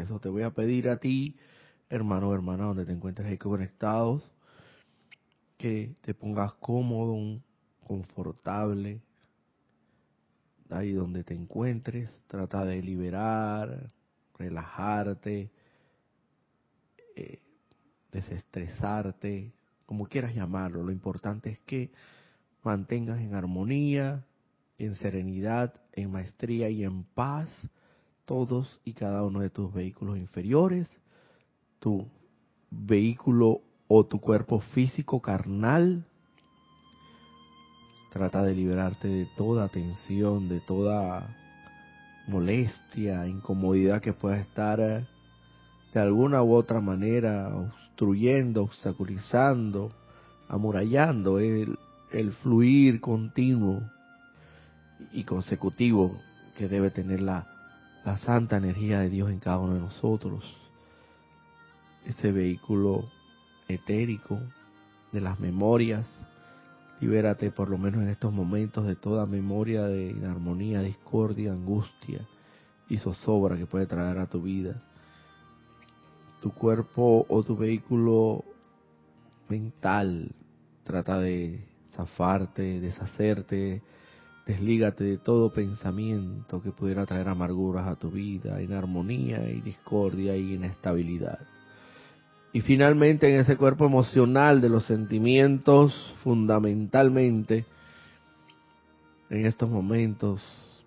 Eso 0.00 0.18
te 0.20 0.28
voy 0.28 0.42
a 0.42 0.50
pedir 0.50 0.88
a 0.88 0.98
ti, 0.98 1.36
hermano 1.88 2.28
o 2.28 2.34
hermana, 2.34 2.64
donde 2.64 2.86
te 2.86 2.92
encuentres 2.92 3.28
ahí 3.28 3.38
conectados, 3.38 4.30
que 5.56 5.94
te 6.00 6.14
pongas 6.14 6.54
cómodo, 6.54 7.40
confortable, 7.86 9.00
ahí 10.70 10.92
donde 10.92 11.24
te 11.24 11.34
encuentres, 11.34 12.10
trata 12.26 12.64
de 12.64 12.82
liberar, 12.82 13.90
relajarte, 14.38 15.50
eh, 17.16 17.42
desestresarte, 18.12 19.52
como 19.86 20.06
quieras 20.06 20.34
llamarlo. 20.34 20.82
Lo 20.82 20.92
importante 20.92 21.50
es 21.50 21.58
que 21.60 21.90
mantengas 22.62 23.20
en 23.20 23.34
armonía, 23.34 24.24
en 24.78 24.94
serenidad, 24.94 25.74
en 25.92 26.10
maestría 26.10 26.70
y 26.70 26.84
en 26.84 27.04
paz 27.04 27.50
todos 28.30 28.80
y 28.84 28.92
cada 28.92 29.24
uno 29.24 29.40
de 29.40 29.50
tus 29.50 29.74
vehículos 29.74 30.16
inferiores, 30.16 30.88
tu 31.80 32.06
vehículo 32.70 33.60
o 33.88 34.06
tu 34.06 34.20
cuerpo 34.20 34.60
físico 34.60 35.20
carnal. 35.20 36.04
Trata 38.12 38.44
de 38.44 38.54
liberarte 38.54 39.08
de 39.08 39.26
toda 39.36 39.66
tensión, 39.66 40.48
de 40.48 40.60
toda 40.60 41.36
molestia, 42.28 43.26
incomodidad 43.26 44.00
que 44.00 44.12
pueda 44.12 44.38
estar 44.38 44.78
eh, 44.78 45.04
de 45.92 46.00
alguna 46.00 46.44
u 46.44 46.54
otra 46.54 46.80
manera 46.80 47.48
obstruyendo, 47.48 48.62
obstaculizando, 48.62 49.90
amurallando 50.46 51.40
el, 51.40 51.76
el 52.12 52.32
fluir 52.34 53.00
continuo 53.00 53.82
y 55.12 55.24
consecutivo 55.24 56.16
que 56.56 56.68
debe 56.68 56.92
tener 56.92 57.22
la, 57.22 57.56
la 58.04 58.16
santa 58.18 58.56
energía 58.56 59.00
de 59.00 59.10
Dios 59.10 59.30
en 59.30 59.38
cada 59.38 59.58
uno 59.58 59.74
de 59.74 59.80
nosotros. 59.80 60.44
Ese 62.06 62.32
vehículo 62.32 63.08
etérico 63.68 64.40
de 65.12 65.20
las 65.20 65.38
memorias. 65.38 66.06
Libérate 67.00 67.50
por 67.50 67.68
lo 67.70 67.78
menos 67.78 68.02
en 68.02 68.08
estos 68.08 68.32
momentos 68.32 68.86
de 68.86 68.96
toda 68.96 69.26
memoria 69.26 69.84
de 69.84 70.10
inarmonía, 70.10 70.82
discordia, 70.82 71.52
angustia 71.52 72.26
y 72.88 72.98
zozobra 72.98 73.56
que 73.56 73.66
puede 73.66 73.86
traer 73.86 74.18
a 74.18 74.26
tu 74.26 74.42
vida. 74.42 74.82
Tu 76.40 76.52
cuerpo 76.52 77.26
o 77.28 77.42
tu 77.42 77.56
vehículo 77.56 78.44
mental 79.48 80.32
trata 80.84 81.18
de 81.18 81.64
zafarte, 81.94 82.80
deshacerte, 82.80 83.82
Deslígate 84.46 85.04
de 85.04 85.18
todo 85.18 85.52
pensamiento 85.52 86.62
que 86.62 86.72
pudiera 86.72 87.06
traer 87.06 87.28
amarguras 87.28 87.86
a 87.86 87.96
tu 87.96 88.10
vida, 88.10 88.60
inarmonía 88.62 89.48
y 89.48 89.60
discordia 89.60 90.36
y 90.36 90.54
inestabilidad. 90.54 91.38
Y 92.52 92.62
finalmente 92.62 93.32
en 93.32 93.40
ese 93.40 93.56
cuerpo 93.56 93.86
emocional 93.86 94.60
de 94.60 94.68
los 94.68 94.84
sentimientos, 94.86 95.94
fundamentalmente, 96.24 97.64
en 99.28 99.46
estos 99.46 99.70
momentos, 99.70 100.40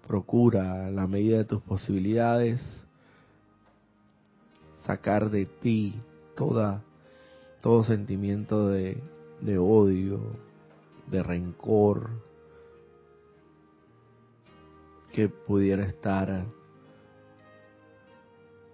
procura, 0.05 0.87
a 0.87 0.91
la 0.91 1.07
medida 1.07 1.37
de 1.37 1.45
tus 1.45 1.61
posibilidades, 1.61 2.61
sacar 4.85 5.29
de 5.29 5.45
ti 5.45 5.95
toda, 6.35 6.83
todo 7.61 7.85
sentimiento 7.85 8.67
de, 8.67 8.97
de 9.39 9.57
odio, 9.57 10.19
de 11.09 11.23
rencor, 11.23 12.09
que 15.13 15.29
pudiera 15.29 15.85
estar 15.85 16.45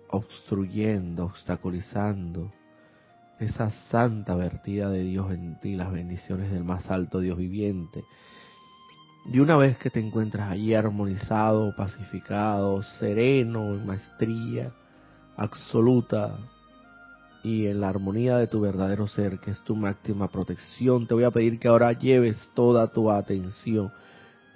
obstruyendo, 0.10 1.26
obstaculizando 1.26 2.52
esa 3.40 3.70
santa 3.70 4.36
vertida 4.36 4.90
de 4.90 5.04
Dios 5.04 5.32
en 5.32 5.60
ti, 5.60 5.76
las 5.76 5.92
bendiciones 5.92 6.52
del 6.52 6.64
más 6.64 6.90
alto 6.90 7.20
Dios 7.20 7.38
viviente. 7.38 8.04
Y 9.32 9.40
una 9.40 9.58
vez 9.58 9.78
que 9.78 9.90
te 9.90 10.00
encuentras 10.00 10.50
allí 10.50 10.74
armonizado, 10.74 11.76
pacificado, 11.76 12.82
sereno, 13.00 13.76
en 13.76 13.86
maestría 13.86 14.72
absoluta 15.38 16.38
y 17.44 17.68
en 17.68 17.82
la 17.82 17.90
armonía 17.90 18.38
de 18.38 18.48
tu 18.48 18.62
verdadero 18.62 19.08
ser, 19.08 19.40
que 19.40 19.52
es 19.52 19.62
tu 19.64 19.76
máxima 19.76 20.30
protección, 20.30 21.06
te 21.06 21.14
voy 21.14 21.26
a 21.26 21.32
pedir 21.32 21.60
que 21.60 21.68
ahora 21.68 21.92
lleves 21.94 22.50
toda 22.56 22.88
tu 22.88 23.12
atención 23.12 23.92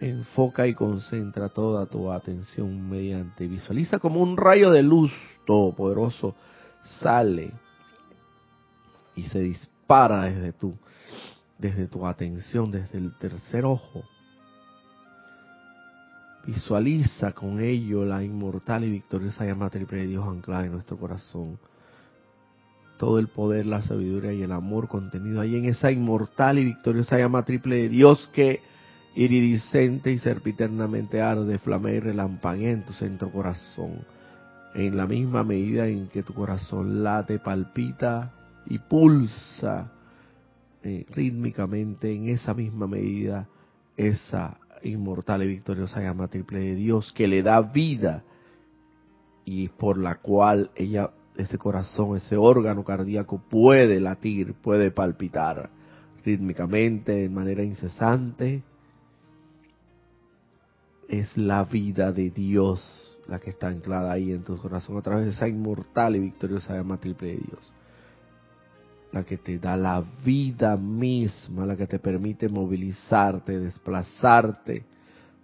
enfoca 0.09 0.67
y 0.67 0.73
concentra 0.73 1.49
toda 1.49 1.85
tu 1.85 2.11
atención 2.11 2.89
mediante, 2.89 3.47
visualiza 3.47 3.99
como 3.99 4.21
un 4.21 4.37
rayo 4.37 4.71
de 4.71 4.83
luz 4.83 5.11
todopoderoso 5.45 6.35
sale 6.83 7.51
y 9.15 9.23
se 9.23 9.39
dispara 9.39 10.23
desde 10.23 10.53
tu, 10.53 10.75
desde 11.57 11.87
tu 11.87 12.05
atención, 12.05 12.71
desde 12.71 12.97
el 12.97 13.17
tercer 13.17 13.65
ojo. 13.65 14.03
Visualiza 16.45 17.31
con 17.31 17.61
ello 17.61 18.03
la 18.03 18.21
inmortal 18.21 18.83
y 18.83 18.89
victoriosa 18.89 19.45
llama 19.45 19.69
triple 19.69 20.01
de 20.01 20.07
Dios 20.07 20.27
anclada 20.27 20.65
en 20.65 20.73
nuestro 20.73 20.97
corazón. 20.97 21.57
Todo 22.97 23.17
el 23.17 23.27
poder, 23.27 23.65
la 23.65 23.81
sabiduría 23.81 24.33
y 24.33 24.43
el 24.43 24.51
amor 24.51 24.87
contenido 24.87 25.39
ahí 25.41 25.55
en 25.55 25.65
esa 25.65 25.91
inmortal 25.91 26.59
y 26.59 26.65
victoriosa 26.65 27.17
llama 27.17 27.45
triple 27.45 27.77
de 27.77 27.89
Dios 27.89 28.29
que 28.33 28.61
iridiscente 29.15 30.11
y 30.11 30.19
serpiternamente 30.19 31.21
arde, 31.21 31.59
flamea 31.59 31.95
y 31.95 31.99
relampaguea 31.99 32.71
en 32.71 32.83
tu 32.83 32.93
centro 32.93 33.31
corazón. 33.31 34.05
En 34.73 34.97
la 34.97 35.05
misma 35.05 35.43
medida 35.43 35.87
en 35.87 36.07
que 36.07 36.23
tu 36.23 36.33
corazón 36.33 37.03
late, 37.03 37.39
palpita 37.39 38.33
y 38.65 38.79
pulsa 38.79 39.91
eh, 40.83 41.05
rítmicamente, 41.11 42.13
en 42.13 42.29
esa 42.29 42.53
misma 42.53 42.87
medida, 42.87 43.47
esa 43.95 44.57
inmortal 44.83 45.43
y 45.43 45.47
victoriosa 45.47 46.01
llama 46.01 46.27
triple 46.27 46.59
de 46.59 46.75
Dios 46.75 47.13
que 47.13 47.27
le 47.27 47.43
da 47.43 47.61
vida 47.61 48.23
y 49.45 49.69
por 49.69 49.97
la 49.97 50.15
cual 50.15 50.71
ella, 50.75 51.11
ese 51.37 51.57
corazón, 51.57 52.17
ese 52.17 52.35
órgano 52.35 52.83
cardíaco 52.83 53.41
puede 53.49 53.99
latir, 53.99 54.53
puede 54.55 54.91
palpitar 54.91 55.69
rítmicamente, 56.25 57.11
de 57.11 57.29
manera 57.29 57.63
incesante, 57.63 58.63
es 61.07 61.35
la 61.37 61.63
vida 61.63 62.11
de 62.11 62.29
Dios 62.29 63.13
la 63.27 63.39
que 63.39 63.51
está 63.51 63.67
anclada 63.67 64.11
ahí 64.11 64.31
en 64.31 64.43
tu 64.43 64.57
corazón 64.57 64.97
a 64.97 65.01
través 65.01 65.25
de 65.25 65.31
esa 65.31 65.47
inmortal 65.47 66.15
y 66.15 66.19
victoriosa 66.19 66.75
llama 66.75 66.97
triple 66.97 67.29
de 67.29 67.37
Dios. 67.37 67.73
La 69.11 69.23
que 69.23 69.37
te 69.37 69.59
da 69.59 69.77
la 69.77 70.03
vida 70.25 70.75
misma, 70.75 71.65
la 71.65 71.77
que 71.77 71.87
te 71.87 71.99
permite 71.99 72.49
movilizarte, 72.49 73.59
desplazarte, 73.59 74.83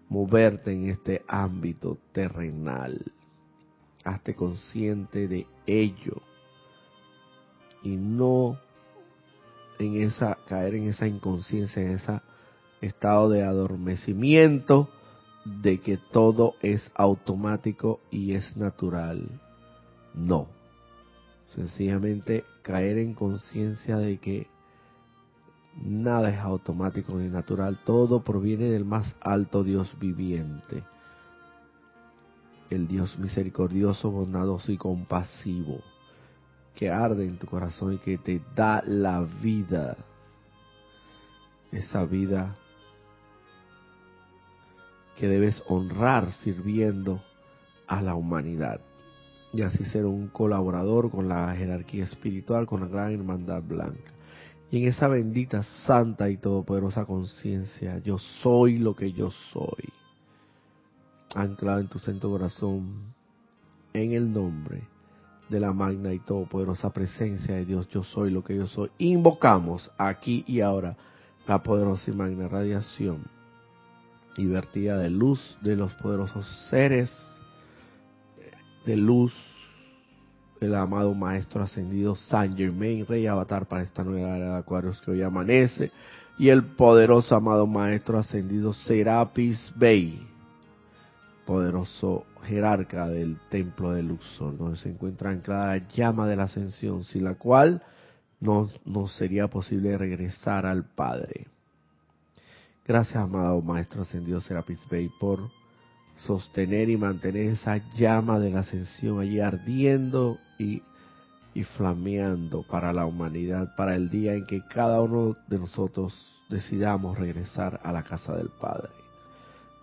moverte 0.10 0.74
en 0.74 0.90
este 0.90 1.24
ámbito 1.28 1.98
terrenal. 2.12 3.00
Hazte 4.04 4.34
consciente 4.34 5.28
de 5.28 5.46
ello 5.68 6.22
y 7.84 7.96
no 7.96 8.58
en 9.78 10.02
esa 10.02 10.38
caer 10.48 10.76
en 10.76 10.90
esa 10.90 11.08
inconsciencia, 11.08 11.82
en 11.82 11.92
ese 11.92 12.20
estado 12.82 13.30
de 13.30 13.44
adormecimiento 13.44 14.90
de 15.46 15.80
que 15.80 15.98
todo 15.98 16.56
es 16.62 16.92
automático 16.96 18.00
y 18.12 18.34
es 18.34 18.56
natural. 18.58 19.42
No. 20.14 20.48
Sencillamente 21.56 22.46
caer 22.62 22.98
en 23.00 23.14
conciencia 23.14 23.98
de 23.98 24.18
que 24.20 24.48
nada 25.82 26.30
es 26.30 26.40
automático 26.40 27.14
ni 27.14 27.30
natural, 27.30 27.80
todo 27.86 28.24
proviene 28.24 28.66
del 28.66 28.86
más 28.86 29.16
alto 29.22 29.64
Dios 29.64 29.92
viviente, 30.00 30.84
el 32.70 32.88
Dios 32.88 33.18
misericordioso, 33.18 34.12
bondadoso 34.12 34.72
y 34.72 34.78
compasivo, 34.78 35.82
que 36.76 36.92
arde 36.92 37.26
en 37.26 37.38
tu 37.38 37.48
corazón 37.48 37.94
y 37.94 37.98
que 37.98 38.18
te 38.18 38.42
da 38.56 38.84
la 38.86 39.22
vida, 39.22 39.98
esa 41.72 42.06
vida 42.06 42.56
que 45.20 45.28
debes 45.28 45.62
honrar 45.68 46.32
sirviendo 46.32 47.22
a 47.88 48.02
la 48.02 48.16
humanidad 48.16 48.80
y 49.52 49.64
así 49.64 49.84
ser 49.84 50.06
un 50.06 50.30
colaborador 50.30 51.12
con 51.12 51.28
la 51.28 51.54
jerarquía 51.56 52.06
espiritual, 52.06 52.66
con 52.66 52.80
la 52.80 52.88
gran 52.88 53.12
hermandad 53.12 53.62
blanca. 53.62 54.14
Y 54.72 54.82
en 54.82 54.88
esa 54.88 55.10
bendita, 55.10 55.64
santa 55.86 56.30
y 56.30 56.38
todopoderosa 56.38 57.04
conciencia, 57.04 57.98
yo 58.00 58.18
soy 58.18 58.78
lo 58.78 58.96
que 58.96 59.12
yo 59.12 59.32
soy, 59.52 59.92
anclado 61.36 61.82
en 61.82 61.90
tu 61.90 62.00
centro 62.00 62.30
corazón, 62.30 63.14
en 63.92 64.14
el 64.14 64.32
nombre 64.32 64.84
de 65.50 65.60
la 65.60 65.74
magna 65.74 66.14
y 66.14 66.20
todopoderosa 66.20 66.94
presencia 66.94 67.56
de 67.56 67.66
Dios, 67.66 67.90
yo 67.90 68.04
soy 68.04 68.32
lo 68.32 68.42
que 68.42 68.56
yo 68.56 68.68
soy. 68.68 68.90
Invocamos 69.00 69.92
aquí 69.98 70.46
y 70.48 70.62
ahora 70.62 70.96
la 71.46 71.62
poderosa 71.62 72.10
y 72.10 72.14
magna 72.14 72.48
radiación 72.48 73.39
y 74.40 74.48
vertida 74.48 74.98
de 74.98 75.10
luz 75.10 75.58
de 75.62 75.76
los 75.76 75.94
poderosos 75.96 76.48
seres 76.70 77.12
de 78.86 78.96
luz 78.96 79.34
el 80.62 80.76
amado 80.76 81.14
Maestro 81.14 81.64
Ascendido 81.64 82.16
San 82.16 82.56
Germain, 82.56 83.06
Rey 83.06 83.28
Avatar 83.28 83.68
para 83.68 83.84
esta 83.84 84.04
nueva 84.04 84.36
era 84.36 84.52
de 84.52 84.58
Acuarios 84.58 85.02
que 85.02 85.12
hoy 85.12 85.22
amanece, 85.22 85.92
y 86.38 86.50
el 86.50 86.64
poderoso 86.76 87.36
amado 87.36 87.68
Maestro 87.68 88.18
Ascendido 88.18 88.74
Serapis 88.74 89.72
Bey, 89.76 90.26
poderoso 91.46 92.26
jerarca 92.44 93.08
del 93.08 93.38
Templo 93.50 93.92
de 93.92 94.04
Luxor, 94.04 94.58
donde 94.58 94.78
se 94.78 94.90
encuentra 94.90 95.32
anclada 95.32 95.68
la 95.68 95.88
llama 95.90 96.28
de 96.28 96.36
la 96.36 96.44
ascensión, 96.44 97.04
sin 97.04 97.24
la 97.24 97.36
cual 97.36 97.82
no, 98.40 98.70
no 98.86 99.08
sería 99.08 99.48
posible 99.48 99.98
regresar 99.98 100.66
al 100.66 100.86
Padre. 100.86 101.48
Gracias, 102.90 103.18
amado 103.18 103.62
Maestro 103.62 104.02
Ascendido 104.02 104.42
Serapis 104.42 104.80
Bey, 104.90 105.12
por 105.20 105.52
sostener 106.26 106.90
y 106.90 106.98
mantener 106.98 107.50
esa 107.50 107.78
llama 107.94 108.40
de 108.40 108.50
la 108.50 108.62
ascensión 108.62 109.20
allí 109.20 109.40
ardiendo 109.40 110.40
y, 110.58 110.82
y 111.54 111.66
flameando 111.66 112.64
para 112.64 112.92
la 112.92 113.06
humanidad, 113.06 113.76
para 113.76 113.96
el 113.96 114.10
día 114.10 114.34
en 114.34 114.48
que 114.48 114.64
cada 114.74 115.02
uno 115.02 115.38
de 115.48 115.60
nosotros 115.60 116.16
decidamos 116.50 117.16
regresar 117.16 117.80
a 117.84 117.92
la 117.92 118.02
casa 118.02 118.36
del 118.36 118.50
Padre. 118.60 118.90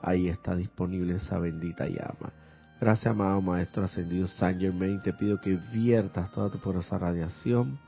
Ahí 0.03 0.27
está 0.27 0.57
disponible 0.57 1.15
esa 1.15 1.39
bendita 1.39 1.87
llama. 1.87 2.33
Gracias, 2.81 3.07
amado 3.07 3.41
Maestro 3.41 3.85
Ascendido 3.85 4.27
Saint 4.27 4.61
Germain. 4.61 5.01
Te 5.01 5.13
pido 5.13 5.41
que 5.41 5.55
viertas 5.73 6.33
toda 6.33 6.51
tu 6.51 6.59
poderosa 6.59 6.99
radiación 6.99 7.79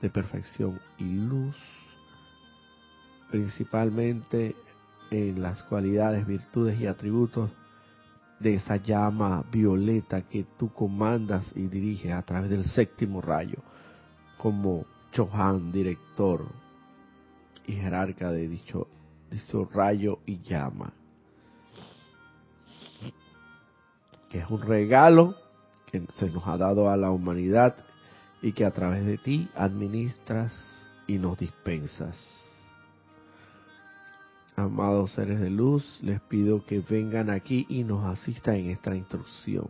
de 0.00 0.08
perfección 0.08 0.80
y 0.96 1.04
luz, 1.04 1.54
principalmente 3.30 4.56
en 5.10 5.42
las 5.42 5.62
cualidades, 5.64 6.26
virtudes 6.26 6.80
y 6.80 6.86
atributos 6.86 7.50
de 8.40 8.54
esa 8.54 8.76
llama 8.76 9.44
violeta 9.50 10.22
que 10.22 10.44
tú 10.56 10.72
comandas 10.72 11.50
y 11.56 11.66
diriges 11.66 12.12
a 12.12 12.22
través 12.22 12.50
del 12.50 12.64
séptimo 12.64 13.20
rayo, 13.20 13.58
como 14.36 14.84
Chohan, 15.12 15.72
director 15.72 16.46
y 17.66 17.72
jerarca 17.72 18.30
de 18.30 18.48
dicho, 18.48 18.86
dicho 19.30 19.68
rayo 19.72 20.20
y 20.26 20.40
llama. 20.40 20.92
Que 24.28 24.40
es 24.40 24.50
un 24.50 24.60
regalo 24.60 25.34
que 25.90 26.02
se 26.14 26.30
nos 26.30 26.46
ha 26.46 26.58
dado 26.58 26.90
a 26.90 26.96
la 26.96 27.10
humanidad 27.10 27.76
y 28.42 28.52
que 28.52 28.64
a 28.64 28.70
través 28.70 29.04
de 29.04 29.18
ti 29.18 29.48
administras 29.54 30.52
y 31.06 31.18
nos 31.18 31.38
dispensas. 31.38 32.47
Amados 34.58 35.12
seres 35.12 35.38
de 35.38 35.50
luz, 35.50 35.84
les 36.02 36.20
pido 36.22 36.66
que 36.66 36.80
vengan 36.80 37.30
aquí 37.30 37.64
y 37.68 37.84
nos 37.84 38.04
asistan 38.04 38.56
en 38.56 38.70
esta 38.70 38.92
instrucción, 38.96 39.68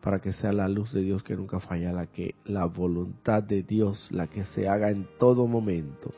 para 0.00 0.20
que 0.20 0.32
sea 0.32 0.52
la 0.52 0.68
luz 0.68 0.92
de 0.92 1.00
Dios 1.00 1.24
que 1.24 1.34
nunca 1.34 1.58
falla, 1.58 1.92
la 1.92 2.06
que 2.06 2.36
la 2.44 2.66
voluntad 2.66 3.42
de 3.42 3.64
Dios, 3.64 4.06
la 4.12 4.28
que 4.28 4.44
se 4.44 4.68
haga 4.68 4.90
en 4.90 5.08
todo 5.18 5.48
momento, 5.48 6.14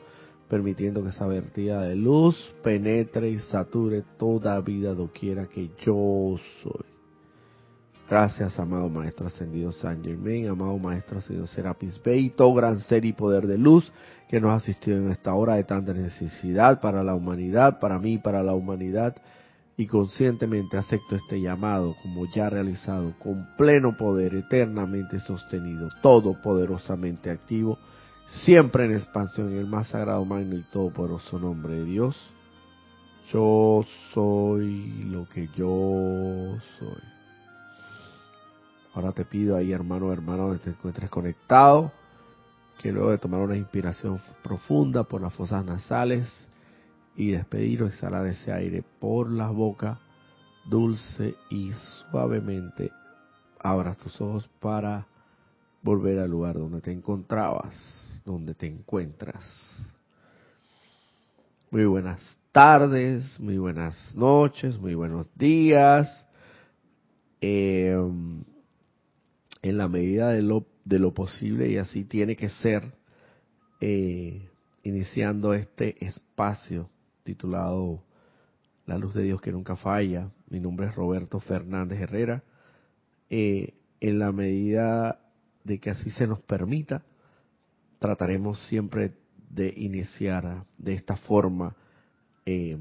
permitiendo 0.51 1.03
que 1.03 1.09
esa 1.09 1.27
vertida 1.27 1.81
de 1.81 1.97
luz 1.97 2.37
penetre 2.63 3.31
y 3.31 3.39
sature 3.39 4.05
toda 4.19 4.61
vida 4.61 4.93
doquiera 4.93 5.47
que 5.47 5.71
yo 5.83 6.37
soy. 6.63 6.85
Gracias, 8.07 8.61
amado 8.61 8.91
Maestro 8.91 9.29
Ascendido 9.29 9.73
San 9.73 10.05
Germain, 10.05 10.49
amado 10.49 10.77
Maestro 10.77 11.21
Ascendido 11.21 11.47
Serapis 11.47 11.99
Bey, 12.03 12.35
gran 12.55 12.81
ser 12.81 13.07
y 13.07 13.15
poder 13.15 13.47
de 13.47 13.57
luz 13.57 13.91
que 14.35 14.41
nos 14.41 14.51
ha 14.51 14.57
asistido 14.57 14.97
en 14.97 15.13
esta 15.13 15.33
hora 15.33 15.55
de 15.55 15.63
tanta 15.63 15.93
necesidad 15.93 16.81
para 16.81 17.05
la 17.05 17.15
humanidad, 17.15 17.79
para 17.79 18.01
mí, 18.01 18.19
para 18.19 18.43
la 18.43 18.53
humanidad, 18.53 19.15
y 19.77 19.87
conscientemente 19.87 20.77
acepto 20.77 21.15
este 21.15 21.41
llamado 21.41 21.95
como 22.03 22.25
ya 22.35 22.51
realizado, 22.51 23.15
con 23.21 23.47
pleno 23.57 23.97
poder, 23.97 24.35
eternamente 24.35 25.21
sostenido, 25.21 25.89
todopoderosamente 26.03 27.31
activo, 27.31 27.79
siempre 28.27 28.87
en 28.87 28.95
expansión 28.95 29.53
en 29.53 29.59
el 29.59 29.67
más 29.69 29.91
sagrado, 29.91 30.25
magno 30.25 30.57
y 30.57 30.63
todopoderoso 30.63 31.39
nombre 31.39 31.77
de 31.77 31.85
Dios. 31.85 32.17
Yo 33.33 33.85
soy 34.13 35.05
lo 35.13 35.29
que 35.29 35.47
yo 35.57 36.59
soy. 36.81 37.03
Ahora 38.95 39.13
te 39.13 39.25
pido 39.25 39.55
ahí, 39.55 39.71
hermano, 39.71 40.13
hermano, 40.13 40.51
que 40.55 40.59
te 40.59 40.71
encuentres 40.71 41.09
conectado, 41.09 41.93
que 42.81 42.93
luego 42.93 43.11
de 43.11 43.19
tomar 43.19 43.41
una 43.41 43.57
inspiración 43.57 44.21
profunda 44.43 45.05
por 45.05 45.21
las 45.21 45.33
fosas 45.33 45.65
nasales 45.65 46.49
y 47.17 47.31
despedir 47.31 47.83
o 47.83 47.87
exhalar 47.87 48.27
ese 48.27 48.53
aire 48.53 48.85
por 49.01 49.31
la 49.31 49.49
boca, 49.49 50.01
dulce 50.67 51.35
y 51.51 51.73
suavemente, 52.11 52.91
abras 53.61 53.97
tus 53.99 54.21
ojos 54.21 54.49
para 54.61 55.07
volver 55.83 56.19
al 56.19 56.31
lugar 56.31 56.57
donde 56.57 56.81
te 56.81 56.93
encontrabas, 56.93 57.75
donde 58.25 58.55
te 58.55 58.67
encuentras. 58.67 59.45
Muy 61.71 61.85
buenas 61.85 62.21
tardes, 62.53 63.39
muy 63.41 63.59
buenas 63.59 64.15
noches, 64.15 64.79
muy 64.79 64.95
buenos 64.95 65.27
días. 65.35 66.27
Eh, 67.41 67.99
en 69.63 69.79
la 69.79 69.89
medida 69.89 70.29
de 70.31 70.43
lo, 70.43 70.67
de 70.85 70.99
lo 70.99 71.15
posible 71.15 71.69
y 71.69 71.79
así 71.79 72.05
tiene 72.05 72.37
que 72.37 72.49
ser, 72.49 72.93
eh, 73.81 74.49
iniciando 74.83 75.55
este 75.55 76.05
espacio 76.05 76.91
titulado 77.23 78.03
La 78.87 78.99
luz 78.99 79.15
de 79.15 79.23
Dios 79.23 79.41
que 79.41 79.53
nunca 79.53 79.77
falla. 79.77 80.31
Mi 80.49 80.61
nombre 80.61 80.87
es 80.87 80.95
Roberto 80.95 81.41
Fernández 81.41 82.01
Herrera. 82.01 82.43
Eh, 83.31 83.75
en 84.01 84.19
la 84.19 84.31
medida 84.31 85.21
de 85.65 85.81
que 85.81 85.91
así 85.91 86.11
se 86.11 86.27
nos 86.27 86.41
permita, 86.41 87.03
trataremos 87.99 88.63
siempre 88.67 89.13
de 89.49 89.73
iniciar 89.75 90.67
de 90.77 90.93
esta 90.93 91.17
forma 91.17 91.75
eh, 92.45 92.77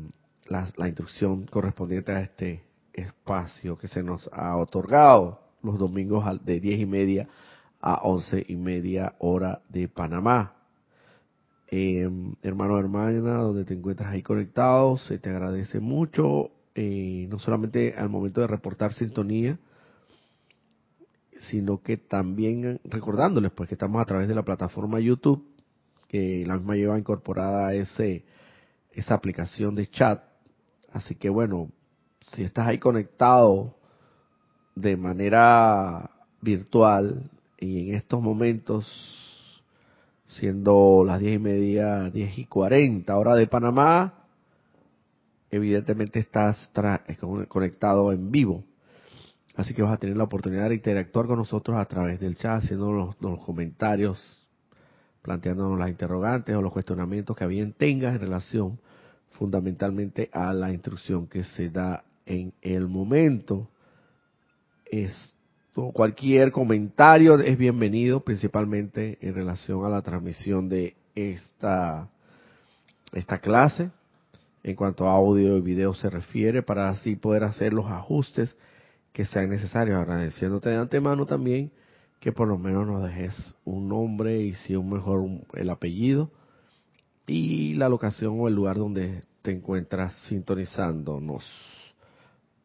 la, 0.47 0.69
la 0.75 0.87
instrucción 0.87 1.45
correspondiente 1.45 2.11
a 2.11 2.21
este 2.21 2.63
espacio 2.91 3.77
que 3.77 3.87
se 3.87 4.03
nos 4.03 4.29
ha 4.33 4.57
otorgado 4.57 5.39
los 5.61 5.79
domingos 5.79 6.25
de 6.43 6.59
diez 6.59 6.81
y 6.81 6.85
media 6.85 7.29
a 7.83 7.99
once 8.03 8.45
y 8.47 8.55
media 8.55 9.13
hora 9.19 9.61
de 9.67 9.89
Panamá. 9.89 10.55
Eh, 11.67 12.09
hermano, 12.41 12.79
hermana, 12.79 13.33
donde 13.41 13.65
te 13.65 13.73
encuentras 13.73 14.09
ahí 14.09 14.23
conectado, 14.23 14.97
se 14.97 15.19
te 15.19 15.29
agradece 15.29 15.81
mucho, 15.81 16.51
eh, 16.75 17.27
no 17.29 17.39
solamente 17.39 17.93
al 17.97 18.07
momento 18.09 18.39
de 18.39 18.47
reportar 18.47 18.93
sintonía, 18.93 19.59
sino 21.49 21.81
que 21.81 21.97
también 21.97 22.79
recordándoles 22.85 23.51
pues 23.51 23.67
que 23.67 23.75
estamos 23.75 24.01
a 24.01 24.05
través 24.05 24.29
de 24.29 24.35
la 24.35 24.43
plataforma 24.43 25.01
YouTube, 25.01 25.45
que 26.07 26.45
la 26.47 26.55
misma 26.55 26.75
lleva 26.75 26.97
incorporada 26.97 27.73
ese 27.73 28.23
esa 28.91 29.15
aplicación 29.15 29.75
de 29.75 29.89
chat. 29.89 30.23
Así 30.93 31.15
que 31.15 31.29
bueno, 31.29 31.69
si 32.31 32.43
estás 32.43 32.67
ahí 32.67 32.77
conectado 32.77 33.75
de 34.75 34.95
manera 34.95 36.11
virtual 36.39 37.29
y 37.63 37.89
en 37.89 37.95
estos 37.95 38.21
momentos, 38.21 38.85
siendo 40.27 41.03
las 41.05 41.19
diez 41.21 41.35
y 41.35 41.39
media, 41.39 42.09
diez 42.09 42.37
y 42.37 42.45
cuarenta 42.45 43.17
hora 43.17 43.35
de 43.35 43.47
Panamá, 43.47 44.25
evidentemente 45.49 46.19
estás 46.19 46.71
conectado 47.47 48.11
en 48.11 48.31
vivo. 48.31 48.65
Así 49.55 49.73
que 49.73 49.81
vas 49.81 49.93
a 49.93 49.97
tener 49.97 50.17
la 50.17 50.25
oportunidad 50.25 50.69
de 50.69 50.75
interactuar 50.75 51.25
con 51.27 51.37
nosotros 51.37 51.77
a 51.77 51.85
través 51.85 52.19
del 52.19 52.35
chat, 52.35 52.63
haciendo 52.63 52.91
los, 52.91 53.39
comentarios, 53.45 54.19
planteándonos 55.21 55.79
las 55.79 55.89
interrogantes 55.89 56.53
o 56.55 56.61
los 56.61 56.73
cuestionamientos 56.73 57.37
que 57.37 57.47
bien 57.47 57.71
tengas 57.71 58.15
en 58.15 58.21
relación 58.21 58.79
fundamentalmente 59.31 60.29
a 60.33 60.51
la 60.53 60.73
instrucción 60.73 61.27
que 61.27 61.45
se 61.45 61.69
da 61.69 62.03
en 62.25 62.53
el 62.61 62.87
momento 62.89 63.69
cualquier 65.73 66.51
comentario 66.51 67.39
es 67.39 67.57
bienvenido, 67.57 68.21
principalmente 68.21 69.17
en 69.21 69.33
relación 69.33 69.85
a 69.85 69.89
la 69.89 70.01
transmisión 70.01 70.69
de 70.69 70.95
esta, 71.15 72.09
esta 73.11 73.39
clase, 73.39 73.89
en 74.63 74.75
cuanto 74.75 75.07
a 75.07 75.13
audio 75.13 75.57
y 75.57 75.61
video 75.61 75.93
se 75.93 76.09
refiere, 76.09 76.61
para 76.61 76.89
así 76.89 77.15
poder 77.15 77.43
hacer 77.43 77.73
los 77.73 77.87
ajustes 77.87 78.55
que 79.11 79.25
sean 79.25 79.49
necesarios, 79.49 79.99
agradeciéndote 79.99 80.69
de 80.69 80.77
antemano 80.77 81.25
también 81.25 81.71
que 82.19 82.31
por 82.31 82.47
lo 82.47 82.57
menos 82.57 82.87
nos 82.87 83.03
dejes 83.03 83.53
un 83.65 83.89
nombre 83.89 84.37
y 84.37 84.53
si 84.53 84.77
un 84.77 84.89
mejor 84.89 85.27
el 85.55 85.69
apellido 85.69 86.31
y 87.27 87.73
la 87.73 87.89
locación 87.89 88.39
o 88.39 88.47
el 88.47 88.55
lugar 88.55 88.77
donde 88.77 89.25
te 89.41 89.51
encuentras 89.51 90.15
sintonizándonos 90.29 91.43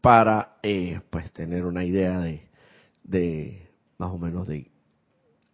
para 0.01 0.59
eh, 0.63 1.01
pues 1.11 1.33
tener 1.33 1.65
una 1.65 1.85
idea 1.85 2.21
de, 2.21 2.48
de 3.09 3.69
más 3.99 4.13
o 4.13 4.19
menos 4.19 4.47
de 4.47 4.71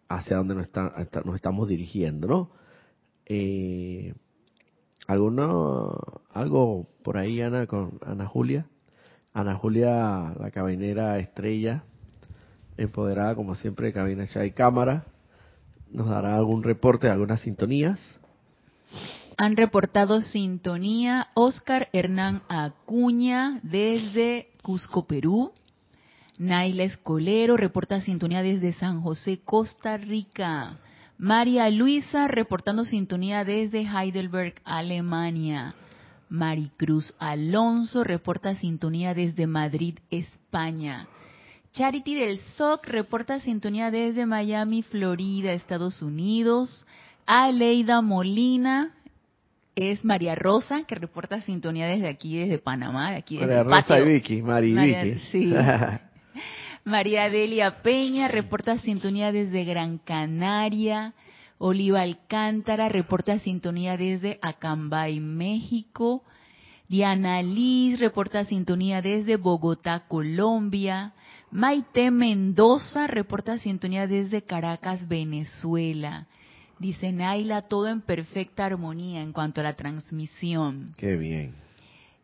hacia 0.07 0.37
dónde 0.37 0.53
nos, 0.55 0.69
nos 1.25 1.35
estamos 1.35 1.67
dirigiendo, 1.67 2.27
¿no? 2.27 2.51
Eh, 3.25 4.13
¿Alguno, 5.07 5.95
algo 6.31 6.87
por 7.03 7.17
ahí, 7.17 7.41
Ana, 7.41 7.65
con 7.65 7.99
Ana 8.05 8.27
Julia? 8.27 8.67
Ana 9.33 9.55
Julia, 9.55 10.35
la 10.39 10.51
cabinera 10.51 11.17
estrella 11.17 11.83
empoderada 12.77 13.35
como 13.35 13.55
siempre 13.55 13.87
de 13.87 13.93
cabina 13.93 14.27
y 14.45 14.51
cámara, 14.51 15.05
nos 15.91 16.07
dará 16.07 16.35
algún 16.35 16.63
reporte 16.63 17.07
de 17.07 17.13
algunas 17.13 17.41
sintonías. 17.41 17.99
Han 19.37 19.57
reportado 19.57 20.21
sintonía 20.21 21.27
Oscar 21.33 21.89
Hernán 21.93 22.41
Acuña 22.47 23.59
desde 23.63 24.49
Cusco, 24.61 25.05
Perú. 25.05 25.51
Naila 26.37 26.83
Escolero 26.83 27.55
reporta 27.55 28.01
sintonía 28.01 28.41
desde 28.41 28.73
San 28.73 29.01
José, 29.01 29.39
Costa 29.43 29.97
Rica. 29.97 30.77
María 31.17 31.69
Luisa 31.69 32.27
reportando 32.27 32.83
sintonía 32.83 33.45
desde 33.45 33.83
Heidelberg, 33.83 34.55
Alemania. 34.65 35.75
Maricruz 36.27 37.15
Alonso 37.19 38.03
reporta 38.03 38.55
sintonía 38.55 39.13
desde 39.13 39.47
Madrid, 39.47 39.99
España. 40.09 41.07
Charity 41.71 42.15
del 42.15 42.39
SOC 42.57 42.85
reporta 42.87 43.39
sintonía 43.39 43.91
desde 43.91 44.25
Miami, 44.25 44.81
Florida, 44.83 45.53
Estados 45.53 46.01
Unidos. 46.01 46.85
Aleida 47.25 48.01
Molina 48.01 48.93
es 49.75 50.03
María 50.03 50.35
Rosa, 50.35 50.83
que 50.83 50.95
reporta 50.95 51.41
sintonía 51.41 51.87
desde 51.87 52.09
aquí, 52.09 52.37
desde 52.37 52.59
Panamá, 52.59 53.15
aquí 53.15 53.37
María 53.39 53.63
Rosa 53.63 53.99
y 53.99 54.05
Vicky, 54.05 54.41
Mari 54.41 54.73
Vicky. 54.73 55.19
Sí. 55.31 55.53
María 56.85 57.31
Delia 57.31 57.81
Peña 57.81 58.27
reporta 58.27 58.77
sintonía 58.77 59.31
desde 59.31 59.65
Gran 59.65 59.97
Canaria. 59.97 61.15
Oliva 61.57 62.01
Alcántara 62.01 62.89
reporta 62.89 63.39
sintonía 63.39 63.97
desde 63.97 64.37
Acambay, 64.43 65.19
México. 65.19 66.23
Diana 66.87 67.41
Liz 67.41 67.99
reporta 67.99 68.45
sintonía 68.45 69.01
desde 69.01 69.35
Bogotá, 69.35 70.01
Colombia. 70.07 71.13
Maite 71.49 72.11
Mendoza 72.11 73.07
reporta 73.07 73.57
sintonía 73.57 74.05
desde 74.05 74.43
Caracas, 74.43 75.07
Venezuela. 75.07 76.27
Dice 76.77 77.11
Naila, 77.11 77.63
todo 77.63 77.87
en 77.87 78.01
perfecta 78.01 78.63
armonía 78.63 79.23
en 79.23 79.33
cuanto 79.33 79.61
a 79.61 79.63
la 79.63 79.73
transmisión. 79.73 80.91
Qué 80.99 81.15
bien. 81.15 81.64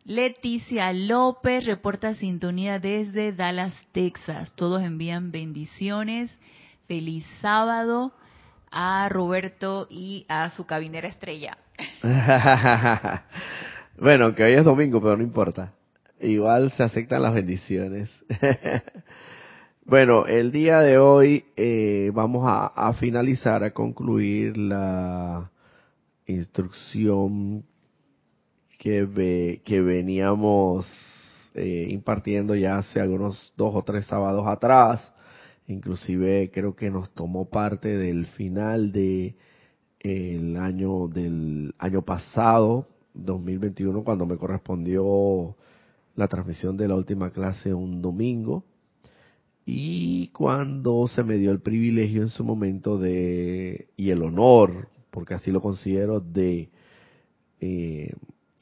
Leticia 0.04 0.92
López 0.92 1.64
reporta 1.64 2.16
sintonía 2.16 2.80
desde 2.80 3.32
Dallas, 3.32 3.72
Texas. 3.92 4.52
Todos 4.56 4.82
envían 4.82 5.30
bendiciones. 5.30 6.36
Feliz 6.88 7.24
sábado 7.40 8.12
a 8.72 9.08
Roberto 9.08 9.86
y 9.88 10.26
a 10.28 10.50
su 10.50 10.66
cabinera 10.66 11.06
estrella. 11.06 11.56
bueno, 13.96 14.34
que 14.34 14.42
hoy 14.42 14.52
es 14.54 14.64
domingo, 14.64 15.00
pero 15.00 15.16
no 15.16 15.22
importa. 15.22 15.72
Igual 16.20 16.72
se 16.72 16.82
aceptan 16.82 17.22
las 17.22 17.34
bendiciones. 17.34 18.10
bueno, 19.84 20.26
el 20.26 20.50
día 20.50 20.80
de 20.80 20.98
hoy 20.98 21.44
eh, 21.56 22.10
vamos 22.12 22.42
a, 22.44 22.92
finalizar, 22.94 23.62
a 23.62 23.72
concluir 23.72 24.56
la 24.56 25.48
instrucción 26.26 27.64
que, 28.82 29.62
que 29.64 29.80
veníamos 29.80 30.88
eh, 31.54 31.86
impartiendo 31.90 32.56
ya 32.56 32.78
hace 32.78 32.98
algunos 33.00 33.52
dos 33.56 33.76
o 33.76 33.84
tres 33.84 34.06
sábados 34.06 34.44
atrás. 34.48 35.14
Inclusive 35.68 36.50
creo 36.52 36.74
que 36.74 36.90
nos 36.90 37.08
tomó 37.14 37.48
parte 37.48 37.96
del 37.96 38.26
final 38.26 38.90
de 38.90 39.36
el 40.00 40.56
año 40.56 41.06
del 41.06 41.76
año 41.78 42.02
pasado 42.02 42.88
2021 43.14 44.02
cuando 44.02 44.26
me 44.26 44.36
correspondió 44.36 45.54
la 46.16 46.26
transmisión 46.26 46.76
de 46.76 46.88
la 46.88 46.96
última 46.96 47.30
clase 47.30 47.72
un 47.72 48.02
domingo. 48.02 48.64
Y 49.64 50.26
cuando 50.32 51.06
se 51.06 51.22
me 51.22 51.36
dio 51.36 51.52
el 51.52 51.60
privilegio 51.60 52.22
en 52.22 52.30
su 52.30 52.42
momento 52.42 52.98
de 52.98 53.90
y 53.96 54.10
el 54.10 54.24
honor 54.24 54.88
porque 55.12 55.34
así 55.34 55.52
lo 55.52 55.60
considero 55.60 56.18
de 56.18 56.70
eh, 57.60 58.12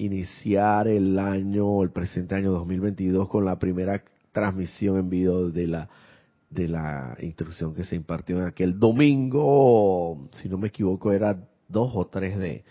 iniciar 0.01 0.89
el 0.89 1.19
año 1.19 1.83
el 1.83 1.91
presente 1.91 2.35
año 2.35 2.53
2022 2.53 3.29
con 3.29 3.45
la 3.45 3.59
primera 3.59 4.03
transmisión 4.33 4.99
en 4.99 5.11
vivo 5.11 5.51
de 5.51 5.67
la 5.67 5.89
de 6.49 6.67
la 6.67 7.17
instrucción 7.21 7.75
que 7.75 7.85
se 7.85 7.95
impartió 7.95 8.39
en 8.39 8.47
aquel 8.47 8.79
domingo, 8.79 10.29
si 10.33 10.49
no 10.49 10.59
me 10.59 10.67
equivoco, 10.69 11.13
era 11.13 11.39
2 11.69 11.93
o 11.95 12.07
3 12.09 12.39
de, 12.39 12.65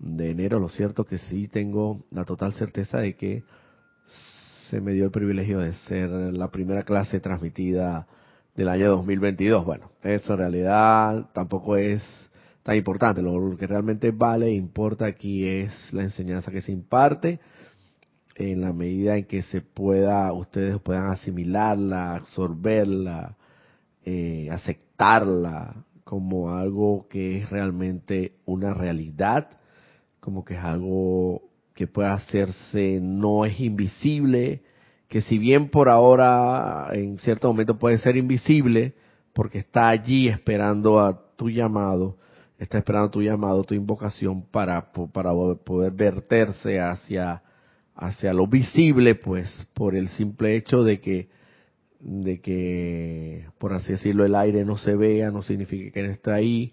de 0.00 0.30
enero. 0.30 0.58
Lo 0.58 0.68
cierto 0.68 1.04
que 1.04 1.18
sí 1.18 1.46
tengo 1.46 2.04
la 2.10 2.24
total 2.24 2.54
certeza 2.54 2.98
de 2.98 3.14
que 3.14 3.44
se 4.68 4.80
me 4.80 4.92
dio 4.92 5.04
el 5.04 5.10
privilegio 5.12 5.60
de 5.60 5.74
ser 5.74 6.10
la 6.10 6.50
primera 6.50 6.82
clase 6.82 7.20
transmitida 7.20 8.08
del 8.56 8.68
año 8.68 8.90
2022. 8.90 9.64
Bueno, 9.64 9.92
eso 10.02 10.32
en 10.32 10.38
realidad 10.40 11.30
tampoco 11.32 11.76
es 11.76 12.02
tan 12.70 12.76
importante. 12.76 13.20
Lo 13.20 13.56
que 13.56 13.66
realmente 13.66 14.12
vale 14.12 14.46
e 14.46 14.54
importa 14.54 15.04
aquí 15.04 15.44
es 15.44 15.72
la 15.92 16.04
enseñanza 16.04 16.52
que 16.52 16.62
se 16.62 16.70
imparte 16.70 17.40
en 18.36 18.60
la 18.60 18.72
medida 18.72 19.16
en 19.16 19.24
que 19.24 19.42
se 19.42 19.60
pueda, 19.60 20.32
ustedes 20.32 20.78
puedan 20.78 21.10
asimilarla, 21.10 22.14
absorberla, 22.14 23.36
eh, 24.04 24.48
aceptarla 24.52 25.84
como 26.04 26.54
algo 26.54 27.08
que 27.08 27.38
es 27.38 27.50
realmente 27.50 28.36
una 28.46 28.72
realidad, 28.72 29.48
como 30.20 30.44
que 30.44 30.54
es 30.54 30.60
algo 30.60 31.42
que 31.74 31.88
puede 31.88 32.10
hacerse, 32.10 33.00
no 33.02 33.44
es 33.44 33.58
invisible, 33.58 34.62
que 35.08 35.22
si 35.22 35.38
bien 35.38 35.70
por 35.70 35.88
ahora 35.88 36.88
en 36.92 37.18
cierto 37.18 37.48
momento 37.48 37.80
puede 37.80 37.98
ser 37.98 38.16
invisible, 38.16 38.94
porque 39.32 39.58
está 39.58 39.88
allí 39.88 40.28
esperando 40.28 41.00
a 41.00 41.20
tu 41.34 41.50
llamado, 41.50 42.16
está 42.60 42.78
esperando 42.78 43.10
tu 43.10 43.22
llamado, 43.22 43.64
tu 43.64 43.74
invocación 43.74 44.42
para, 44.42 44.92
para 44.92 45.32
poder 45.64 45.92
verterse 45.92 46.78
hacia 46.80 47.42
hacia 48.00 48.32
lo 48.32 48.46
visible, 48.46 49.14
pues 49.14 49.68
por 49.74 49.94
el 49.94 50.08
simple 50.08 50.56
hecho 50.56 50.82
de 50.82 51.00
que, 51.00 51.28
de 52.00 52.40
que, 52.40 53.46
por 53.58 53.74
así 53.74 53.92
decirlo, 53.92 54.24
el 54.24 54.34
aire 54.34 54.64
no 54.64 54.78
se 54.78 54.96
vea, 54.96 55.30
no 55.30 55.42
significa 55.42 55.92
que 55.92 56.02
no 56.02 56.10
está 56.10 56.34
ahí, 56.34 56.72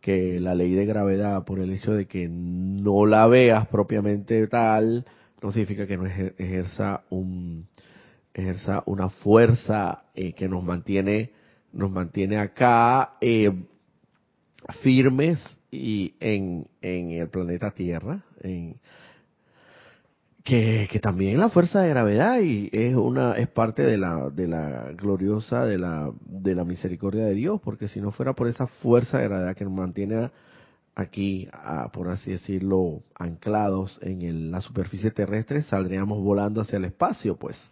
que 0.00 0.40
la 0.40 0.54
ley 0.54 0.72
de 0.72 0.86
gravedad, 0.86 1.44
por 1.44 1.60
el 1.60 1.72
hecho 1.72 1.92
de 1.92 2.06
que 2.06 2.26
no 2.26 3.04
la 3.04 3.26
veas 3.26 3.68
propiamente 3.68 4.46
tal, 4.46 5.04
no 5.42 5.52
significa 5.52 5.86
que 5.86 5.98
no 5.98 6.06
ejerza 6.06 7.02
un 7.10 7.66
ejerza 8.32 8.82
una 8.86 9.10
fuerza 9.10 10.04
eh, 10.14 10.32
que 10.32 10.48
nos 10.48 10.64
mantiene 10.64 11.32
nos 11.72 11.90
mantiene 11.90 12.38
acá 12.38 13.16
eh, 13.20 13.52
firmes 14.80 15.38
y 15.70 16.14
en, 16.20 16.66
en 16.80 17.12
el 17.12 17.28
planeta 17.28 17.70
Tierra, 17.70 18.22
en, 18.40 18.76
que, 20.44 20.88
que, 20.90 20.98
también 20.98 21.38
la 21.38 21.48
fuerza 21.48 21.80
de 21.80 21.88
gravedad 21.88 22.40
y 22.40 22.68
es 22.72 22.96
una 22.96 23.34
es 23.34 23.48
parte 23.48 23.82
de 23.82 23.96
la 23.96 24.28
de 24.28 24.48
la 24.48 24.90
gloriosa 24.92 25.64
de 25.64 25.78
la 25.78 26.10
de 26.24 26.54
la 26.56 26.64
misericordia 26.64 27.24
de 27.24 27.34
Dios 27.34 27.60
porque 27.62 27.86
si 27.86 28.00
no 28.00 28.10
fuera 28.10 28.32
por 28.32 28.48
esa 28.48 28.66
fuerza 28.66 29.18
de 29.18 29.28
gravedad 29.28 29.54
que 29.54 29.64
nos 29.64 29.74
mantiene 29.74 30.30
aquí 30.96 31.48
por 31.92 32.08
así 32.08 32.32
decirlo 32.32 33.04
anclados 33.14 34.00
en 34.02 34.50
la 34.50 34.60
superficie 34.60 35.12
terrestre 35.12 35.62
saldríamos 35.62 36.18
volando 36.18 36.60
hacia 36.60 36.78
el 36.78 36.86
espacio 36.86 37.36
pues. 37.36 37.70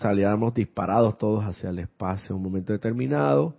Saldríamos 0.00 0.54
disparados 0.54 1.18
todos 1.18 1.44
hacia 1.44 1.70
el 1.70 1.78
espacio 1.78 2.30
en 2.30 2.36
un 2.36 2.42
momento 2.42 2.72
determinado 2.72 3.54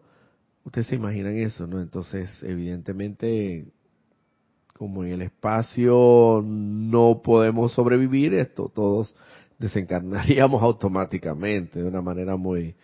ustedes 0.66 0.88
se 0.88 0.96
imaginan 0.96 1.38
eso 1.38 1.66
no 1.66 1.80
entonces 1.80 2.44
evidentemente 2.44 3.66
como 4.78 5.06
en 5.06 5.14
el 5.14 5.22
espacio 5.22 6.44
no 6.46 7.22
podemos 7.24 7.72
sobrevivir, 7.72 8.34
esto 8.34 8.70
todos 8.74 9.16
desencarnaríamos 9.60 10.62
automáticamente 10.62 11.82
de 11.82 11.88
una 11.88 12.02
manera 12.02 12.36
muy 12.36 12.76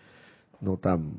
no 0.62 0.78
tan 0.78 1.16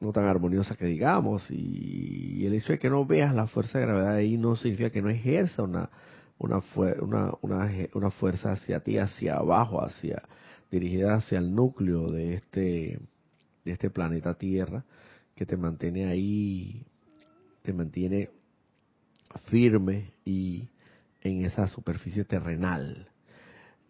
no 0.00 0.12
tan 0.12 0.24
armoniosa 0.26 0.76
que 0.76 0.84
digamos. 0.84 1.50
Y, 1.50 2.44
el 2.44 2.52
hecho 2.52 2.74
de 2.74 2.78
que 2.78 2.90
no 2.90 3.06
veas 3.06 3.34
la 3.34 3.46
fuerza 3.46 3.78
de 3.78 3.86
gravedad 3.86 4.16
ahí 4.16 4.36
no 4.36 4.56
significa 4.56 4.90
que 4.90 5.00
no 5.00 5.08
ejerza 5.08 5.62
una 5.62 5.88
una, 6.36 6.60
una, 7.00 7.32
una, 7.40 7.70
una 7.94 8.10
fuerza 8.10 8.52
hacia 8.52 8.80
ti, 8.80 8.98
hacia 8.98 9.36
abajo, 9.36 9.82
hacia 9.82 10.22
dirigida 10.70 11.14
hacia 11.14 11.38
el 11.38 11.54
núcleo 11.54 12.10
de 12.10 12.34
este 12.34 13.00
de 13.64 13.72
este 13.72 13.88
planeta 13.88 14.34
Tierra 14.34 14.84
que 15.34 15.46
te 15.46 15.56
mantiene 15.56 16.06
ahí, 16.06 16.84
te 17.62 17.72
mantiene 17.72 18.30
firme 19.46 20.12
y 20.24 20.68
en 21.22 21.44
esa 21.44 21.66
superficie 21.66 22.24
terrenal. 22.24 23.08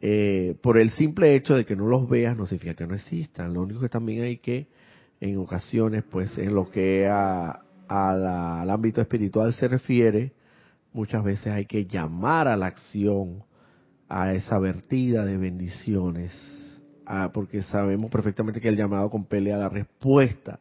Eh, 0.00 0.56
por 0.62 0.78
el 0.78 0.90
simple 0.90 1.34
hecho 1.34 1.54
de 1.54 1.64
que 1.64 1.76
no 1.76 1.86
los 1.86 2.08
veas 2.08 2.36
no 2.36 2.46
significa 2.46 2.74
que 2.74 2.86
no 2.86 2.94
existan. 2.94 3.54
Lo 3.54 3.62
único 3.62 3.80
que 3.80 3.88
también 3.88 4.22
hay 4.22 4.38
que, 4.38 4.68
en 5.20 5.38
ocasiones, 5.38 6.04
pues 6.10 6.36
en 6.38 6.54
lo 6.54 6.70
que 6.70 7.08
a, 7.08 7.62
al 7.88 8.70
ámbito 8.70 9.00
espiritual 9.00 9.54
se 9.54 9.68
refiere, 9.68 10.32
muchas 10.92 11.24
veces 11.24 11.48
hay 11.48 11.66
que 11.66 11.86
llamar 11.86 12.48
a 12.48 12.56
la 12.56 12.66
acción 12.66 13.42
a 14.08 14.32
esa 14.32 14.58
vertida 14.58 15.24
de 15.24 15.36
bendiciones 15.36 16.32
ah, 17.06 17.30
porque 17.32 17.62
sabemos 17.62 18.10
perfectamente 18.10 18.60
que 18.60 18.68
el 18.68 18.76
llamado 18.76 19.10
compele 19.10 19.52
a 19.52 19.58
la 19.58 19.68
respuesta. 19.68 20.60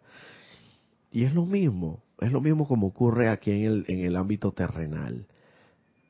Y 1.14 1.26
es 1.26 1.36
lo 1.36 1.46
mismo, 1.46 2.02
es 2.20 2.32
lo 2.32 2.42
mismo 2.42 2.68
como 2.68 2.88
ocurre 2.88 3.30
aquí 3.30 3.52
en 3.52 3.62
el, 3.66 3.86
en 3.88 4.00
el 4.04 4.16
ámbito 4.16 4.52
terrenal. 4.52 5.28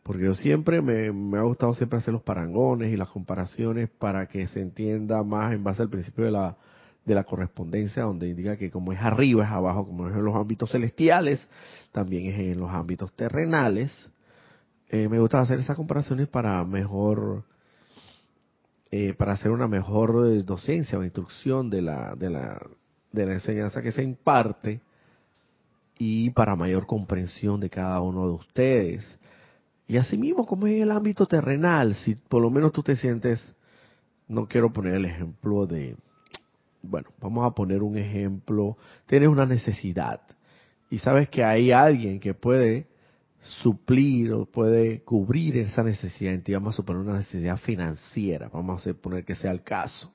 Porque 0.02 0.24
yo 0.24 0.34
siempre 0.34 0.82
me, 0.82 1.12
me, 1.12 1.38
ha 1.38 1.42
gustado 1.42 1.74
siempre 1.74 2.00
hacer 2.00 2.14
los 2.14 2.24
parangones 2.24 2.90
y 2.94 2.96
las 2.96 3.10
comparaciones 3.10 3.90
para 3.90 4.28
que 4.28 4.48
se 4.48 4.62
entienda 4.62 5.22
más 5.24 5.52
en 5.54 5.62
base 5.62 5.82
al 5.82 5.90
principio 5.90 6.24
de 6.24 6.32
la, 6.32 6.56
de 7.04 7.16
la 7.16 7.26
correspondencia, 7.26 8.04
donde 8.04 8.30
indica 8.30 8.56
que 8.56 8.72
como 8.72 8.94
es 8.94 9.02
arriba 9.02 9.44
es 9.44 9.52
abajo, 9.52 9.86
como 9.86 10.08
es 10.08 10.16
en 10.16 10.24
los 10.24 10.36
ámbitos 10.36 10.72
celestiales, 10.72 11.46
también 11.92 12.28
es 12.28 12.40
en 12.40 12.60
los 12.62 12.72
ámbitos 12.72 13.12
terrenales. 13.14 13.92
Eh, 14.88 15.10
me 15.10 15.20
gusta 15.20 15.42
hacer 15.42 15.60
esas 15.60 15.76
comparaciones 15.76 16.30
para 16.30 16.64
mejor, 16.64 17.44
eh, 18.90 19.14
para 19.16 19.34
hacer 19.34 19.52
una 19.52 19.68
mejor 19.68 20.46
docencia 20.46 20.98
o 20.98 21.04
instrucción 21.04 21.70
de 21.70 21.82
la, 21.82 22.16
de 22.16 22.30
la, 22.30 22.66
de 23.12 23.26
la 23.26 23.34
enseñanza 23.34 23.82
que 23.82 23.92
se 23.92 24.02
imparte 24.02 24.80
y 25.98 26.30
para 26.32 26.56
mayor 26.56 26.86
comprensión 26.86 27.60
de 27.60 27.70
cada 27.70 28.02
uno 28.02 28.28
de 28.28 28.34
ustedes. 28.34 29.20
Y 29.88 29.98
asimismo, 29.98 30.46
como 30.46 30.68
es 30.68 30.74
en 30.74 30.84
el 30.84 30.92
ámbito 30.92 31.26
terrenal, 31.26 31.96
si 31.96 32.16
por 32.16 32.42
lo 32.42 32.50
menos 32.50 32.72
tú 32.72 32.84
te 32.84 32.96
sientes, 32.96 33.54
no 34.28 34.48
quiero 34.48 34.72
poner 34.72 34.96
el 34.96 35.06
ejemplo 35.06 35.66
de, 35.66 35.96
bueno, 36.82 37.10
vamos 37.20 37.46
a 37.46 37.54
poner 37.54 37.84
un 37.84 37.98
ejemplo, 37.98 38.78
tienes 39.06 39.30
una 39.30 39.46
necesidad 39.46 40.22
y 40.90 41.00
sabes 41.00 41.30
que 41.30 41.44
hay 41.44 41.72
alguien 41.72 42.20
que 42.20 42.34
puede 42.34 42.88
suplir 43.62 44.32
o 44.32 44.46
puede 44.46 45.02
cubrir 45.02 45.58
esa 45.58 45.84
necesidad 45.84 46.34
en 46.34 46.44
ti, 46.44 46.54
vamos 46.54 46.76
a 46.76 46.78
suponer 46.78 47.02
una 47.02 47.18
necesidad 47.18 47.58
financiera, 47.58 48.50
vamos 48.54 48.82
a 48.82 48.90
suponer 48.90 49.26
que 49.26 49.36
sea 49.36 49.52
el 49.52 49.64
caso. 49.64 50.14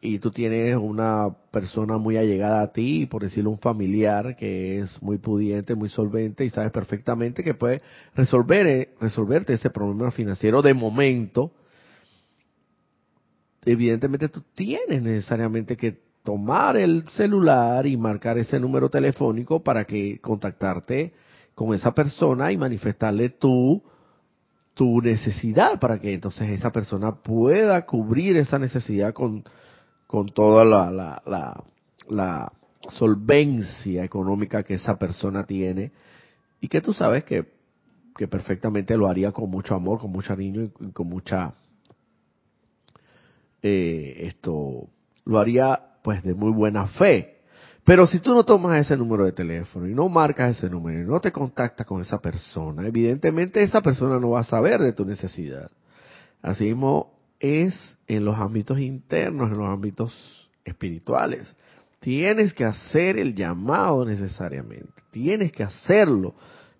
Y 0.00 0.20
tú 0.20 0.30
tienes 0.30 0.76
una 0.76 1.28
persona 1.50 1.98
muy 1.98 2.16
allegada 2.16 2.62
a 2.62 2.72
ti, 2.72 3.06
por 3.06 3.22
decirlo 3.22 3.50
un 3.50 3.58
familiar 3.58 4.36
que 4.36 4.78
es 4.78 5.02
muy 5.02 5.18
pudiente, 5.18 5.74
muy 5.74 5.88
solvente 5.88 6.44
y 6.44 6.50
sabes 6.50 6.70
perfectamente 6.70 7.42
que 7.42 7.54
puede 7.54 7.82
resolver 8.14 8.66
eh, 8.68 8.90
resolverte 9.00 9.54
ese 9.54 9.70
problema 9.70 10.12
financiero 10.12 10.62
de 10.62 10.72
momento. 10.72 11.50
Evidentemente 13.64 14.28
tú 14.28 14.44
tienes 14.54 15.02
necesariamente 15.02 15.76
que 15.76 15.98
tomar 16.22 16.76
el 16.76 17.08
celular 17.08 17.84
y 17.84 17.96
marcar 17.96 18.38
ese 18.38 18.60
número 18.60 18.88
telefónico 18.88 19.64
para 19.64 19.84
que 19.84 20.20
contactarte 20.20 21.12
con 21.56 21.74
esa 21.74 21.92
persona 21.92 22.52
y 22.52 22.56
manifestarle 22.56 23.30
tu, 23.30 23.82
tu 24.74 25.00
necesidad 25.02 25.80
para 25.80 25.98
que 25.98 26.14
entonces 26.14 26.50
esa 26.50 26.70
persona 26.70 27.16
pueda 27.16 27.84
cubrir 27.84 28.36
esa 28.36 28.60
necesidad 28.60 29.12
con, 29.12 29.42
con 30.08 30.26
toda 30.30 30.64
la, 30.64 30.90
la, 30.90 31.22
la, 31.26 31.62
la 32.08 32.52
solvencia 32.88 34.02
económica 34.02 34.64
que 34.64 34.74
esa 34.74 34.98
persona 34.98 35.44
tiene 35.44 35.92
y 36.60 36.68
que 36.68 36.80
tú 36.80 36.92
sabes 36.92 37.22
que, 37.24 37.46
que 38.16 38.26
perfectamente 38.26 38.96
lo 38.96 39.06
haría 39.06 39.30
con 39.30 39.50
mucho 39.50 39.76
amor, 39.76 40.00
con 40.00 40.10
mucho 40.10 40.28
cariño 40.28 40.62
y 40.80 40.90
con 40.92 41.08
mucha 41.08 41.54
eh, 43.62 44.14
esto 44.20 44.88
lo 45.26 45.38
haría 45.38 45.78
pues 46.02 46.24
de 46.24 46.34
muy 46.34 46.52
buena 46.52 46.86
fe 46.86 47.38
pero 47.84 48.06
si 48.06 48.20
tú 48.20 48.34
no 48.34 48.44
tomas 48.44 48.80
ese 48.80 48.96
número 48.96 49.24
de 49.24 49.32
teléfono 49.32 49.88
y 49.88 49.94
no 49.94 50.08
marcas 50.08 50.58
ese 50.58 50.68
número 50.68 51.00
y 51.00 51.06
no 51.06 51.20
te 51.20 51.32
contactas 51.32 51.86
con 51.86 52.02
esa 52.02 52.18
persona, 52.18 52.86
evidentemente 52.86 53.62
esa 53.62 53.80
persona 53.80 54.18
no 54.18 54.30
va 54.30 54.40
a 54.40 54.44
saber 54.44 54.78
de 54.80 54.92
tu 54.92 55.06
necesidad. 55.06 55.70
Así 56.42 56.64
mismo 56.64 57.17
es 57.40 57.96
en 58.06 58.24
los 58.24 58.38
ámbitos 58.38 58.78
internos, 58.78 59.50
en 59.50 59.58
los 59.58 59.68
ámbitos 59.68 60.50
espirituales. 60.64 61.54
Tienes 62.00 62.54
que 62.54 62.64
hacer 62.64 63.18
el 63.18 63.34
llamado 63.34 64.04
necesariamente, 64.04 65.02
tienes 65.10 65.52
que 65.52 65.64
hacerlo. 65.64 66.34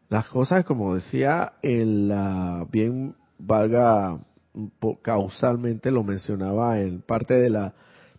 Las 0.09 0.29
cosas, 0.29 0.65
como 0.65 0.95
decía, 0.95 1.55
el, 1.63 2.13
bien 2.71 3.15
valga 3.39 4.19
causalmente, 5.03 5.91
lo 5.91 6.03
mencionaba 6.03 6.81
en 6.81 7.03
parte 7.03 7.35
de 7.35 7.51
la, 7.51 7.75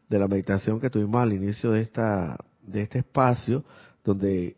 de 0.09 0.19
la 0.19 0.27
meditación 0.27 0.79
que 0.79 0.89
tuvimos 0.89 1.21
al 1.21 1.33
inicio 1.33 1.71
de 1.71 1.81
esta 1.81 2.37
de 2.61 2.83
este 2.83 2.99
espacio 2.99 3.63
donde 4.03 4.55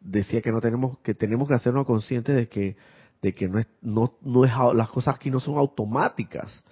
decía 0.00 0.40
que 0.40 0.50
no 0.50 0.60
tenemos 0.60 0.98
que 0.98 1.14
tenemos 1.14 1.48
que 1.48 1.54
hacernos 1.54 1.86
conscientes 1.86 2.34
de 2.34 2.48
que 2.48 2.76
de 3.20 3.34
que 3.34 3.48
no 3.48 3.58
es 3.58 3.68
no 3.80 4.14
no 4.22 4.44
es 4.44 4.52
las 4.74 4.88
cosas 4.88 5.14
aquí 5.14 5.30
no 5.30 5.38
son 5.38 5.58
automáticas 5.58 6.64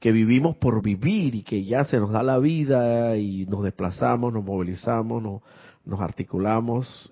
que 0.00 0.12
vivimos 0.12 0.56
por 0.56 0.82
vivir 0.82 1.34
y 1.34 1.42
que 1.42 1.64
ya 1.64 1.84
se 1.84 1.98
nos 1.98 2.10
da 2.10 2.22
la 2.22 2.38
vida 2.38 3.16
y 3.16 3.46
nos 3.46 3.62
desplazamos 3.62 4.32
nos 4.32 4.44
movilizamos 4.44 5.22
nos, 5.22 5.42
nos 5.84 6.00
articulamos 6.00 7.10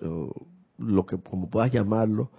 lo 0.77 1.05
que 1.05 1.17
como 1.17 1.49
puedas 1.49 1.71
llamarlo 1.71 2.31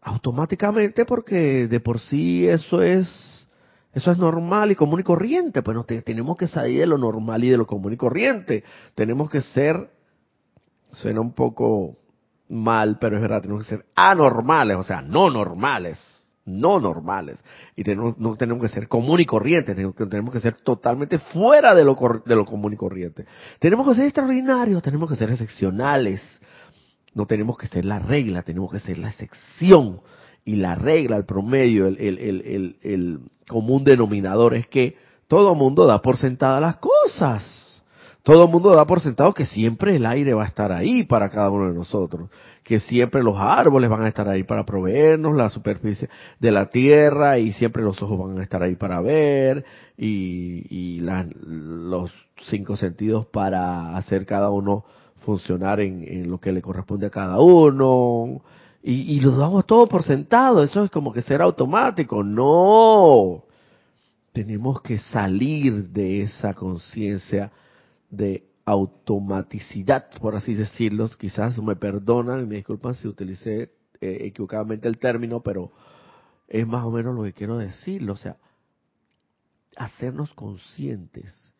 automáticamente 0.00 1.04
porque 1.04 1.68
de 1.68 1.80
por 1.80 2.00
sí 2.00 2.46
eso 2.46 2.82
es 2.82 3.46
eso 3.94 4.10
es 4.10 4.16
normal 4.16 4.70
y 4.70 4.74
común 4.74 5.00
y 5.00 5.02
corriente, 5.02 5.60
pues 5.60 5.76
no, 5.76 5.84
tenemos 5.84 6.38
que 6.38 6.46
salir 6.46 6.80
de 6.80 6.86
lo 6.86 6.96
normal 6.96 7.44
y 7.44 7.50
de 7.50 7.58
lo 7.58 7.66
común 7.66 7.92
y 7.92 7.98
corriente. 7.98 8.64
Tenemos 8.94 9.28
que 9.28 9.42
ser 9.42 9.90
suena 10.92 11.20
un 11.20 11.32
poco 11.32 11.96
mal, 12.48 12.98
pero 13.00 13.16
es 13.16 13.22
verdad, 13.22 13.42
tenemos 13.42 13.64
que 13.64 13.76
ser 13.76 13.86
anormales, 13.94 14.76
o 14.76 14.82
sea, 14.82 15.02
no 15.02 15.30
normales, 15.30 15.98
no 16.44 16.80
normales. 16.80 17.42
Y 17.76 17.84
tenemos, 17.84 18.18
no 18.18 18.36
tenemos 18.36 18.62
que 18.62 18.68
ser 18.68 18.88
común 18.88 19.20
y 19.20 19.26
corriente, 19.26 19.74
tenemos 19.74 20.32
que 20.32 20.40
ser 20.40 20.56
totalmente 20.62 21.18
fuera 21.18 21.74
de 21.74 21.84
lo, 21.84 21.96
de 22.24 22.36
lo 22.36 22.44
común 22.44 22.72
y 22.72 22.76
corriente. 22.76 23.26
Tenemos 23.58 23.88
que 23.88 23.94
ser 23.94 24.04
extraordinarios, 24.04 24.82
tenemos 24.82 25.08
que 25.08 25.16
ser 25.16 25.30
excepcionales. 25.30 26.20
No 27.14 27.26
tenemos 27.26 27.58
que 27.58 27.68
ser 27.68 27.84
la 27.84 27.98
regla, 27.98 28.42
tenemos 28.42 28.72
que 28.72 28.80
ser 28.80 28.98
la 28.98 29.10
excepción. 29.10 30.00
Y 30.44 30.56
la 30.56 30.74
regla, 30.74 31.16
el 31.16 31.24
promedio, 31.24 31.86
el, 31.86 31.98
el, 31.98 32.18
el, 32.18 32.76
el 32.82 33.20
común 33.46 33.84
denominador 33.84 34.54
es 34.54 34.66
que 34.66 34.96
todo 35.28 35.54
mundo 35.54 35.86
da 35.86 36.02
por 36.02 36.16
sentada 36.16 36.60
las 36.60 36.76
cosas 36.76 37.72
todo 38.22 38.46
mundo 38.46 38.70
da 38.74 38.86
por 38.86 39.00
sentado 39.00 39.34
que 39.34 39.46
siempre 39.46 39.96
el 39.96 40.06
aire 40.06 40.32
va 40.32 40.44
a 40.44 40.46
estar 40.46 40.70
ahí 40.70 41.02
para 41.02 41.28
cada 41.28 41.50
uno 41.50 41.66
de 41.66 41.74
nosotros, 41.74 42.30
que 42.62 42.80
siempre 42.80 43.22
los 43.22 43.36
árboles 43.38 43.90
van 43.90 44.02
a 44.02 44.08
estar 44.08 44.28
ahí 44.28 44.44
para 44.44 44.64
proveernos 44.64 45.36
la 45.36 45.50
superficie 45.50 46.08
de 46.38 46.52
la 46.52 46.66
tierra 46.70 47.38
y 47.38 47.52
siempre 47.52 47.82
los 47.82 48.00
ojos 48.02 48.28
van 48.28 48.38
a 48.38 48.42
estar 48.42 48.62
ahí 48.62 48.76
para 48.76 49.00
ver 49.00 49.64
y, 49.96 51.00
los 51.00 52.10
cinco 52.48 52.76
sentidos 52.76 53.26
para 53.26 53.96
hacer 53.96 54.26
cada 54.26 54.50
uno 54.50 54.84
funcionar 55.20 55.80
en, 55.80 56.30
lo 56.30 56.38
que 56.38 56.52
le 56.52 56.62
corresponde 56.62 57.06
a 57.06 57.10
cada 57.10 57.40
uno. 57.40 58.42
Y, 58.82 59.14
y 59.14 59.20
lo 59.20 59.36
damos 59.36 59.66
todo 59.66 59.86
por 59.86 60.02
sentado, 60.02 60.62
eso 60.62 60.84
es 60.84 60.90
como 60.90 61.12
que 61.12 61.22
ser 61.22 61.40
automático. 61.40 62.24
No, 62.24 63.44
tenemos 64.32 64.80
que 64.82 64.98
salir 64.98 65.88
de 65.90 66.22
esa 66.22 66.54
conciencia 66.54 67.52
de 68.10 68.51
automaticidad, 68.64 70.10
por 70.20 70.36
así 70.36 70.54
decirlo. 70.54 71.08
Quizás 71.18 71.58
me 71.58 71.76
perdonan 71.76 72.42
y 72.42 72.46
me 72.46 72.56
disculpan 72.56 72.94
si 72.94 73.08
utilicé 73.08 73.70
eh, 74.00 74.18
equivocadamente 74.20 74.88
el 74.88 74.98
término, 74.98 75.40
pero 75.40 75.72
es 76.48 76.66
más 76.66 76.84
o 76.84 76.90
menos 76.90 77.14
lo 77.14 77.22
que 77.24 77.32
quiero 77.32 77.58
decirlo. 77.58 78.12
O 78.14 78.16
sea, 78.16 78.36
hacernos 79.76 80.32
conscientes 80.34 81.52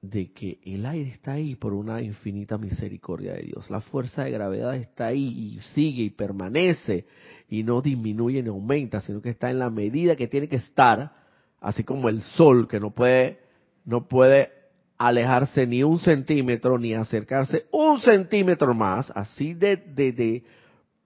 de 0.00 0.32
que 0.32 0.58
el 0.64 0.84
aire 0.84 1.08
está 1.08 1.32
ahí 1.32 1.54
por 1.54 1.72
una 1.72 2.02
infinita 2.02 2.58
misericordia 2.58 3.32
de 3.32 3.42
Dios. 3.42 3.70
La 3.70 3.80
fuerza 3.80 4.24
de 4.24 4.32
gravedad 4.32 4.76
está 4.76 5.06
ahí 5.06 5.56
y 5.56 5.60
sigue 5.72 6.02
y 6.02 6.10
permanece 6.10 7.06
y 7.48 7.62
no 7.62 7.80
disminuye 7.80 8.42
ni 8.42 8.50
aumenta, 8.50 9.00
sino 9.00 9.22
que 9.22 9.30
está 9.30 9.50
en 9.50 9.58
la 9.58 9.70
medida 9.70 10.14
que 10.14 10.28
tiene 10.28 10.48
que 10.48 10.56
estar, 10.56 11.12
así 11.60 11.84
como 11.84 12.10
el 12.10 12.20
sol 12.20 12.68
que 12.68 12.80
no 12.80 12.90
puede 12.90 13.38
no 13.86 14.06
puede 14.06 14.50
alejarse 14.98 15.66
ni 15.66 15.82
un 15.82 15.98
centímetro 15.98 16.78
ni 16.78 16.94
acercarse 16.94 17.66
un 17.72 18.00
centímetro 18.00 18.74
más, 18.74 19.10
así 19.14 19.54
de, 19.54 19.76
de, 19.76 20.12
de, 20.12 20.44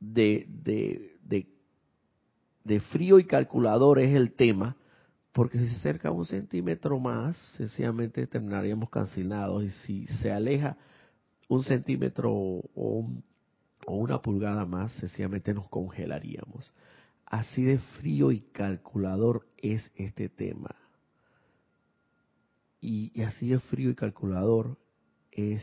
de, 0.01 1.47
de, 2.65 2.81
frío 2.81 3.19
y 3.19 3.25
calculador 3.25 3.99
es 3.99 4.15
el 4.15 4.33
tema, 4.33 4.77
porque 5.33 5.59
si 5.59 5.69
se 5.69 5.77
acerca 5.77 6.11
un 6.11 6.27
centímetro 6.27 6.99
más, 6.99 7.37
sencillamente 7.57 8.27
terminaríamos 8.27 8.91
cancelados, 8.91 9.65
y 9.65 9.71
si 9.71 10.07
se 10.07 10.31
aleja 10.31 10.77
un 11.49 11.65
centímetro 11.65 12.31
o, 12.31 13.09
o 13.87 13.97
una 13.97 14.21
pulgada 14.21 14.67
más, 14.67 14.93
sencillamente 14.93 15.55
nos 15.55 15.69
congelaríamos. 15.69 16.73
Así 17.25 17.63
de 17.63 17.79
frío 17.79 18.33
y 18.33 18.41
calculador 18.41 19.47
es 19.57 19.91
este 19.97 20.29
tema 20.29 20.75
y, 22.81 23.23
así 23.23 23.49
de 23.49 23.59
frío 23.59 23.91
y 23.91 23.95
calculador 23.95 24.77
es 25.33 25.63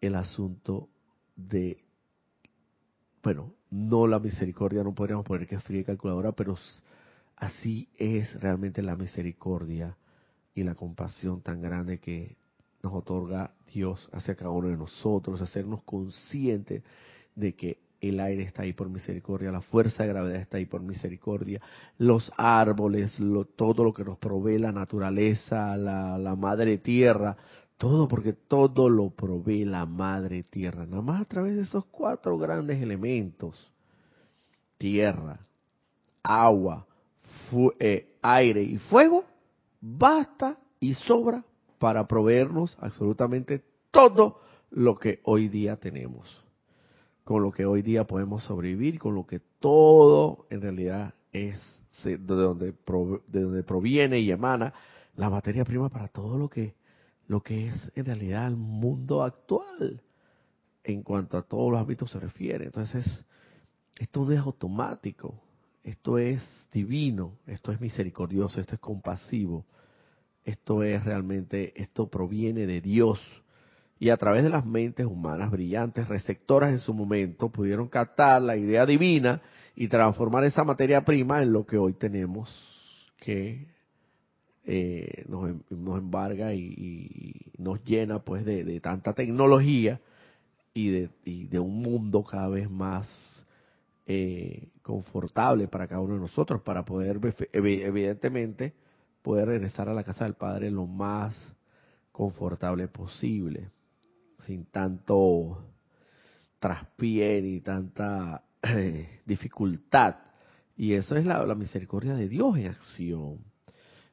el 0.00 0.14
asunto 0.14 0.88
de, 1.36 1.82
bueno, 3.22 3.52
no 3.70 4.06
la 4.06 4.18
misericordia, 4.18 4.82
no 4.82 4.94
podríamos 4.94 5.26
poner 5.26 5.46
que 5.46 5.56
es 5.56 5.64
fría 5.64 5.80
y 5.80 5.84
calculadora, 5.84 6.32
pero 6.32 6.56
así 7.36 7.88
es 7.96 8.40
realmente 8.40 8.82
la 8.82 8.96
misericordia 8.96 9.96
y 10.54 10.62
la 10.62 10.74
compasión 10.74 11.42
tan 11.42 11.60
grande 11.60 11.98
que 11.98 12.36
nos 12.82 12.92
otorga 12.92 13.54
Dios 13.72 14.08
hacia 14.12 14.36
cada 14.36 14.50
uno 14.50 14.68
de 14.68 14.76
nosotros, 14.76 15.40
hacernos 15.40 15.82
conscientes 15.82 16.82
de 17.34 17.54
que 17.54 17.83
el 18.08 18.20
aire 18.20 18.42
está 18.42 18.62
ahí 18.62 18.72
por 18.72 18.88
misericordia, 18.88 19.50
la 19.50 19.60
fuerza 19.60 20.02
de 20.02 20.08
gravedad 20.10 20.40
está 20.40 20.56
ahí 20.56 20.66
por 20.66 20.82
misericordia, 20.82 21.60
los 21.98 22.30
árboles, 22.36 23.16
todo 23.56 23.84
lo 23.84 23.92
que 23.92 24.04
nos 24.04 24.18
provee 24.18 24.58
la 24.58 24.72
naturaleza, 24.72 25.76
la, 25.76 26.36
madre 26.36 26.78
tierra, 26.78 27.36
todo 27.78 28.08
porque 28.08 28.32
todo 28.32 28.88
lo 28.88 29.10
provee 29.10 29.64
la 29.64 29.86
madre 29.86 30.42
tierra, 30.42 30.86
nada 30.86 31.02
más 31.02 31.22
a 31.22 31.24
través 31.24 31.56
de 31.56 31.62
esos 31.62 31.84
cuatro 31.86 32.38
grandes 32.38 32.80
elementos, 32.80 33.70
tierra, 34.78 35.40
agua, 36.22 36.86
eh, 37.78 38.16
aire 38.22 38.62
y 38.62 38.78
fuego, 38.78 39.24
basta 39.80 40.58
y 40.80 40.94
sobra 40.94 41.44
para 41.78 42.06
proveernos 42.06 42.76
absolutamente 42.80 43.62
todo 43.90 44.40
lo 44.70 44.96
que 44.96 45.20
hoy 45.22 45.48
día 45.48 45.76
tenemos, 45.76 46.43
con 47.24 47.42
lo 47.42 47.50
que 47.50 47.66
hoy 47.66 47.82
día 47.82 48.04
podemos 48.04 48.44
sobrevivir, 48.44 48.98
con 48.98 49.14
lo 49.14 49.26
que 49.26 49.40
todo 49.58 50.46
en 50.50 50.60
realidad 50.60 51.14
es 51.32 51.60
de 52.02 52.18
donde, 52.18 52.74
de 53.28 53.40
donde 53.40 53.62
proviene 53.62 54.18
y 54.20 54.30
emana 54.30 54.74
la 55.16 55.30
materia 55.30 55.64
prima 55.64 55.88
para 55.88 56.08
todo 56.08 56.36
lo 56.36 56.48
que, 56.48 56.74
lo 57.28 57.42
que 57.42 57.68
es 57.68 57.92
en 57.94 58.04
realidad 58.04 58.46
el 58.46 58.56
mundo 58.56 59.22
actual 59.22 60.02
en 60.82 61.02
cuanto 61.02 61.38
a 61.38 61.42
todos 61.42 61.72
los 61.72 61.80
ámbitos 61.80 62.10
se 62.10 62.20
refiere. 62.20 62.66
Entonces, 62.66 63.24
esto 63.98 64.24
no 64.24 64.32
es 64.32 64.38
automático, 64.38 65.40
esto 65.82 66.18
es 66.18 66.42
divino, 66.72 67.38
esto 67.46 67.72
es 67.72 67.80
misericordioso, 67.80 68.60
esto 68.60 68.74
es 68.74 68.80
compasivo, 68.80 69.64
esto 70.44 70.82
es 70.82 71.02
realmente, 71.04 71.80
esto 71.80 72.08
proviene 72.08 72.66
de 72.66 72.80
Dios. 72.80 73.20
Y 73.98 74.10
a 74.10 74.16
través 74.16 74.42
de 74.42 74.50
las 74.50 74.66
mentes 74.66 75.06
humanas 75.06 75.50
brillantes, 75.50 76.08
receptoras 76.08 76.70
en 76.70 76.78
su 76.78 76.92
momento, 76.92 77.50
pudieron 77.50 77.88
captar 77.88 78.42
la 78.42 78.56
idea 78.56 78.84
divina 78.84 79.40
y 79.76 79.88
transformar 79.88 80.44
esa 80.44 80.64
materia 80.64 81.04
prima 81.04 81.42
en 81.42 81.52
lo 81.52 81.64
que 81.64 81.78
hoy 81.78 81.94
tenemos 81.94 82.50
que 83.18 83.66
eh, 84.66 85.24
nos, 85.28 85.50
nos, 85.70 85.98
embarga 85.98 86.54
y, 86.54 87.52
nos 87.58 87.84
llena 87.84 88.18
pues 88.20 88.44
de, 88.44 88.80
tanta 88.80 89.12
tecnología 89.12 90.00
y 90.72 90.88
de, 90.88 91.10
y 91.24 91.46
de 91.46 91.58
un 91.58 91.82
mundo 91.82 92.24
cada 92.24 92.48
vez 92.48 92.70
más 92.70 93.44
eh, 94.06 94.68
confortable 94.82 95.68
para 95.68 95.86
cada 95.86 96.00
uno 96.00 96.14
de 96.14 96.20
nosotros, 96.20 96.62
para 96.62 96.84
poder, 96.84 97.20
evidentemente, 97.52 98.74
poder 99.22 99.48
regresar 99.48 99.88
a 99.88 99.94
la 99.94 100.04
casa 100.04 100.24
del 100.24 100.34
Padre 100.34 100.70
lo 100.70 100.86
más 100.86 101.34
confortable 102.12 102.88
posible, 102.88 103.70
sin 104.46 104.66
tanto 104.66 105.64
traspié 106.58 107.38
y 107.40 107.60
tanta 107.60 108.42
dificultad. 109.26 110.16
Y 110.76 110.94
eso 110.94 111.16
es 111.16 111.26
la, 111.26 111.54
misericordia 111.54 112.14
de 112.14 112.28
Dios 112.28 112.56
en 112.56 112.68
acción. 112.68 113.38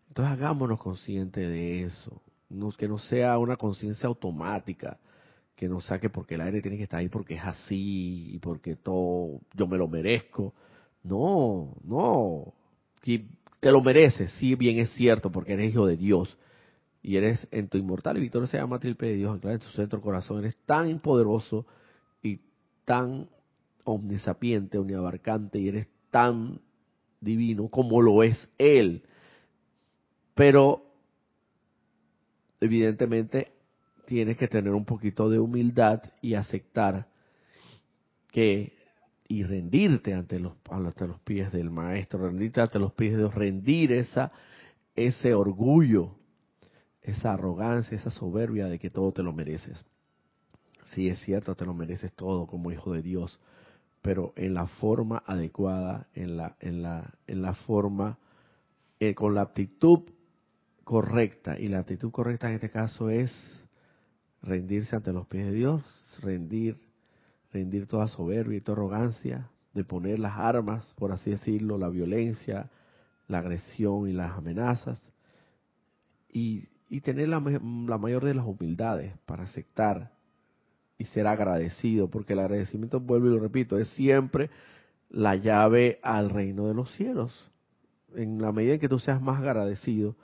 Entonces 0.07 0.33
hagámonos 0.33 0.79
conscientes 0.79 1.47
de 1.47 1.83
eso, 1.83 2.21
no, 2.49 2.71
que 2.71 2.87
no 2.87 2.99
sea 2.99 3.37
una 3.37 3.55
conciencia 3.55 4.07
automática, 4.07 4.99
que 5.55 5.69
no 5.69 5.79
saque 5.79 6.09
porque 6.09 6.35
el 6.35 6.41
aire 6.41 6.61
tiene 6.61 6.77
que 6.77 6.83
estar 6.83 6.99
ahí 6.99 7.07
porque 7.07 7.35
es 7.35 7.43
así 7.43 8.33
y 8.33 8.39
porque 8.39 8.75
todo 8.75 9.39
yo 9.53 9.67
me 9.67 9.77
lo 9.77 9.87
merezco. 9.87 10.53
No, 11.03 11.73
no. 11.83 12.53
te 13.01 13.71
lo 13.71 13.81
mereces, 13.81 14.31
sí, 14.33 14.55
bien 14.55 14.77
es 14.79 14.91
cierto, 14.91 15.31
porque 15.31 15.53
eres 15.53 15.71
hijo 15.71 15.87
de 15.87 15.95
Dios 15.95 16.37
y 17.03 17.17
eres 17.17 17.47
en 17.51 17.67
tu 17.67 17.77
inmortal 17.77 18.17
y 18.17 18.21
victoria 18.21 18.47
se 18.47 18.57
llama 18.57 18.79
triple 18.79 19.09
de 19.09 19.15
Dios, 19.15 19.39
en 19.43 19.59
tu 19.59 19.67
centro 19.69 20.01
corazón, 20.01 20.39
eres 20.39 20.57
tan 20.65 20.99
poderoso 20.99 21.65
y 22.21 22.39
tan 22.85 23.27
omnisapiente, 23.85 24.77
omniabarcante 24.77 25.59
y 25.59 25.67
eres 25.67 25.87
tan 26.11 26.59
divino 27.19 27.67
como 27.69 28.01
lo 28.01 28.23
es 28.23 28.49
Él. 28.57 29.03
Pero 30.35 30.83
evidentemente 32.59 33.51
tienes 34.05 34.37
que 34.37 34.47
tener 34.47 34.73
un 34.73 34.85
poquito 34.85 35.29
de 35.29 35.39
humildad 35.39 36.03
y 36.21 36.35
aceptar 36.35 37.07
que 38.31 38.79
y 39.27 39.43
rendirte 39.43 40.13
ante 40.13 40.39
los 40.39 40.53
ante 40.69 41.07
los 41.07 41.19
pies 41.21 41.51
del 41.51 41.69
maestro, 41.69 42.27
rendirte 42.27 42.61
ante 42.61 42.79
los 42.79 42.93
pies 42.93 43.13
de 43.13 43.19
Dios, 43.19 43.33
rendir 43.33 43.93
esa 43.93 44.31
ese 44.95 45.33
orgullo, 45.33 46.15
esa 47.01 47.33
arrogancia, 47.33 47.95
esa 47.95 48.09
soberbia 48.09 48.67
de 48.67 48.79
que 48.79 48.89
todo 48.89 49.11
te 49.11 49.23
lo 49.23 49.33
mereces. 49.33 49.85
Sí 50.93 51.09
es 51.09 51.19
cierto, 51.19 51.55
te 51.55 51.65
lo 51.65 51.73
mereces 51.73 52.13
todo 52.13 52.47
como 52.47 52.71
hijo 52.71 52.93
de 52.93 53.01
Dios, 53.01 53.39
pero 54.01 54.33
en 54.35 54.53
la 54.53 54.67
forma 54.67 55.23
adecuada, 55.25 56.07
en 56.13 56.37
la 56.37 56.55
en 56.59 56.81
la 56.81 57.13
en 57.27 57.41
la 57.41 57.53
forma 57.53 58.17
eh, 58.99 59.15
con 59.15 59.35
la 59.35 59.41
actitud 59.41 60.01
correcta 60.83 61.59
y 61.59 61.67
la 61.67 61.79
actitud 61.79 62.11
correcta 62.11 62.49
en 62.49 62.55
este 62.55 62.69
caso 62.69 63.09
es 63.09 63.31
rendirse 64.41 64.95
ante 64.95 65.13
los 65.13 65.27
pies 65.27 65.45
de 65.45 65.53
Dios, 65.53 65.83
rendir, 66.21 66.79
rendir 67.53 67.87
toda 67.87 68.07
soberbia 68.07 68.57
y 68.57 68.61
toda 68.61 68.77
arrogancia, 68.77 69.49
de 69.73 69.83
poner 69.83 70.19
las 70.19 70.37
armas, 70.37 70.93
por 70.97 71.11
así 71.11 71.31
decirlo, 71.31 71.77
la 71.77 71.89
violencia, 71.89 72.69
la 73.27 73.39
agresión 73.39 74.09
y 74.09 74.13
las 74.13 74.31
amenazas, 74.37 75.01
y, 76.29 76.67
y 76.91 76.99
tener 76.99 77.29
la, 77.29 77.39
la 77.39 77.97
mayor 77.97 78.25
de 78.25 78.33
las 78.33 78.45
humildades 78.45 79.13
para 79.25 79.43
aceptar 79.43 80.11
y 80.97 81.05
ser 81.05 81.25
agradecido, 81.25 82.09
porque 82.09 82.33
el 82.33 82.39
agradecimiento, 82.39 82.99
vuelvo 82.99 83.27
y 83.27 83.29
lo 83.29 83.39
repito, 83.39 83.77
es 83.77 83.87
siempre 83.91 84.49
la 85.09 85.37
llave 85.37 85.99
al 86.03 86.29
reino 86.29 86.67
de 86.67 86.73
los 86.73 86.91
cielos. 86.91 87.49
En 88.13 88.41
la 88.41 88.51
medida 88.51 88.73
en 88.73 88.81
que 88.81 88.89
tú 88.89 88.99
seas 88.99 89.21
más 89.21 89.39
agradecido, 89.39 90.17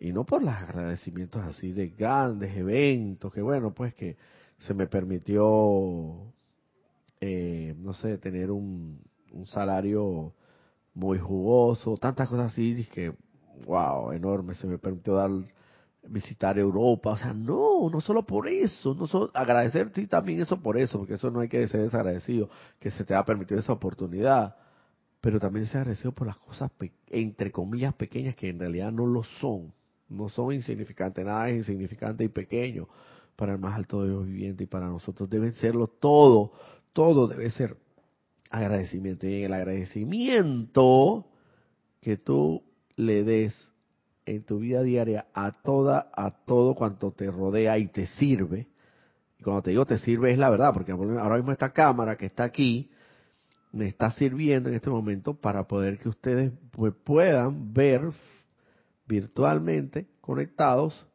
y 0.00 0.14
no 0.14 0.24
por 0.24 0.42
los 0.42 0.54
agradecimientos 0.54 1.42
así 1.42 1.72
de 1.72 1.88
grandes 1.88 2.56
eventos, 2.56 3.30
que 3.30 3.42
bueno, 3.42 3.74
pues 3.74 3.92
que 3.92 4.16
se 4.60 4.72
me 4.72 4.86
permitió, 4.86 6.32
eh, 7.20 7.74
no 7.76 7.92
sé, 7.92 8.16
tener 8.16 8.50
un, 8.50 8.98
un 9.30 9.46
salario 9.46 10.32
muy 10.94 11.18
jugoso, 11.18 11.98
tantas 11.98 12.30
cosas 12.30 12.52
así, 12.52 12.88
que, 12.90 13.12
wow, 13.66 14.10
enorme, 14.12 14.54
se 14.54 14.66
me 14.66 14.78
permitió 14.78 15.16
dar 15.16 15.30
visitar 16.08 16.58
Europa, 16.58 17.10
o 17.10 17.16
sea, 17.16 17.32
no, 17.32 17.88
no 17.90 18.00
solo 18.00 18.24
por 18.24 18.48
eso, 18.48 18.94
no 18.94 19.06
solo 19.06 19.30
agradecer 19.34 19.90
sí 19.94 20.06
también 20.06 20.40
eso 20.40 20.60
por 20.60 20.78
eso, 20.78 20.98
porque 20.98 21.14
eso 21.14 21.30
no 21.30 21.40
hay 21.40 21.48
que 21.48 21.66
ser 21.68 21.82
desagradecido, 21.82 22.48
que 22.78 22.90
se 22.90 23.04
te 23.04 23.14
ha 23.14 23.24
permitido 23.24 23.60
esa 23.60 23.72
oportunidad, 23.72 24.56
pero 25.20 25.40
también 25.40 25.66
ser 25.66 25.78
agradecido 25.78 26.12
por 26.12 26.26
las 26.26 26.36
cosas 26.36 26.70
entre 27.08 27.50
comillas 27.50 27.94
pequeñas 27.94 28.36
que 28.36 28.48
en 28.48 28.58
realidad 28.58 28.92
no 28.92 29.06
lo 29.06 29.24
son, 29.24 29.72
no 30.08 30.28
son 30.28 30.52
insignificantes, 30.52 31.24
nada 31.24 31.48
es 31.48 31.56
insignificante 31.56 32.24
y 32.24 32.28
pequeño 32.28 32.88
para 33.36 33.52
el 33.52 33.58
más 33.58 33.74
alto 33.74 34.02
de 34.02 34.10
los 34.10 34.26
vivientes 34.26 34.64
y 34.64 34.68
para 34.68 34.86
nosotros. 34.86 35.28
Deben 35.28 35.54
serlo 35.54 35.88
todo, 35.88 36.52
todo 36.92 37.26
debe 37.26 37.50
ser 37.50 37.76
agradecimiento. 38.50 39.26
Y 39.26 39.38
en 39.38 39.44
el 39.44 39.52
agradecimiento 39.54 41.26
que 42.00 42.16
tú 42.16 42.62
le 42.96 43.24
des 43.24 43.72
en 44.26 44.44
tu 44.44 44.58
vida 44.58 44.82
diaria 44.82 45.26
a 45.34 45.52
toda, 45.52 46.10
a 46.14 46.30
todo 46.44 46.74
cuanto 46.74 47.12
te 47.12 47.30
rodea 47.30 47.78
y 47.78 47.88
te 47.88 48.06
sirve, 48.06 48.68
y 49.38 49.42
cuando 49.42 49.62
te 49.62 49.70
digo 49.70 49.84
te 49.84 49.98
sirve 49.98 50.32
es 50.32 50.38
la 50.38 50.50
verdad, 50.50 50.72
porque 50.72 50.92
ahora 50.92 51.36
mismo 51.36 51.52
esta 51.52 51.72
cámara 51.72 52.16
que 52.16 52.26
está 52.26 52.44
aquí 52.44 52.90
me 53.74 53.88
está 53.88 54.12
sirviendo 54.12 54.68
en 54.68 54.76
este 54.76 54.88
momento 54.88 55.34
para 55.34 55.66
poder 55.66 55.98
que 55.98 56.08
ustedes 56.08 56.52
pues, 56.70 56.94
puedan 57.04 57.74
ver 57.74 58.12
virtualmente 59.06 60.06
conectados 60.20 61.06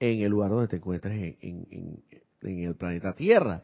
en 0.00 0.22
el 0.22 0.30
lugar 0.30 0.50
donde 0.50 0.68
te 0.68 0.76
encuentres 0.76 1.36
en, 1.40 2.02
el 2.42 2.74
planeta 2.74 3.12
Tierra. 3.14 3.62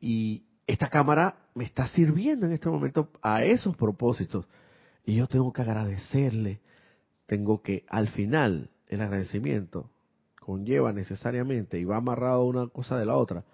Y 0.00 0.44
esta 0.66 0.88
cámara 0.88 1.36
me 1.54 1.64
está 1.64 1.88
sirviendo 1.88 2.46
en 2.46 2.52
este 2.52 2.70
momento 2.70 3.10
a 3.20 3.44
esos 3.44 3.76
propósitos. 3.76 4.46
Y 5.04 5.16
yo 5.16 5.26
tengo 5.26 5.52
que 5.52 5.60
agradecerle, 5.60 6.60
tengo 7.26 7.62
que, 7.62 7.84
al 7.88 8.08
final, 8.08 8.70
el 8.88 9.00
agradecimiento 9.00 9.90
conlleva 10.40 10.92
necesariamente, 10.92 11.78
y 11.78 11.84
va 11.84 11.96
amarrado 11.96 12.44
una 12.44 12.66
cosa 12.66 12.98
de 12.98 13.06
la 13.06 13.16
otra, 13.16 13.44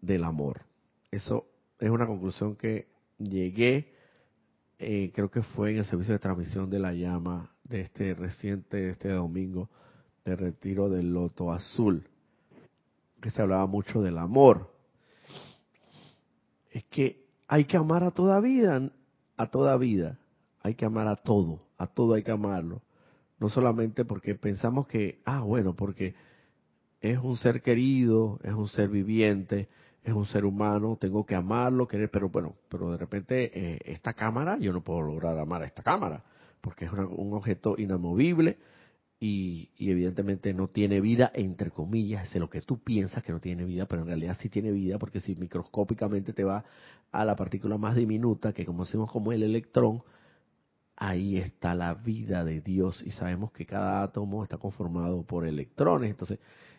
del 0.00 0.24
amor. 0.24 0.62
Eso 1.10 1.46
es 1.78 1.88
una 1.88 2.06
conclusión 2.06 2.56
que 2.56 2.88
llegué, 3.18 3.92
eh, 4.78 5.10
creo 5.14 5.30
que 5.30 5.42
fue 5.42 5.70
en 5.70 5.78
el 5.78 5.84
servicio 5.86 6.12
de 6.12 6.18
transmisión 6.18 6.68
de 6.68 6.78
la 6.78 6.92
llama 6.92 7.50
de 7.64 7.80
este 7.80 8.14
reciente, 8.14 8.90
este 8.90 9.08
domingo, 9.08 9.70
de 10.24 10.36
retiro 10.36 10.88
del 10.88 11.12
loto 11.12 11.52
azul, 11.52 12.06
que 13.20 13.30
se 13.30 13.40
hablaba 13.40 13.66
mucho 13.66 14.02
del 14.02 14.18
amor. 14.18 14.70
Es 16.70 16.84
que 16.84 17.24
hay 17.48 17.64
que 17.64 17.76
amar 17.76 18.04
a 18.04 18.10
toda 18.10 18.40
vida, 18.40 18.90
a 19.36 19.46
toda 19.50 19.76
vida, 19.76 20.18
hay 20.60 20.74
que 20.74 20.84
amar 20.84 21.08
a 21.08 21.16
todo, 21.16 21.62
a 21.78 21.86
todo 21.86 22.14
hay 22.14 22.22
que 22.22 22.32
amarlo. 22.32 22.82
No 23.44 23.50
solamente 23.50 24.06
porque 24.06 24.34
pensamos 24.36 24.86
que, 24.86 25.20
ah, 25.26 25.42
bueno, 25.42 25.76
porque 25.76 26.14
es 27.02 27.18
un 27.18 27.36
ser 27.36 27.60
querido, 27.60 28.40
es 28.42 28.54
un 28.54 28.68
ser 28.68 28.88
viviente, 28.88 29.68
es 30.02 30.14
un 30.14 30.24
ser 30.24 30.46
humano, 30.46 30.96
tengo 30.98 31.26
que 31.26 31.34
amarlo, 31.34 31.86
querer, 31.86 32.10
pero 32.10 32.30
bueno, 32.30 32.54
pero 32.70 32.90
de 32.90 32.96
repente 32.96 33.50
eh, 33.52 33.80
esta 33.84 34.14
cámara, 34.14 34.56
yo 34.58 34.72
no 34.72 34.82
puedo 34.82 35.02
lograr 35.02 35.38
amar 35.38 35.60
a 35.60 35.66
esta 35.66 35.82
cámara, 35.82 36.24
porque 36.62 36.86
es 36.86 36.92
un 36.92 37.34
objeto 37.34 37.74
inamovible 37.76 38.56
y, 39.20 39.68
evidentemente 39.78 40.54
no 40.54 40.68
tiene 40.68 41.02
vida, 41.02 41.30
entre 41.34 41.70
comillas, 41.70 42.34
es 42.34 42.40
lo 42.40 42.48
que 42.48 42.62
tú 42.62 42.78
piensas 42.78 43.22
que 43.22 43.32
no 43.32 43.40
tiene 43.40 43.66
vida, 43.66 43.84
pero 43.84 44.00
en 44.00 44.08
realidad 44.08 44.38
sí 44.40 44.48
tiene 44.48 44.70
vida, 44.72 44.98
porque 44.98 45.20
si 45.20 45.34
microscópicamente 45.34 46.32
te 46.32 46.44
va 46.44 46.64
a 47.12 47.24
la 47.26 47.36
partícula 47.36 47.76
más 47.76 47.94
diminuta, 47.94 48.54
que 48.54 48.64
conocemos 48.64 49.12
como 49.12 49.32
el 49.32 49.42
electrón, 49.42 50.02
ahí 50.96 51.36
está 51.36 51.74
la 51.74 51.94
vida 51.94 52.44
de 52.44 52.60
Dios 52.60 53.02
y 53.04 53.10
sabemos 53.10 53.52
que 53.52 53.66
cada 53.66 54.02
átomo 54.02 54.42
está 54.42 54.58
conformado 54.58 55.22
por 55.22 55.46
electrones, 55.46 56.10
entonces, 56.10 56.38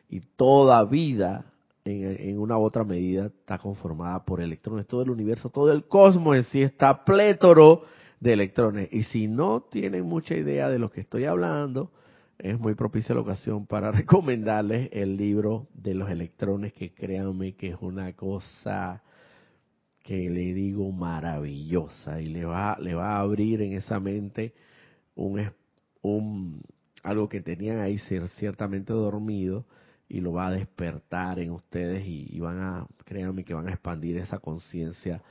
y 0.09 0.21
toda 0.21 0.83
vida 0.85 1.45
en, 1.85 2.39
una 2.39 2.57
u 2.57 2.63
otra 2.63 2.83
medida 2.83 3.27
está 3.27 3.57
conformada 3.57 4.23
por 4.25 4.41
electrones. 4.41 4.87
Todo 4.87 5.03
el 5.03 5.11
universo, 5.11 5.49
todo 5.49 5.71
el 5.71 5.85
cosmos 5.85 6.35
en 6.35 6.43
sí 6.45 6.61
está 6.61 7.05
plétoro 7.05 7.83
de 8.19 8.33
electrones. 8.33 8.89
Y 8.91 9.03
si 9.03 9.27
no 9.27 9.61
tienen 9.61 10.05
mucha 10.05 10.35
idea 10.35 10.69
de 10.69 10.79
lo 10.79 10.89
que 10.89 11.01
estoy 11.01 11.25
hablando, 11.25 11.91
es 12.39 12.59
muy 12.59 12.73
propicia 12.73 13.13
la 13.13 13.21
ocasión 13.21 13.65
para 13.67 13.91
recomendarles 13.91 14.89
el 14.91 15.15
libro 15.15 15.67
de 15.73 15.93
los 15.93 16.09
electrones, 16.09 16.73
que 16.73 16.93
créanme 16.93 17.53
que 17.53 17.69
es 17.69 17.77
una 17.79 18.13
cosa 18.13 19.03
que 20.05 20.29
le 20.29 20.53
digo 20.53 20.91
maravillosa 20.91 22.21
y 22.21 22.27
le 22.27 22.45
va, 22.45 22.77
le 22.79 22.93
va 22.93 23.15
a 23.15 23.21
abrir 23.21 23.63
en 23.63 23.73
esa 23.73 23.99
mente 23.99 24.53
un, 25.15 25.51
un 26.03 26.61
algo 27.01 27.27
que 27.27 27.41
tenían 27.41 27.79
ahí 27.79 27.97
ciertamente 28.37 28.93
dormido 28.93 29.65
y 30.07 30.21
lo 30.21 30.31
va 30.31 30.47
a 30.47 30.51
despertar 30.51 31.39
en 31.39 31.51
ustedes 31.51 32.05
y, 32.05 32.39
van 32.39 32.59
a, 32.59 32.87
créanme 33.03 33.43
que 33.43 33.55
van 33.55 33.67
a 33.67 33.71
expandir 33.71 34.17
esa 34.17 34.37
conciencia 34.37 35.23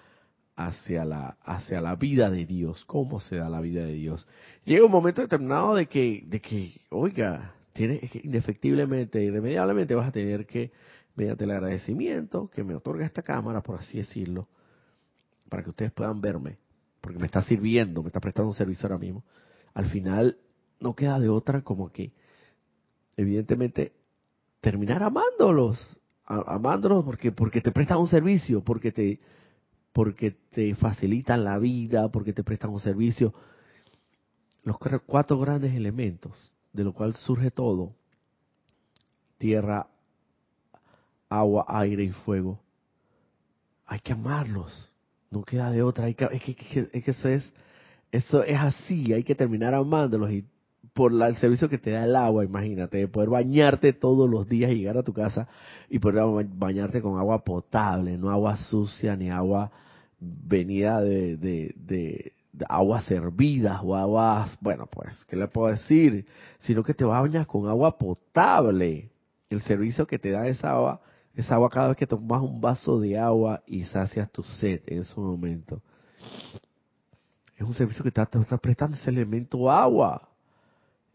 hacia 0.57 1.05
la, 1.05 1.37
hacia 1.45 1.81
la 1.81 1.95
vida 1.95 2.29
de 2.29 2.45
Dios, 2.45 2.85
cómo 2.85 3.21
se 3.21 3.37
da 3.37 3.49
la 3.49 3.61
vida 3.61 3.85
de 3.85 3.93
Dios. 3.93 4.27
Llega 4.65 4.85
un 4.85 4.91
momento 4.91 5.23
determinado 5.23 5.77
de 5.77 5.87
que, 5.87 6.25
de 6.27 6.41
que, 6.41 6.81
oiga, 6.91 7.55
tiene, 7.73 8.11
indefectiblemente, 8.25 9.23
irremediablemente 9.23 9.95
vas 9.95 10.09
a 10.09 10.13
tener 10.13 10.47
que, 10.47 10.73
mediante 11.15 11.45
el 11.45 11.53
agradecimiento 11.53 12.51
que 12.53 12.65
me 12.65 12.75
otorga 12.75 13.07
esta 13.07 13.23
cámara, 13.23 13.63
por 13.63 13.79
así 13.79 13.99
decirlo, 13.99 14.49
para 15.49 15.63
que 15.63 15.71
ustedes 15.71 15.93
puedan 15.93 16.21
verme, 16.21 16.59
porque 17.01 17.19
me 17.19 17.27
está 17.27 17.43
sirviendo, 17.43 18.03
me 18.03 18.09
está 18.09 18.21
prestando 18.21 18.49
un 18.51 18.57
servicio 18.57 18.87
ahora 18.87 18.99
mismo, 18.99 19.25
al 19.75 19.87
final 19.87 20.39
no 20.81 20.95
queda 20.95 21.19
de 21.19 21.29
otra 21.29 21.63
como 21.63 21.91
que, 21.91 22.13
evidentemente, 23.17 23.93
terminar 24.61 25.03
amándolos, 25.03 25.79
amándolos 26.27 27.05
porque 27.05 27.33
porque 27.33 27.61
te 27.61 27.71
prestan 27.71 27.99
un 27.99 28.09
servicio, 28.09 28.63
porque 28.63 28.93
te 28.93 29.21
porque 29.93 30.33
te 30.33 30.75
facilitan 30.75 31.45
la 31.45 31.59
vida, 31.59 32.09
porque 32.11 32.33
te 32.33 32.43
prestan 32.43 32.71
un 32.71 32.81
servicio. 32.81 33.33
Los 34.65 34.77
cuatro 35.07 35.39
grandes 35.39 35.75
elementos 35.75 36.53
de 36.73 36.83
lo 36.83 36.93
cual 36.93 37.15
surge 37.15 37.51
todo, 37.51 37.95
tierra, 39.39 39.87
agua, 41.29 41.65
aire 41.69 42.05
y 42.05 42.11
fuego. 42.11 42.59
Hay 43.87 44.01
que 44.01 44.13
amarlos, 44.13 44.91
no 45.35 45.43
queda 45.43 45.71
de 45.71 45.83
otra. 45.83 46.07
Hay 46.07 46.15
que, 46.15 46.29
es, 46.33 46.43
que, 46.43 46.89
es 46.93 47.05
que 47.05 47.11
eso 47.11 47.29
es, 47.29 47.53
eso 48.13 48.43
es 48.43 48.59
así, 48.59 49.13
hay 49.13 49.25
que 49.25 49.35
terminar 49.35 49.75
amándolos 49.75 50.31
y 50.33 50.45
por 50.93 51.13
el 51.13 51.37
servicio 51.37 51.69
que 51.69 51.79
te 51.79 51.91
da 51.91 52.05
el 52.05 52.15
agua, 52.15 52.45
imagínate, 52.45 53.09
poder 53.09 53.29
bañarte 53.29 53.93
todos 53.93 54.31
los 54.31 54.49
días 54.49 54.71
y 54.71 54.77
llegar 54.77 54.97
a 54.97 55.03
tu 55.03 55.13
casa 55.13 55.49
y 55.91 55.99
poder 55.99 56.47
bañarte 56.55 57.03
con 57.03 57.19
agua 57.19 57.43
potable, 57.43 58.17
no 58.17 58.31
agua 58.31 58.57
sucia 58.57 59.17
ni 59.17 59.29
agua 59.29 59.73
venida 60.21 61.01
de, 61.01 61.37
de, 61.37 61.75
de, 61.77 62.33
aguas 62.69 63.11
hervidas 63.11 63.81
o 63.83 63.97
aguas, 63.97 64.57
bueno, 64.61 64.87
pues, 64.87 65.13
¿qué 65.27 65.37
le 65.37 65.49
puedo 65.49 65.69
decir? 65.69 66.27
Sino 66.61 66.85
que 66.85 66.95
te 66.95 67.05
bañas 67.05 67.47
con 67.47 67.69
agua 67.69 67.99
potable. 67.99 69.11
El 69.51 69.61
servicio 69.63 70.07
que 70.07 70.19
te 70.19 70.31
da 70.31 70.47
esa 70.47 70.71
agua, 70.71 71.01
esa 71.35 71.55
agua 71.55 71.71
cada 71.71 71.89
vez 71.89 71.97
que 71.97 72.07
tomas 72.07 72.43
un 72.43 72.61
vaso 72.61 73.01
de 73.01 73.19
agua 73.19 73.63
y 73.67 73.85
sacias 73.85 74.31
tu 74.31 74.43
sed 74.43 74.83
en 74.87 75.01
ese 75.01 75.19
momento. 75.19 75.81
Es 77.57 77.63
un 77.63 77.75
servicio 77.75 78.05
que 78.05 78.11
te 78.11 78.21
está 78.21 78.59
prestando 78.59 78.97
ese 78.97 79.11
elemento 79.11 79.71
agua 79.71 80.29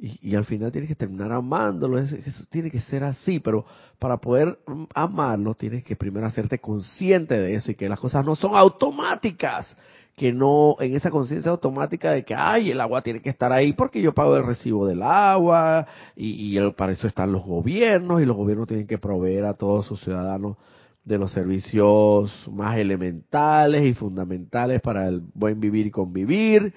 y, 0.01 0.33
al 0.33 0.45
final 0.45 0.71
tienes 0.71 0.87
que 0.87 0.95
terminar 0.95 1.29
amándolo, 1.33 1.99
eso, 1.99 2.15
tiene 2.49 2.71
que 2.71 2.79
ser 2.79 3.03
así, 3.03 3.41
pero 3.41 3.65
para 3.99 4.15
poder 4.15 4.57
amarlo 4.95 5.53
tienes 5.55 5.83
que 5.83 5.97
primero 5.97 6.25
hacerte 6.25 6.59
consciente 6.59 7.37
de 7.37 7.55
eso 7.55 7.71
y 7.71 7.75
que 7.75 7.89
las 7.89 7.99
cosas 7.99 8.25
no 8.25 8.35
son 8.35 8.55
automáticas, 8.55 9.75
que 10.19 10.33
no 10.33 10.75
en 10.81 10.95
esa 10.95 11.09
conciencia 11.09 11.49
automática 11.49 12.11
de 12.11 12.25
que, 12.25 12.35
ay, 12.35 12.71
el 12.71 12.81
agua 12.81 13.01
tiene 13.01 13.21
que 13.21 13.29
estar 13.29 13.53
ahí 13.53 13.71
porque 13.71 14.01
yo 14.01 14.13
pago 14.13 14.35
el 14.35 14.45
recibo 14.45 14.85
del 14.85 15.01
agua 15.01 15.87
y, 16.13 16.59
y 16.59 16.71
para 16.71 16.91
eso 16.91 17.07
están 17.07 17.31
los 17.31 17.45
gobiernos 17.45 18.21
y 18.21 18.25
los 18.25 18.35
gobiernos 18.35 18.67
tienen 18.67 18.85
que 18.85 18.97
proveer 18.97 19.45
a 19.45 19.53
todos 19.53 19.85
sus 19.85 20.01
ciudadanos 20.01 20.57
de 21.05 21.17
los 21.17 21.31
servicios 21.31 22.45
más 22.51 22.77
elementales 22.77 23.85
y 23.85 23.93
fundamentales 23.93 24.81
para 24.81 25.07
el 25.07 25.21
buen 25.33 25.61
vivir 25.61 25.87
y 25.87 25.91
convivir 25.91 26.73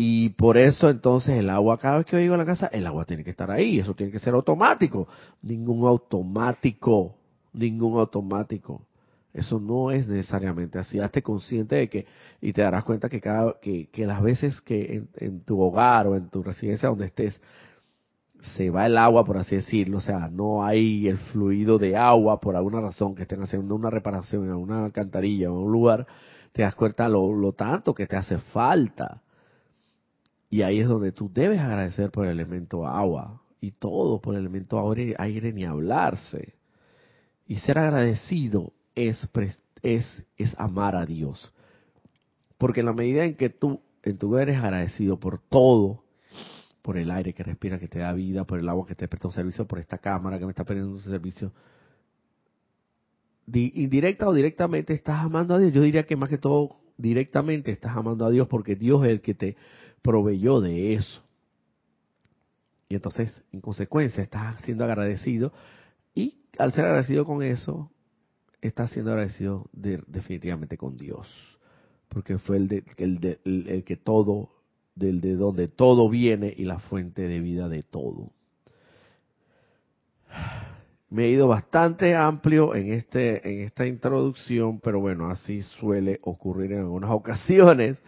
y 0.00 0.28
por 0.28 0.56
eso 0.56 0.88
entonces 0.88 1.36
el 1.36 1.50
agua, 1.50 1.78
cada 1.78 1.96
vez 1.96 2.06
que 2.06 2.12
yo 2.12 2.20
llego 2.20 2.34
a 2.34 2.38
la 2.38 2.46
casa, 2.46 2.68
el 2.68 2.86
agua 2.86 3.04
tiene 3.04 3.24
que 3.24 3.30
estar 3.30 3.50
ahí, 3.50 3.80
eso 3.80 3.94
tiene 3.94 4.12
que 4.12 4.20
ser 4.20 4.32
automático. 4.32 5.08
Ningún 5.42 5.88
automático, 5.88 7.16
ningún 7.52 7.98
automático. 7.98 8.86
Eso 9.32 9.60
no 9.60 9.90
es 9.90 10.08
necesariamente 10.08 10.78
así. 10.78 10.98
Hazte 10.98 11.22
consciente 11.22 11.76
de 11.76 11.88
que, 11.88 12.06
y 12.40 12.52
te 12.52 12.62
darás 12.62 12.84
cuenta 12.84 13.08
que 13.08 13.20
cada, 13.20 13.56
que, 13.60 13.88
que 13.90 14.06
las 14.06 14.22
veces 14.22 14.60
que 14.60 15.04
en, 15.16 15.40
tu 15.44 15.60
hogar 15.60 16.06
o 16.06 16.16
en 16.16 16.28
tu 16.28 16.42
residencia 16.42 16.88
donde 16.88 17.06
estés, 17.06 17.40
se 18.56 18.70
va 18.70 18.86
el 18.86 18.96
agua, 18.96 19.24
por 19.24 19.36
así 19.36 19.56
decirlo, 19.56 19.98
o 19.98 20.00
sea, 20.00 20.28
no 20.28 20.64
hay 20.64 21.08
el 21.08 21.18
fluido 21.18 21.78
de 21.78 21.96
agua 21.96 22.40
por 22.40 22.56
alguna 22.56 22.80
razón 22.80 23.14
que 23.14 23.22
estén 23.22 23.42
haciendo 23.42 23.74
una 23.74 23.90
reparación 23.90 24.44
en 24.46 24.54
una 24.54 24.84
alcantarilla 24.84 25.50
o 25.50 25.58
en 25.58 25.64
un 25.64 25.72
lugar, 25.72 26.06
te 26.52 26.62
das 26.62 26.74
cuenta 26.76 27.08
lo, 27.08 27.32
lo 27.32 27.52
tanto 27.52 27.94
que 27.94 28.06
te 28.06 28.16
hace 28.16 28.38
falta 28.38 29.22
y 30.50 30.62
ahí 30.62 30.80
es 30.80 30.88
donde 30.88 31.12
tú 31.12 31.30
debes 31.32 31.60
agradecer 31.60 32.10
por 32.10 32.24
el 32.26 32.32
elemento 32.32 32.86
agua 32.86 33.42
y 33.60 33.72
todo 33.72 34.20
por 34.20 34.34
el 34.34 34.42
elemento 34.42 34.80
aire, 34.90 35.14
aire 35.18 35.52
ni 35.52 35.64
hablarse. 35.64 36.54
Y 37.46 37.56
ser 37.56 37.78
agradecido 37.78 38.72
es, 38.98 39.30
es, 39.82 40.24
es 40.36 40.54
amar 40.58 40.96
a 40.96 41.06
Dios. 41.06 41.52
Porque 42.56 42.80
en 42.80 42.86
la 42.86 42.92
medida 42.92 43.24
en 43.24 43.36
que 43.36 43.50
tú, 43.50 43.80
en 44.02 44.18
tu 44.18 44.36
eres 44.36 44.58
agradecido 44.58 45.18
por 45.18 45.38
todo, 45.38 46.04
por 46.82 46.98
el 46.98 47.10
aire 47.10 47.32
que 47.32 47.42
respira, 47.42 47.78
que 47.78 47.88
te 47.88 48.00
da 48.00 48.12
vida, 48.12 48.44
por 48.44 48.58
el 48.58 48.68
agua 48.68 48.86
que 48.86 48.94
te 48.94 49.06
presta 49.08 49.28
un 49.28 49.34
servicio, 49.34 49.66
por 49.66 49.78
esta 49.78 49.98
cámara 49.98 50.38
que 50.38 50.44
me 50.44 50.50
está 50.50 50.64
prestando 50.64 50.94
un 50.94 51.02
servicio, 51.02 51.52
indirecta 53.46 54.28
o 54.28 54.32
directamente 54.32 54.94
estás 54.94 55.24
amando 55.24 55.54
a 55.54 55.58
Dios. 55.58 55.72
Yo 55.72 55.82
diría 55.82 56.04
que 56.04 56.16
más 56.16 56.28
que 56.28 56.38
todo 56.38 56.76
directamente 56.96 57.70
estás 57.70 57.96
amando 57.96 58.26
a 58.26 58.30
Dios 58.30 58.48
porque 58.48 58.74
Dios 58.74 59.04
es 59.04 59.10
el 59.10 59.20
que 59.20 59.34
te 59.34 59.56
proveyó 60.02 60.60
de 60.60 60.94
eso. 60.94 61.22
Y 62.88 62.94
entonces, 62.94 63.42
en 63.52 63.60
consecuencia, 63.60 64.22
estás 64.22 64.60
siendo 64.62 64.84
agradecido 64.84 65.52
y 66.14 66.38
al 66.58 66.72
ser 66.72 66.86
agradecido 66.86 67.24
con 67.24 67.42
eso, 67.42 67.90
estás 68.60 68.90
siendo 68.90 69.12
agradecido 69.12 69.68
definitivamente 69.72 70.76
con 70.76 70.96
Dios. 70.96 71.28
Porque 72.08 72.38
fue 72.38 72.56
el, 72.56 72.68
de, 72.68 72.84
el, 72.96 73.66
el 73.68 73.84
que 73.84 73.96
todo, 73.96 74.50
del 74.94 75.20
de 75.20 75.36
donde 75.36 75.68
todo 75.68 76.08
viene 76.08 76.52
y 76.56 76.64
la 76.64 76.78
fuente 76.78 77.28
de 77.28 77.40
vida 77.40 77.68
de 77.68 77.82
todo. 77.82 78.30
Me 81.10 81.24
he 81.24 81.30
ido 81.30 81.48
bastante 81.48 82.14
amplio 82.14 82.74
en 82.74 82.92
este 82.92 83.48
en 83.48 83.66
esta 83.66 83.86
introducción, 83.86 84.78
pero 84.80 85.00
bueno, 85.00 85.26
así 85.26 85.62
suele 85.62 86.20
ocurrir 86.22 86.72
en 86.72 86.80
algunas 86.80 87.10
ocasiones 87.12 87.98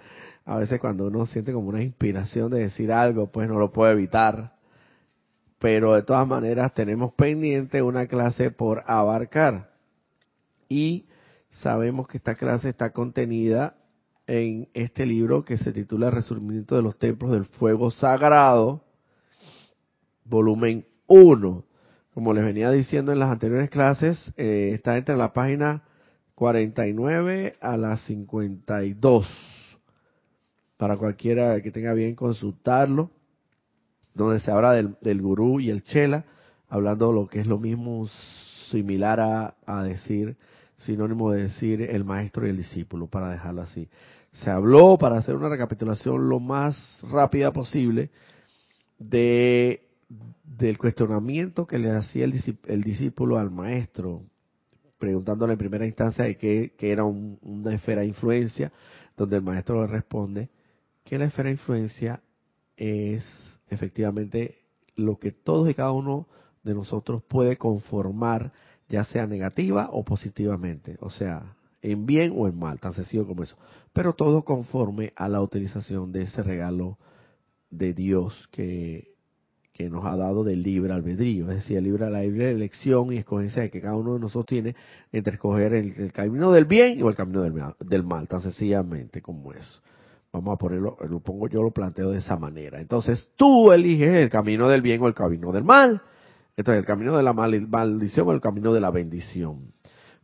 a 0.50 0.56
veces 0.56 0.80
cuando 0.80 1.06
uno 1.06 1.26
siente 1.26 1.52
como 1.52 1.68
una 1.68 1.82
inspiración 1.82 2.50
de 2.50 2.60
decir 2.60 2.92
algo, 2.92 3.30
pues 3.30 3.48
no 3.48 3.58
lo 3.58 3.70
puede 3.70 3.92
evitar. 3.92 4.54
Pero 5.60 5.94
de 5.94 6.02
todas 6.02 6.26
maneras 6.26 6.74
tenemos 6.74 7.12
pendiente 7.12 7.82
una 7.82 8.06
clase 8.06 8.50
por 8.50 8.82
abarcar. 8.86 9.69
Y 10.70 11.06
sabemos 11.50 12.06
que 12.06 12.18
esta 12.18 12.36
clase 12.36 12.68
está 12.68 12.92
contenida 12.92 13.74
en 14.28 14.68
este 14.72 15.04
libro 15.04 15.44
que 15.44 15.58
se 15.58 15.72
titula 15.72 16.12
Resurgimiento 16.12 16.76
de 16.76 16.82
los 16.82 16.96
Templos 16.96 17.32
del 17.32 17.44
Fuego 17.44 17.90
Sagrado, 17.90 18.84
volumen 20.24 20.86
1. 21.08 21.64
Como 22.14 22.32
les 22.34 22.44
venía 22.44 22.70
diciendo 22.70 23.10
en 23.10 23.18
las 23.18 23.30
anteriores 23.30 23.68
clases, 23.68 24.32
eh, 24.36 24.70
está 24.72 24.96
entre 24.96 25.16
la 25.16 25.32
página 25.32 25.82
49 26.36 27.56
a 27.60 27.76
la 27.76 27.96
52 27.96 29.26
para 30.76 30.96
cualquiera 30.96 31.60
que 31.62 31.72
tenga 31.72 31.92
bien 31.94 32.14
consultarlo. 32.14 33.10
donde 34.14 34.38
se 34.38 34.52
habla 34.52 34.72
del, 34.72 35.20
gurú 35.20 35.58
y 35.58 35.70
el 35.70 35.82
chela, 35.82 36.26
hablando 36.68 37.12
lo 37.12 37.26
que 37.26 37.40
es 37.40 37.48
lo 37.48 37.58
mismo 37.58 38.06
similar 38.70 39.20
a 39.66 39.82
decir, 39.82 40.36
sinónimo 40.80 41.30
de 41.30 41.44
decir 41.44 41.82
el 41.82 42.04
maestro 42.04 42.46
y 42.46 42.50
el 42.50 42.56
discípulo, 42.56 43.06
para 43.06 43.30
dejarlo 43.30 43.62
así. 43.62 43.88
Se 44.32 44.50
habló, 44.50 44.98
para 44.98 45.16
hacer 45.18 45.34
una 45.34 45.48
recapitulación 45.48 46.28
lo 46.28 46.40
más 46.40 46.98
rápida 47.02 47.52
posible, 47.52 48.10
de 48.98 49.86
del 50.60 50.76
cuestionamiento 50.76 51.66
que 51.66 51.78
le 51.78 51.90
hacía 51.90 52.24
el, 52.24 52.34
el 52.66 52.82
discípulo 52.82 53.38
al 53.38 53.50
maestro, 53.50 54.24
preguntándole 54.98 55.52
en 55.52 55.58
primera 55.58 55.86
instancia 55.86 56.24
de 56.24 56.36
qué, 56.36 56.74
era 56.80 57.04
una 57.04 57.74
esfera 57.74 58.02
de 58.02 58.08
influencia, 58.08 58.72
donde 59.16 59.36
el 59.36 59.42
maestro 59.42 59.80
le 59.80 59.86
responde 59.86 60.50
que 61.04 61.18
la 61.18 61.26
esfera 61.26 61.46
de 61.46 61.52
influencia 61.52 62.20
es 62.76 63.24
efectivamente 63.68 64.58
lo 64.96 65.18
que 65.18 65.32
todos 65.32 65.70
y 65.70 65.74
cada 65.74 65.92
uno 65.92 66.26
de 66.62 66.74
nosotros 66.74 67.22
puede 67.22 67.56
conformar, 67.56 68.52
ya 68.90 69.04
sea 69.04 69.26
negativa 69.26 69.88
o 69.90 70.04
positivamente, 70.04 70.98
o 71.00 71.08
sea, 71.08 71.56
en 71.80 72.04
bien 72.04 72.34
o 72.36 72.46
en 72.46 72.58
mal, 72.58 72.78
tan 72.78 72.92
sencillo 72.92 73.26
como 73.26 73.42
eso, 73.42 73.56
pero 73.94 74.12
todo 74.12 74.42
conforme 74.42 75.14
a 75.16 75.28
la 75.28 75.40
utilización 75.40 76.12
de 76.12 76.22
ese 76.22 76.42
regalo 76.42 76.98
de 77.70 77.94
Dios 77.94 78.48
que 78.52 79.10
que 79.80 79.88
nos 79.88 80.04
ha 80.04 80.14
dado 80.14 80.44
del 80.44 80.60
libre 80.60 80.92
albedrío, 80.92 81.50
es 81.50 81.56
decir, 81.56 81.78
el 81.78 81.84
libre, 81.84 82.10
la 82.10 82.20
libre 82.20 82.50
elección 82.50 83.14
y 83.14 83.16
escogencia 83.16 83.66
que 83.70 83.80
cada 83.80 83.96
uno 83.96 84.12
de 84.12 84.20
nosotros 84.20 84.44
tiene 84.44 84.76
entre 85.10 85.34
escoger 85.34 85.72
el, 85.72 86.12
camino 86.12 86.52
del 86.52 86.66
bien 86.66 87.02
o 87.02 87.08
el 87.08 87.16
camino 87.16 87.40
del 87.40 87.54
mal, 87.54 87.74
del 87.80 88.04
mal, 88.04 88.28
tan 88.28 88.42
sencillamente 88.42 89.22
como 89.22 89.54
eso. 89.54 89.80
Vamos 90.34 90.52
a 90.52 90.58
ponerlo, 90.58 90.98
lo 91.08 91.20
pongo 91.20 91.48
yo 91.48 91.62
lo 91.62 91.70
planteo 91.70 92.10
de 92.10 92.18
esa 92.18 92.36
manera. 92.36 92.78
Entonces 92.78 93.32
tú 93.36 93.72
eliges 93.72 94.12
el 94.12 94.28
camino 94.28 94.68
del 94.68 94.82
bien 94.82 95.00
o 95.00 95.08
el 95.08 95.14
camino 95.14 95.50
del 95.50 95.64
mal. 95.64 96.02
Entonces 96.56 96.80
el 96.80 96.86
camino 96.86 97.16
de 97.16 97.22
la 97.22 97.32
maldición 97.32 98.28
o 98.28 98.32
el 98.32 98.40
camino 98.40 98.72
de 98.72 98.80
la 98.80 98.90
bendición. 98.90 99.72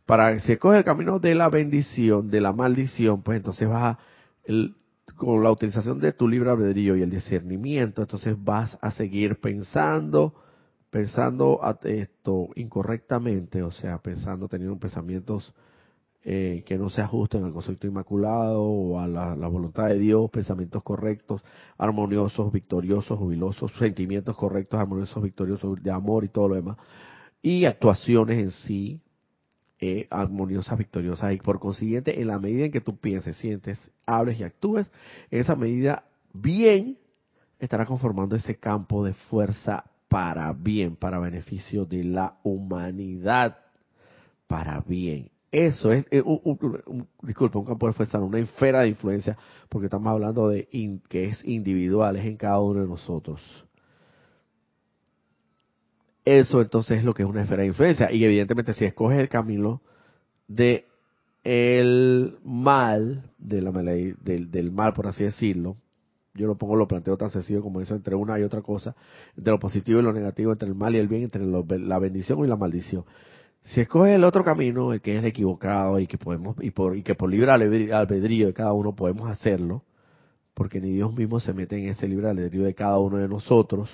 Para 0.05 0.39
si 0.39 0.53
escoges 0.53 0.79
el 0.79 0.85
camino 0.85 1.19
de 1.19 1.35
la 1.35 1.49
bendición, 1.49 2.29
de 2.29 2.41
la 2.41 2.53
maldición, 2.53 3.23
pues 3.23 3.37
entonces 3.37 3.67
vas 3.67 3.97
a, 3.97 3.99
el, 4.45 4.75
con 5.15 5.43
la 5.43 5.51
utilización 5.51 5.99
de 5.99 6.13
tu 6.13 6.27
libre 6.27 6.49
albedrío 6.49 6.95
y 6.95 7.01
el 7.01 7.09
discernimiento, 7.09 8.01
entonces 8.01 8.35
vas 8.41 8.77
a 8.81 8.91
seguir 8.91 9.39
pensando, 9.41 10.33
pensando 10.89 11.59
esto 11.83 12.49
incorrectamente, 12.55 13.63
o 13.63 13.71
sea, 13.71 13.97
pensando, 13.97 14.47
teniendo 14.47 14.77
pensamientos 14.77 15.53
eh, 16.23 16.63
que 16.65 16.77
no 16.77 16.89
se 16.89 17.01
ajusten 17.01 17.43
al 17.43 17.53
concepto 17.53 17.87
inmaculado 17.87 18.61
o 18.61 18.99
a 18.99 19.07
la, 19.07 19.47
voluntad 19.47 19.87
de 19.87 19.97
Dios, 19.97 20.29
pensamientos 20.29 20.83
correctos, 20.83 21.41
armoniosos, 21.77 22.51
victoriosos, 22.51 23.17
jubilosos, 23.17 23.71
sentimientos 23.79 24.35
correctos, 24.35 24.79
armoniosos, 24.79 25.23
victoriosos 25.23 25.81
de 25.81 25.91
amor 25.91 26.25
y 26.25 26.29
todo 26.29 26.49
lo 26.49 26.55
demás, 26.55 26.77
y 27.41 27.65
actuaciones 27.65 28.39
en 28.39 28.51
sí 28.51 29.01
eh, 29.79 30.07
armoniosas, 30.09 30.77
victoriosas. 30.77 31.33
Y 31.33 31.37
por 31.37 31.59
consiguiente, 31.59 32.19
en 32.19 32.27
la 32.27 32.39
medida 32.39 32.65
en 32.65 32.71
que 32.71 32.81
tú 32.81 32.97
pienses, 32.97 33.37
sientes, 33.37 33.79
hables 34.05 34.39
y 34.39 34.43
actúes, 34.43 34.91
en 35.31 35.39
esa 35.39 35.55
medida 35.55 36.03
bien 36.33 36.97
estará 37.59 37.85
conformando 37.85 38.35
ese 38.35 38.57
campo 38.57 39.03
de 39.05 39.13
fuerza 39.13 39.85
para 40.07 40.51
bien, 40.53 40.95
para 40.95 41.19
beneficio 41.19 41.85
de 41.85 42.03
la 42.03 42.37
humanidad, 42.43 43.57
para 44.47 44.81
bien. 44.81 45.29
Eso 45.57 45.91
es, 45.91 46.05
eh, 46.11 46.21
un, 46.21 47.07
disculpe, 47.23 47.57
un 47.57 47.65
campo 47.65 47.87
de 47.87 47.93
fuerza, 47.93 48.19
una 48.19 48.37
esfera 48.37 48.81
de 48.81 48.89
influencia, 48.89 49.35
porque 49.69 49.87
estamos 49.87 50.11
hablando 50.11 50.49
de 50.49 50.67
que 51.09 51.29
es 51.29 51.43
individual, 51.45 52.15
es 52.15 52.25
en 52.25 52.37
cada 52.37 52.59
uno 52.59 52.81
de 52.81 52.87
nosotros. 52.87 53.41
Eso 56.23 56.61
entonces 56.61 56.99
es 56.99 57.03
lo 57.03 57.15
que 57.15 57.23
es 57.23 57.29
una 57.29 57.41
esfera 57.41 57.63
de 57.63 57.69
influencia. 57.69 58.11
Y 58.11 58.23
evidentemente 58.23 58.75
si 58.75 58.85
escoges 58.85 59.17
el 59.17 59.29
camino 59.29 59.81
de 60.47 60.85
el 61.43 62.37
mal, 62.43 63.31
de 63.39 63.61
la, 63.63 63.71
del, 63.71 64.51
del 64.51 64.71
mal 64.71 64.93
por 64.93 65.07
así 65.07 65.23
decirlo, 65.23 65.75
yo 66.35 66.45
lo 66.45 66.55
pongo, 66.55 66.75
lo 66.75 66.87
planteo 66.87 67.17
tan 67.17 67.31
sencillo 67.31 67.63
como 67.63 67.81
eso, 67.81 67.95
entre 67.95 68.13
una 68.13 68.37
y 68.37 68.43
otra 68.43 68.61
cosa, 68.61 68.95
entre 69.35 69.53
lo 69.53 69.57
positivo 69.57 70.01
y 70.01 70.03
lo 70.03 70.13
negativo, 70.13 70.51
entre 70.51 70.67
el 70.69 70.75
mal 70.75 70.93
y 70.93 70.99
el 70.99 71.07
bien, 71.07 71.23
entre 71.23 71.43
la 71.43 71.97
bendición 71.97 72.45
y 72.45 72.47
la 72.47 72.57
maldición. 72.57 73.05
Si 73.67 73.81
escoges 73.81 74.15
el 74.15 74.23
otro 74.23 74.45
camino, 74.45 74.93
el 74.93 75.01
que 75.01 75.17
es 75.17 75.25
equivocado 75.25 75.99
y 75.99 76.07
que 76.07 76.17
podemos 76.17 76.55
y 76.61 76.71
por 76.71 76.95
y 76.95 77.03
que 77.03 77.15
por 77.15 77.29
libre 77.29 77.51
albedrío 77.51 78.47
de 78.47 78.53
cada 78.53 78.71
uno 78.71 78.95
podemos 78.95 79.29
hacerlo, 79.29 79.83
porque 80.53 80.79
ni 80.79 80.91
Dios 80.91 81.13
mismo 81.13 81.41
se 81.41 81.53
mete 81.53 81.77
en 81.77 81.89
ese 81.89 82.07
libre 82.07 82.29
albedrío 82.29 82.63
de 82.63 82.73
cada 82.73 82.97
uno 82.97 83.17
de 83.17 83.27
nosotros, 83.27 83.89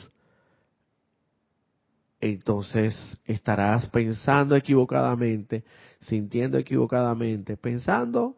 entonces 2.22 2.96
estarás 3.26 3.90
pensando 3.90 4.56
equivocadamente, 4.56 5.64
sintiendo 6.02 6.60
equivocadamente, 6.60 7.58
pensando 7.58 8.38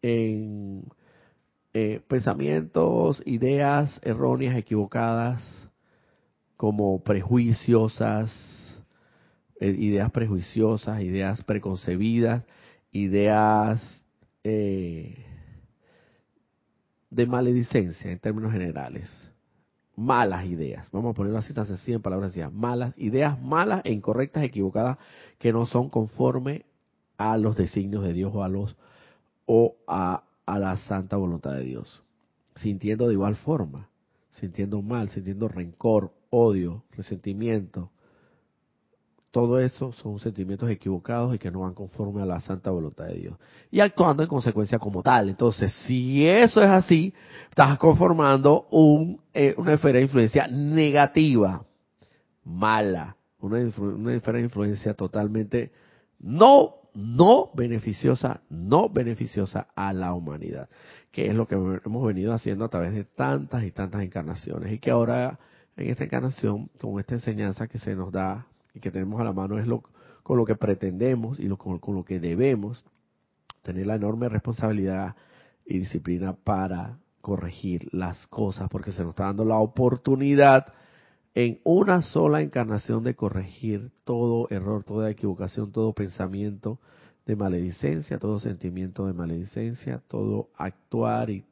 en 0.00 0.84
eh, 1.74 2.00
pensamientos, 2.08 3.22
ideas 3.26 4.00
erróneas, 4.02 4.56
equivocadas, 4.56 5.42
como 6.56 7.04
prejuiciosas, 7.04 8.53
ideas 9.60 10.10
prejuiciosas, 10.10 11.02
ideas 11.02 11.42
preconcebidas, 11.44 12.44
ideas 12.92 14.04
eh, 14.42 15.24
de 17.10 17.26
maledicencia 17.26 18.10
en 18.10 18.18
términos 18.18 18.52
generales 18.52 19.08
malas 19.96 20.46
ideas. 20.46 20.88
Vamos 20.92 21.12
a 21.12 21.14
ponerlo 21.14 21.38
así 21.38 21.52
tan 21.52 21.66
sencillo 21.66 21.96
en 21.96 22.02
palabras 22.02 22.32
sencillas. 22.32 22.52
Malas 22.52 22.94
ideas, 22.96 23.40
malas 23.40 23.82
e 23.84 23.92
incorrectas, 23.92 24.42
equivocadas, 24.44 24.98
que 25.38 25.52
no 25.52 25.66
son 25.66 25.88
conforme 25.88 26.64
a 27.16 27.36
los 27.36 27.56
designios 27.56 28.02
de 28.02 28.12
Dios 28.12 28.32
o 28.34 28.42
a 28.42 28.48
los 28.48 28.76
o 29.46 29.76
a 29.86 30.22
la 30.46 30.76
santa 30.76 31.16
voluntad 31.16 31.52
de 31.52 31.62
Dios. 31.62 32.02
Sintiendo 32.56 33.06
de 33.08 33.14
igual 33.14 33.36
forma, 33.36 33.88
sintiendo 34.30 34.80
mal, 34.82 35.10
sintiendo 35.10 35.48
rencor, 35.48 36.12
odio, 36.30 36.84
resentimiento, 36.92 37.90
todo 39.34 39.58
eso 39.58 39.90
son 39.90 40.20
sentimientos 40.20 40.70
equivocados 40.70 41.34
y 41.34 41.40
que 41.40 41.50
no 41.50 41.62
van 41.62 41.74
conforme 41.74 42.22
a 42.22 42.24
la 42.24 42.38
santa 42.38 42.70
voluntad 42.70 43.06
de 43.06 43.14
Dios. 43.14 43.36
Y 43.68 43.80
actuando 43.80 44.22
en 44.22 44.28
consecuencia 44.28 44.78
como 44.78 45.02
tal. 45.02 45.28
Entonces, 45.28 45.74
si 45.88 46.24
eso 46.24 46.62
es 46.62 46.70
así, 46.70 47.12
estás 47.48 47.76
conformando 47.78 48.68
eh, 49.32 49.52
una 49.58 49.72
esfera 49.72 49.98
de 49.98 50.04
influencia 50.04 50.46
negativa, 50.46 51.66
mala, 52.44 53.16
una, 53.40 53.58
una 53.76 54.14
esfera 54.14 54.38
de 54.38 54.44
influencia 54.44 54.94
totalmente 54.94 55.72
no, 56.20 56.76
no 56.94 57.50
beneficiosa, 57.54 58.40
no 58.48 58.88
beneficiosa 58.88 59.66
a 59.74 59.92
la 59.92 60.14
humanidad, 60.14 60.68
que 61.10 61.26
es 61.26 61.34
lo 61.34 61.48
que 61.48 61.56
hemos 61.56 62.06
venido 62.06 62.32
haciendo 62.34 62.66
a 62.66 62.68
través 62.68 62.94
de 62.94 63.02
tantas 63.02 63.64
y 63.64 63.72
tantas 63.72 64.04
encarnaciones 64.04 64.72
y 64.72 64.78
que 64.78 64.92
ahora 64.92 65.40
en 65.76 65.90
esta 65.90 66.04
encarnación, 66.04 66.70
con 66.80 67.00
esta 67.00 67.14
enseñanza 67.14 67.66
que 67.66 67.78
se 67.78 67.96
nos 67.96 68.12
da 68.12 68.46
y 68.74 68.80
que 68.80 68.90
tenemos 68.90 69.20
a 69.20 69.24
la 69.24 69.32
mano 69.32 69.58
es 69.58 69.66
lo 69.66 69.82
con 70.24 70.38
lo 70.38 70.44
que 70.46 70.56
pretendemos 70.56 71.38
y 71.38 71.44
lo, 71.44 71.58
con, 71.58 71.94
lo 71.94 72.04
que 72.04 72.18
debemos 72.18 72.82
tener 73.62 73.86
la 73.86 73.94
enorme 73.94 74.28
responsabilidad 74.28 75.14
y 75.66 75.78
disciplina 75.78 76.32
para 76.32 76.98
corregir 77.20 77.88
las 77.92 78.26
cosas, 78.28 78.68
porque 78.70 78.92
se 78.92 79.02
nos 79.02 79.10
está 79.10 79.24
dando 79.24 79.44
la 79.44 79.58
oportunidad 79.58 80.72
en 81.34 81.60
una 81.62 82.00
sola 82.00 82.40
encarnación 82.40 83.04
de 83.04 83.14
corregir 83.14 83.90
todo 84.04 84.48
error, 84.50 84.82
toda 84.84 85.10
equivocación, 85.10 85.72
todo 85.72 85.92
pensamiento 85.92 86.78
de 87.26 87.36
maledicencia, 87.36 88.18
todo 88.18 88.38
sentimiento 88.38 89.06
de 89.06 89.12
maledicencia, 89.12 90.02
todo 90.08 90.48
actuar 90.56 91.28
y 91.30 91.44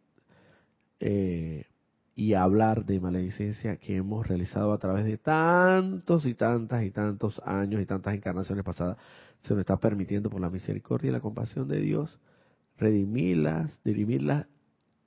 eh, 1.00 1.66
y 2.14 2.35
hablar 2.35 2.85
de 2.85 3.01
maledicencia 3.01 3.77
que 3.77 3.96
hemos 3.96 4.27
realizado 4.27 4.72
a 4.72 4.79
través 4.79 5.05
de 5.05 5.18
tantos 5.18 6.26
y 6.26 6.34
tantas 6.34 6.84
y 6.84 6.91
tantos 6.91 7.41
años 7.45 7.80
y 7.80 7.86
tantas 7.86 8.14
encarnaciones 8.14 8.64
pasadas, 8.64 8.99
se 9.43 9.55
nos 9.55 9.61
está 9.61 9.78
permitiendo 9.78 10.30
por 10.30 10.41
la 10.41 10.51
misericordia 10.51 11.09
y 11.09 11.12
la 11.12 11.20
compasión 11.20 11.68
de 11.68 11.80
Dios 11.80 12.18
redimirlas, 12.78 13.80
dirimirlas, 13.84 14.47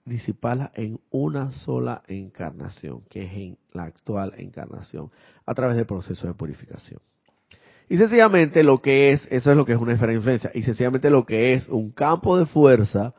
disiparlas 0.05 0.71
en 0.75 0.99
una 1.09 1.51
sola 1.51 2.03
encarnación, 2.07 3.01
que 3.09 3.23
es 3.25 3.33
en 3.33 3.57
la 3.73 3.83
actual 3.83 4.33
encarnación, 4.37 5.11
a 5.45 5.53
través 5.53 5.75
del 5.75 5.85
proceso 5.85 6.27
de 6.27 6.33
purificación. 6.33 6.99
Y 7.89 7.97
sencillamente 7.97 8.63
lo 8.63 8.81
que 8.81 9.11
es, 9.11 9.27
eso 9.29 9.51
es 9.51 9.57
lo 9.57 9.65
que 9.65 9.73
es 9.73 9.79
una 9.79 9.93
esfera 9.93 10.11
de 10.11 10.17
influencia, 10.17 10.51
y 10.53 10.63
sencillamente 10.63 11.09
lo 11.09 11.25
que 11.25 11.53
es 11.53 11.67
un 11.67 11.91
campo 11.91 12.37
de 12.37 12.45
fuerza, 12.45 13.13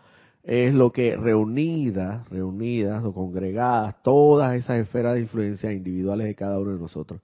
es 0.46 0.72
lo 0.72 0.92
que 0.92 1.16
reunidas, 1.16 2.28
reunidas 2.28 3.04
o 3.04 3.12
congregadas, 3.12 4.00
todas 4.04 4.56
esas 4.56 4.78
esferas 4.78 5.14
de 5.14 5.22
influencia 5.22 5.72
individuales 5.72 6.28
de 6.28 6.36
cada 6.36 6.60
uno 6.60 6.72
de 6.72 6.78
nosotros, 6.78 7.20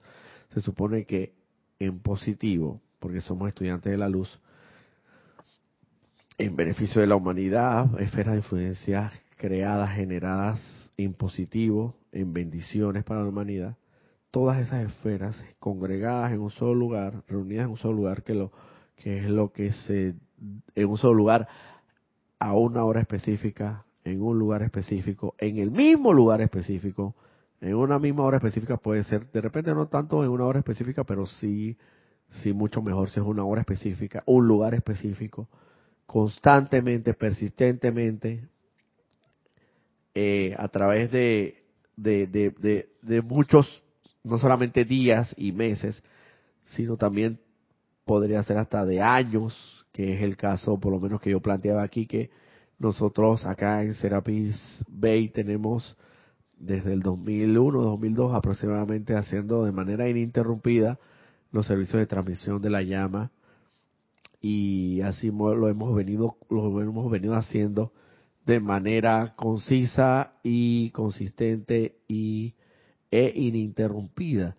se 0.53 0.59
supone 0.59 1.05
que 1.05 1.33
en 1.79 1.99
positivo, 1.99 2.81
porque 2.99 3.21
somos 3.21 3.47
estudiantes 3.47 3.91
de 3.91 3.97
la 3.97 4.09
luz, 4.09 4.39
en 6.37 6.55
beneficio 6.57 6.99
de 6.99 7.07
la 7.07 7.15
humanidad, 7.15 7.97
esferas 8.01 8.33
de 8.33 8.39
influencia 8.39 9.13
creadas, 9.37 9.95
generadas 9.95 10.59
impositivo, 10.97 11.95
en 12.11 12.33
bendiciones 12.33 13.05
para 13.05 13.21
la 13.21 13.29
humanidad, 13.29 13.77
todas 14.31 14.59
esas 14.59 14.85
esferas 14.85 15.41
congregadas 15.59 16.33
en 16.33 16.41
un 16.41 16.51
solo 16.51 16.75
lugar, 16.75 17.23
reunidas 17.29 17.65
en 17.65 17.71
un 17.71 17.77
solo 17.77 17.93
lugar, 17.93 18.23
que 18.23 18.33
lo 18.33 18.51
que 18.97 19.19
es 19.19 19.29
lo 19.29 19.53
que 19.53 19.71
se 19.71 20.15
en 20.75 20.89
un 20.89 20.97
solo 20.97 21.13
lugar 21.13 21.47
a 22.43 22.51
una 22.51 22.83
hora 22.83 22.99
específica, 22.99 23.85
en 24.03 24.21
un 24.21 24.37
lugar 24.37 24.63
específico, 24.63 25.33
en 25.37 25.59
el 25.59 25.71
mismo 25.71 26.11
lugar 26.11 26.41
específico, 26.41 27.15
en 27.61 27.73
una 27.73 27.99
misma 27.99 28.25
hora 28.25 28.35
específica 28.35 28.75
puede 28.75 29.05
ser, 29.05 29.31
de 29.31 29.39
repente 29.39 29.73
no 29.73 29.87
tanto 29.87 30.21
en 30.25 30.29
una 30.29 30.43
hora 30.43 30.59
específica, 30.59 31.05
pero 31.05 31.25
sí, 31.25 31.77
sí 32.41 32.51
mucho 32.51 32.81
mejor 32.81 33.09
si 33.09 33.21
es 33.21 33.25
una 33.25 33.45
hora 33.45 33.61
específica, 33.61 34.23
un 34.25 34.45
lugar 34.45 34.73
específico, 34.73 35.47
constantemente, 36.05 37.13
persistentemente, 37.13 38.49
eh, 40.13 40.53
a 40.57 40.67
través 40.67 41.13
de, 41.13 41.63
de, 41.95 42.27
de, 42.27 42.89
de, 43.01 43.21
muchos, 43.21 43.81
no 44.21 44.37
solamente 44.37 44.83
días 44.83 45.33
y 45.37 45.53
meses, 45.53 46.03
sino 46.65 46.97
también 46.97 47.39
podría 48.03 48.43
ser 48.43 48.57
hasta 48.57 48.85
de 48.85 49.01
años, 49.01 49.82
que 49.93 50.15
es 50.15 50.21
el 50.21 50.35
caso, 50.35 50.79
por 50.79 50.91
lo 50.91 50.99
menos 50.99 51.21
que 51.21 51.29
yo 51.29 51.39
planteaba 51.39 51.83
aquí, 51.83 52.07
que 52.07 52.31
nosotros 52.79 53.45
acá 53.45 53.83
en 53.83 53.93
Serapis 53.93 54.83
Bay 54.89 55.29
tenemos 55.29 55.95
desde 56.57 56.93
el 56.93 57.01
2001, 57.01 57.81
2002 57.81 58.35
aproximadamente 58.35 59.15
haciendo 59.15 59.63
de 59.63 59.71
manera 59.71 60.09
ininterrumpida 60.09 60.99
los 61.51 61.67
servicios 61.67 61.99
de 61.99 62.07
transmisión 62.07 62.61
de 62.61 62.69
la 62.71 62.81
llama. 62.81 63.31
Y 64.41 64.99
así 65.01 65.27
lo 65.31 65.69
hemos 65.69 65.95
venido 65.95 66.35
lo 66.49 66.81
hemos 66.81 67.09
venido 67.09 67.35
haciendo 67.35 67.93
de 68.45 68.59
manera 68.59 69.33
concisa 69.37 70.33
y 70.43 70.89
consistente 70.89 71.99
y 72.07 72.55
e 73.11 73.31
ininterrumpida. 73.35 74.57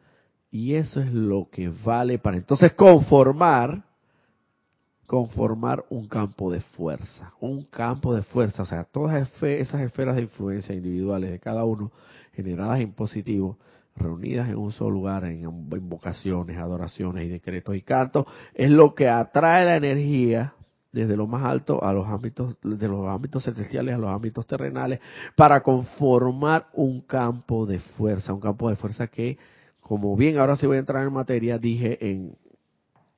Y 0.51 0.75
eso 0.75 1.01
es 1.01 1.13
lo 1.13 1.49
que 1.51 1.69
vale 1.85 2.19
para 2.19 2.37
entonces 2.37 2.73
conformar 2.75 3.83
conformar 5.07 5.85
un 5.91 6.09
campo 6.09 6.51
de 6.51 6.61
fuerza, 6.61 7.33
un 7.41 7.65
campo 7.65 8.15
de 8.15 8.23
fuerza, 8.23 8.63
o 8.63 8.67
sea, 8.67 8.85
todas 8.85 9.31
esas 9.43 9.81
esferas 9.81 10.17
de 10.17 10.23
influencia 10.23 10.75
individuales 10.75 11.31
de 11.31 11.39
cada 11.39 11.65
uno, 11.65 11.93
generadas 12.33 12.81
en 12.81 12.93
positivo, 12.93 13.59
reunidas 13.97 14.49
en 14.49 14.57
un 14.57 14.73
solo 14.73 14.91
lugar, 14.91 15.25
en 15.25 15.43
invocaciones, 15.43 16.59
adoraciones 16.59 17.27
y 17.27 17.29
decretos 17.29 17.77
y 17.77 17.83
cantos, 17.83 18.27
es 18.55 18.71
lo 18.71 18.95
que 18.95 19.09
atrae 19.09 19.65
la 19.65 19.77
energía 19.77 20.55
desde 20.91 21.17
lo 21.17 21.27
más 21.27 21.45
alto 21.45 21.83
a 21.85 21.93
los 21.93 22.07
ámbitos, 22.07 22.57
de 22.63 22.89
los 22.89 23.07
ámbitos 23.09 23.45
celestiales 23.45 23.95
a 23.95 23.99
los 23.99 24.11
ámbitos 24.11 24.47
terrenales, 24.47 25.01
para 25.37 25.61
conformar 25.63 26.69
un 26.73 27.01
campo 27.01 27.67
de 27.67 27.81
fuerza, 27.81 28.33
un 28.33 28.41
campo 28.41 28.71
de 28.71 28.77
fuerza 28.77 29.09
que, 29.09 29.37
como 29.81 30.17
bien 30.17 30.39
ahora 30.39 30.57
sí 30.57 30.67
voy 30.67 30.77
a 30.77 30.81
entrar 30.81 31.05
en 31.05 31.13
materia, 31.13 31.59
dije 31.59 31.99
en, 32.01 32.37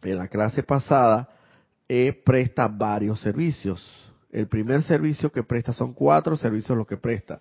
en 0.03 0.18
la 0.18 0.28
clase 0.28 0.62
pasada, 0.62 1.28
eh, 1.89 2.12
presta 2.24 2.68
varios 2.68 3.20
servicios. 3.20 3.84
El 4.30 4.49
primer 4.49 4.82
servicio 4.82 5.30
que 5.30 5.43
presta 5.43 5.72
son 5.72 5.95
cuatro 5.95 6.37
servicios 6.37 6.76
los 6.76 6.87
que 6.87 6.97
presta. 6.97 7.41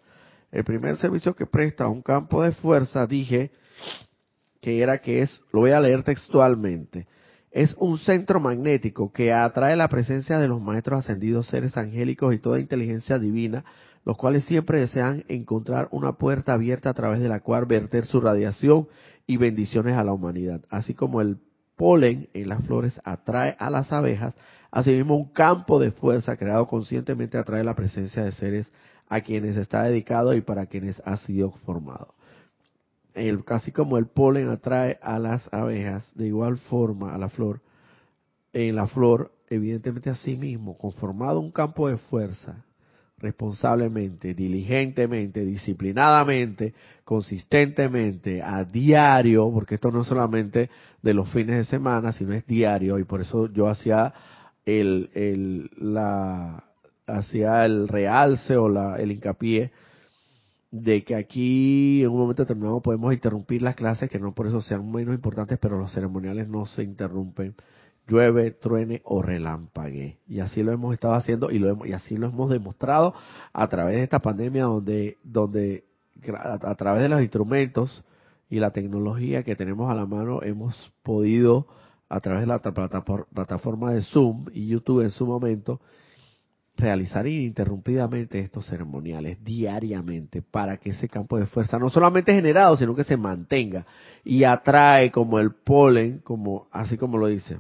El 0.52 0.64
primer 0.64 0.98
servicio 0.98 1.36
que 1.36 1.46
presta 1.46 1.88
un 1.88 2.02
campo 2.02 2.44
de 2.44 2.52
fuerza, 2.54 3.06
dije 3.08 3.52
que 4.62 4.82
era 4.82 5.00
que 5.00 5.22
es, 5.22 5.42
lo 5.52 5.62
voy 5.62 5.72
a 5.72 5.80
leer 5.80 6.04
textualmente, 6.04 7.08
es 7.52 7.76
un 7.80 7.98
centro 8.00 8.40
magnético 8.40 9.12
que 9.12 9.32
atrae 9.32 9.76
la 9.76 9.88
presencia 9.88 10.40
de 10.40 10.48
los 10.48 10.62
maestros 10.62 11.00
ascendidos, 11.00 11.48
seres 11.48 11.78
angélicos 11.78 12.34
y 12.34 12.40
toda 12.40 12.60
inteligencia 12.60 13.18
divina, 13.18 13.64
los 14.04 14.18
cuales 14.18 14.44
siempre 14.46 14.80
desean 14.80 15.24
encontrar 15.30 15.88
una 15.92 16.14
puerta 16.14 16.54
abierta 16.54 16.90
a 16.90 16.94
través 16.94 17.22
de 17.22 17.30
la 17.30 17.40
cual 17.40 17.66
verter 17.66 18.06
su 18.06 18.20
radiación 18.20 18.88
y 19.26 19.38
bendiciones 19.38 19.96
a 19.96 20.04
la 20.04 20.14
humanidad, 20.14 20.62
así 20.70 20.94
como 20.94 21.22
el 21.22 21.38
polen 21.76 22.30
en 22.34 22.50
las 22.50 22.64
flores 22.66 23.00
atrae 23.04 23.56
a 23.60 23.70
las 23.70 23.92
abejas, 23.92 24.36
asimismo 24.72 25.16
un 25.16 25.32
campo 25.32 25.80
de 25.80 25.92
fuerza 25.92 26.38
creado 26.38 26.68
conscientemente 26.68 27.38
atrae 27.38 27.64
la 27.64 27.76
presencia 27.76 28.24
de 28.24 28.32
seres 28.32 28.72
a 29.08 29.22
quienes 29.22 29.58
está 29.58 29.84
dedicado 29.84 30.34
y 30.34 30.42
para 30.42 30.66
quienes 30.66 31.02
ha 31.06 31.18
sido 31.18 31.52
formado. 31.66 32.16
El, 33.14 33.46
casi 33.46 33.72
como 33.72 33.98
el 33.98 34.08
polen 34.08 34.50
atrae 34.50 35.00
a 35.02 35.20
las 35.20 35.52
abejas, 35.54 36.10
de 36.16 36.28
igual 36.28 36.58
forma 36.58 37.14
a 37.14 37.18
la 37.18 37.30
flor, 37.30 37.62
en 38.52 38.76
la 38.76 38.88
flor, 38.88 39.32
evidentemente 39.50 40.10
a 40.10 40.16
sí 40.16 40.36
mismo, 40.36 40.78
conformado 40.78 41.40
un 41.40 41.52
campo 41.52 41.88
de 41.88 41.98
fuerza, 41.98 42.66
responsablemente, 43.18 44.34
diligentemente, 44.34 45.46
disciplinadamente, 45.46 46.74
consistentemente, 47.04 48.42
a 48.42 48.64
diario, 48.64 49.50
porque 49.52 49.76
esto 49.76 49.90
no 49.90 50.02
es 50.02 50.08
solamente 50.08 50.70
de 51.02 51.14
los 51.14 51.30
fines 51.30 51.58
de 51.58 51.66
semana, 51.66 52.12
sino 52.12 52.34
es 52.34 52.46
diario, 52.46 53.00
y 53.00 53.04
por 53.04 53.22
eso 53.22 53.52
yo 53.52 53.68
hacía 53.68 54.14
el, 54.66 55.10
el, 55.14 55.70
la, 55.78 56.64
hacía 57.08 57.66
el 57.66 57.88
realce 57.88 58.58
o 58.58 58.68
la, 58.68 58.98
el 58.98 59.12
hincapié 59.12 59.72
de 60.72 61.06
que 61.06 61.16
aquí 61.16 62.04
en 62.04 62.10
un 62.10 62.18
momento 62.18 62.44
determinado 62.44 62.82
podemos 62.82 63.14
interrumpir 63.14 63.62
las 63.62 63.76
clases, 63.76 64.10
que 64.10 64.20
no 64.20 64.34
por 64.34 64.48
eso 64.48 64.60
sean 64.60 64.92
menos 64.92 65.16
importantes, 65.16 65.58
pero 65.58 65.80
los 65.80 65.94
ceremoniales 65.94 66.50
no 66.50 66.66
se 66.66 66.84
interrumpen 66.84 67.56
llueve, 68.08 68.52
truene 68.52 69.02
o 69.04 69.22
relámpague. 69.22 70.20
Y 70.28 70.40
así 70.40 70.64
lo 70.64 70.72
hemos 70.72 70.94
estado 70.94 71.14
haciendo 71.14 71.52
y, 71.52 71.60
lo 71.60 71.70
hemos, 71.70 71.88
y 71.88 71.94
así 71.94 72.18
lo 72.18 72.28
hemos 72.28 72.50
demostrado 72.50 73.14
a 73.54 73.68
través 73.68 73.98
de 73.98 74.04
esta 74.04 74.20
pandemia 74.20 74.66
donde, 74.66 75.18
donde 75.24 75.86
a, 76.34 76.76
través 76.76 77.04
de 77.04 77.10
los 77.10 77.22
instrumentos 77.22 78.04
y 78.50 78.60
la 78.60 78.72
tecnología 78.72 79.44
que 79.44 79.56
tenemos 79.56 79.90
a 79.90 79.96
la 79.96 80.06
mano 80.06 80.42
hemos 80.44 80.92
podido 81.04 81.68
a 82.10 82.20
través 82.20 82.42
de 82.42 82.48
la 82.48 82.60
plataforma 82.60 83.92
de 83.92 84.02
Zoom 84.04 84.46
y 84.54 84.68
YouTube 84.68 85.02
en 85.02 85.10
su 85.10 85.26
momento 85.26 85.82
realizar 86.78 87.26
ininterrumpidamente 87.26 88.40
estos 88.40 88.68
ceremoniales 88.68 89.44
diariamente 89.44 90.42
para 90.42 90.78
que 90.78 90.90
ese 90.90 91.08
campo 91.08 91.40
de 91.40 91.46
fuerza 91.48 91.80
no 91.80 91.90
solamente 91.90 92.34
generado 92.34 92.76
sino 92.76 92.94
que 92.94 93.04
se 93.04 93.18
mantenga 93.18 93.86
y 94.24 94.44
atrae 94.44 95.10
como 95.10 95.40
el 95.40 95.52
polen 95.52 96.20
como 96.20 96.68
así 96.72 96.98
como 96.98 97.18
lo 97.18 97.28
dice 97.28 97.60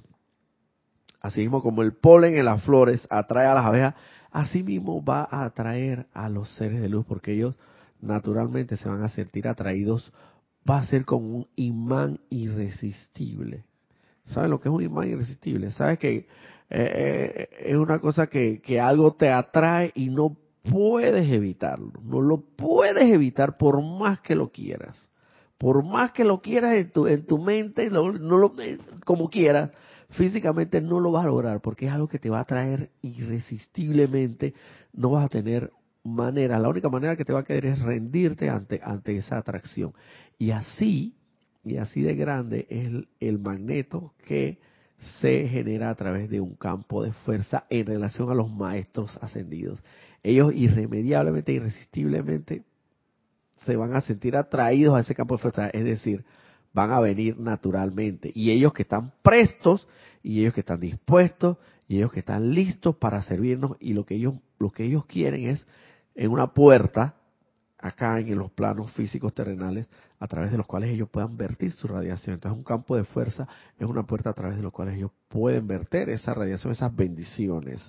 Así 1.26 1.39
mismo 1.41 1.63
como 1.63 1.82
el 1.82 1.93
polen 1.93 2.38
en 2.38 2.45
las 2.45 2.61
flores 2.61 3.07
atrae 3.09 3.47
a 3.47 3.55
las 3.55 3.65
abejas, 3.65 3.95
así 4.32 4.61
mismo 4.61 5.03
va 5.03 5.28
a 5.32 5.45
atraer 5.45 6.05
a 6.13 6.30
los 6.30 6.53
seres 6.53 6.80
de 6.80 6.88
luz, 6.88 7.03
porque 7.07 7.34
ellos 7.34 7.55
naturalmente 7.99 8.78
se 8.78 8.88
van 8.88 9.01
a 9.01 9.09
sentir 9.09 9.47
atraídos, 9.47 10.13
va 10.69 10.78
a 10.78 10.86
ser 10.86 11.03
como 11.03 11.30
un 11.30 11.47
imán 11.55 12.19
irresistible. 12.30 13.63
¿Sabes 14.28 14.51
lo 14.51 14.61
que 14.61 14.69
es 14.69 14.76
un 14.76 14.84
imán 14.84 15.07
irresistible? 15.07 15.71
¿Sabes 15.71 15.97
que 15.97 16.15
eh, 16.15 16.28
eh, 16.69 17.49
es 17.59 17.76
una 17.76 17.97
cosa 17.97 18.28
que, 18.28 18.61
que 18.61 18.80
algo 18.80 19.15
te 19.15 19.32
atrae 19.32 19.93
y 19.95 20.11
no 20.11 20.38
puedes 20.61 21.28
evitarlo? 21.28 21.93
No 22.03 22.21
lo 22.21 22.43
puedes 22.55 23.11
evitar 23.11 23.57
por 23.57 23.82
más 23.82 24.19
que 24.19 24.36
lo 24.36 24.49
quieras. 24.49 25.09
Por 25.57 25.84
más 25.84 26.11
que 26.11 26.23
lo 26.23 26.39
quieras 26.39 26.76
en 26.76 26.91
tu, 26.91 27.07
en 27.07 27.26
tu 27.26 27.39
mente, 27.39 27.89
no, 27.89 28.11
no 28.11 28.38
lo, 28.38 28.53
como 29.05 29.28
quieras, 29.28 29.71
físicamente 30.18 30.82
no 30.82 30.99
lo 30.99 31.11
vas 31.11 31.26
a 31.26 31.30
lograr 31.30 31.61
porque 31.61 31.88
es 31.88 31.91
algo 31.91 32.07
que 32.07 32.20
te 32.20 32.30
va 32.30 32.39
a 32.39 32.45
traer 32.45 32.89
irresistiblemente, 33.01 34.53
no 34.93 35.11
vas 35.11 35.26
a 35.26 35.30
tener 35.30 35.72
manera, 36.03 36.59
la 36.59 36.70
única 36.70 36.89
manera 36.89 37.16
que 37.16 37.26
te 37.26 37.34
va 37.34 37.39
a 37.39 37.43
querer 37.43 37.66
es 37.66 37.80
rendirte 37.80 38.49
ante, 38.49 38.80
ante 38.84 39.18
esa 39.18 39.38
atracción. 39.38 39.93
Y 40.38 40.51
así, 40.51 41.16
y 41.63 41.78
así 41.78 42.01
de 42.01 42.16
grande 42.16 42.68
es 42.70 42.88
el, 42.88 43.07
el 43.20 43.39
magneto 43.39 44.13
que 44.26 44.59
se 45.20 45.47
genera 45.47 45.89
a 45.89 45.95
través 45.95 46.30
de 46.30 46.39
un 46.39 46.55
campo 46.55 47.03
de 47.03 47.11
fuerza 47.11 47.66
en 47.70 47.86
relación 47.86 48.30
a 48.30 48.36
los 48.36 48.51
maestros 48.51 49.18
ascendidos. 49.22 49.84
Ellos 50.24 50.53
irremediablemente, 50.55 51.51
irresistiblemente 51.51 52.63
se 53.66 53.76
van 53.76 53.95
a 53.95 54.01
sentir 54.01 54.36
atraídos 54.36 54.95
a 54.95 55.01
ese 55.01 55.16
campo 55.16 55.36
de 55.36 55.41
fuerza, 55.41 55.70
es 55.70 55.84
decir, 55.84 56.24
van 56.76 56.91
a 56.91 56.99
venir 56.99 57.39
naturalmente. 57.39 58.32
Y 58.36 58.51
ellos 58.51 58.73
que 58.73 58.84
están 58.84 59.13
prestos, 59.23 59.88
y 60.21 60.41
ellos 60.41 60.53
que 60.53 60.59
están 60.59 60.82
dispuestos, 60.82 61.57
y 61.88 61.97
ellos 61.97 62.11
que 62.11 62.19
están 62.19 62.53
listos 62.53 62.97
para 62.97 63.23
servirnos, 63.23 63.78
y 63.80 63.93
lo 63.93 64.05
que 64.05 64.15
ellos, 64.15 64.36
lo 64.59 64.71
que 64.71 64.84
ellos 64.84 65.05
quieren 65.05 65.47
es 65.47 65.65
en 66.15 66.32
una 66.32 66.53
puerta, 66.53 67.15
acá 67.80 68.19
en 68.19 68.38
los 68.38 68.51
planos 68.51 68.91
físicos 68.91 69.34
terrenales, 69.34 69.88
a 70.19 70.28
través 70.28 70.51
de 70.51 70.57
los 70.57 70.65
cuales 70.67 70.89
ellos 70.89 71.09
puedan 71.09 71.38
vertir 71.38 71.71
su 71.71 71.88
radiación. 71.88 72.36
Entonces 72.36 72.57
un 72.57 72.63
campo 72.63 72.95
de 72.97 73.05
fuerza 73.05 73.47
es 73.80 73.88
una 73.88 74.03
puerta 74.03 74.32
a 74.32 74.34
través 74.34 74.57
de 74.57 74.63
los 74.63 74.73
cuales 74.73 74.97
ellos 74.97 75.11
pueden 75.30 75.67
verter 75.67 76.09
esa 76.09 76.34
radiación, 76.34 76.73
esas 76.73 76.93
bendiciones. 76.93 77.82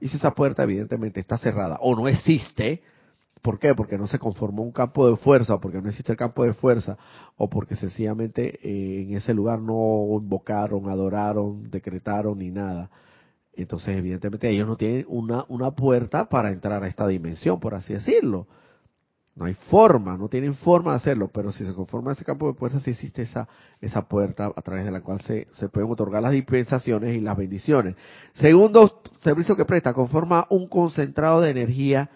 Y 0.00 0.08
si 0.08 0.16
esa 0.16 0.32
puerta 0.32 0.62
evidentemente 0.62 1.18
está 1.18 1.38
cerrada 1.38 1.78
o 1.80 1.96
no 1.96 2.06
existe, 2.06 2.82
¿Por 3.42 3.58
qué? 3.58 3.74
Porque 3.74 3.98
no 3.98 4.06
se 4.06 4.18
conformó 4.18 4.62
un 4.62 4.72
campo 4.72 5.08
de 5.08 5.16
fuerza, 5.16 5.58
porque 5.58 5.80
no 5.80 5.88
existe 5.88 6.12
el 6.12 6.18
campo 6.18 6.44
de 6.44 6.54
fuerza, 6.54 6.96
o 7.36 7.48
porque 7.48 7.76
sencillamente 7.76 8.58
eh, 8.62 9.02
en 9.02 9.16
ese 9.16 9.34
lugar 9.34 9.60
no 9.60 10.18
invocaron, 10.20 10.88
adoraron, 10.88 11.70
decretaron 11.70 12.38
ni 12.38 12.50
nada. 12.50 12.90
Entonces, 13.54 13.96
evidentemente, 13.96 14.48
ellos 14.48 14.68
no 14.68 14.76
tienen 14.76 15.04
una, 15.08 15.44
una 15.48 15.72
puerta 15.72 16.28
para 16.28 16.52
entrar 16.52 16.82
a 16.82 16.88
esta 16.88 17.06
dimensión, 17.06 17.58
por 17.58 17.74
así 17.74 17.92
decirlo. 17.92 18.46
No 19.34 19.44
hay 19.44 19.54
forma, 19.54 20.16
no 20.16 20.28
tienen 20.28 20.54
forma 20.54 20.92
de 20.92 20.96
hacerlo, 20.96 21.30
pero 21.32 21.52
si 21.52 21.64
se 21.64 21.72
conforma 21.72 22.12
ese 22.12 22.24
campo 22.24 22.48
de 22.48 22.58
fuerza, 22.58 22.80
sí 22.80 22.90
existe 22.90 23.22
esa, 23.22 23.48
esa 23.80 24.08
puerta 24.08 24.52
a 24.54 24.62
través 24.62 24.84
de 24.84 24.90
la 24.90 25.00
cual 25.00 25.20
se, 25.20 25.46
se 25.54 25.68
pueden 25.68 25.88
otorgar 25.90 26.22
las 26.22 26.32
dispensaciones 26.32 27.14
y 27.14 27.20
las 27.20 27.36
bendiciones. 27.36 27.94
Segundo 28.34 29.00
servicio 29.18 29.54
que 29.54 29.64
presta, 29.64 29.92
conforma 29.92 30.46
un 30.50 30.68
concentrado 30.68 31.40
de 31.40 31.50
energía 31.50 32.10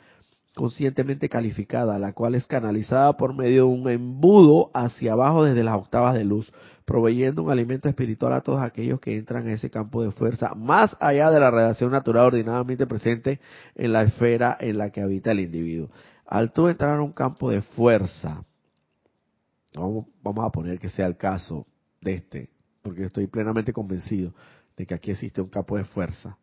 conscientemente 0.55 1.29
calificada, 1.29 1.99
la 1.99 2.13
cual 2.13 2.35
es 2.35 2.47
canalizada 2.47 3.17
por 3.17 3.35
medio 3.35 3.67
de 3.67 3.73
un 3.73 3.89
embudo 3.89 4.71
hacia 4.75 5.13
abajo 5.13 5.45
desde 5.45 5.65
las 5.65 5.77
octavas 5.77 6.15
de 6.15 6.25
luz, 6.25 6.53
proveyendo 6.85 7.43
un 7.43 7.51
alimento 7.51 7.89
espiritual 7.89 8.35
a 8.35 8.43
todos 8.43 8.61
aquellos 8.61 9.01
que 9.01 9.17
entran 9.17 9.47
en 9.47 9.55
ese 9.55 9.71
campo 9.71 10.03
de 10.03 10.11
fuerza, 10.11 10.55
más 10.55 10.97
allá 11.01 11.31
de 11.31 11.41
la 11.41 11.51
radiación 11.51 11.91
natural 11.91 12.27
ordinadamente 12.27 12.87
presente 12.87 13.41
en 13.75 13.93
la 13.93 14.03
esfera 14.03 14.57
en 14.61 14.79
la 14.79 14.91
que 14.91 15.01
habita 15.01 15.33
el 15.33 15.41
individuo. 15.41 15.89
Al 16.27 16.53
tú 16.53 16.69
entrar 16.69 16.99
a 16.99 17.03
un 17.03 17.13
campo 17.13 17.51
de 17.51 17.63
fuerza, 17.63 18.45
vamos, 19.75 20.07
vamos 20.23 20.45
a 20.45 20.51
poner 20.51 20.79
que 20.79 20.91
sea 20.91 21.07
el 21.07 21.17
caso 21.17 21.67
de 22.01 22.15
este, 22.15 22.51
porque 22.83 23.05
estoy 23.05 23.27
plenamente 23.27 23.73
convencido 23.73 24.35
de 24.77 24.87
que 24.87 24.95
aquí 24.95 25.13
existe 25.13 25.41
un 25.41 25.49
campo 25.49 25.79
de 25.79 25.85
fuerza, 25.85 26.37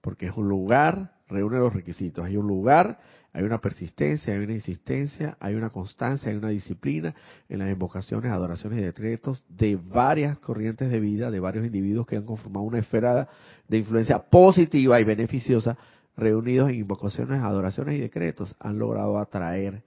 porque 0.00 0.26
es 0.26 0.36
un 0.36 0.48
lugar, 0.48 1.12
reúne 1.28 1.58
los 1.58 1.72
requisitos, 1.72 2.24
hay 2.24 2.36
un 2.36 2.46
lugar 2.46 2.98
hay 3.32 3.44
una 3.44 3.60
persistencia, 3.60 4.34
hay 4.34 4.40
una 4.40 4.54
insistencia, 4.54 5.36
hay 5.38 5.54
una 5.54 5.70
constancia, 5.70 6.30
hay 6.30 6.36
una 6.36 6.48
disciplina 6.48 7.14
en 7.48 7.58
las 7.58 7.70
invocaciones, 7.70 8.32
adoraciones 8.32 8.80
y 8.80 8.82
decretos 8.82 9.42
de 9.48 9.76
varias 9.76 10.38
corrientes 10.38 10.90
de 10.90 10.98
vida, 10.98 11.30
de 11.30 11.40
varios 11.40 11.66
individuos 11.66 12.06
que 12.06 12.16
han 12.16 12.24
conformado 12.24 12.64
una 12.64 12.78
esfera 12.78 13.28
de 13.68 13.78
influencia 13.78 14.18
positiva 14.18 15.00
y 15.00 15.04
beneficiosa, 15.04 15.76
reunidos 16.16 16.70
en 16.70 16.76
invocaciones, 16.76 17.40
adoraciones 17.40 17.96
y 17.96 18.00
decretos, 18.00 18.56
han 18.58 18.78
logrado 18.78 19.18
atraer, 19.18 19.82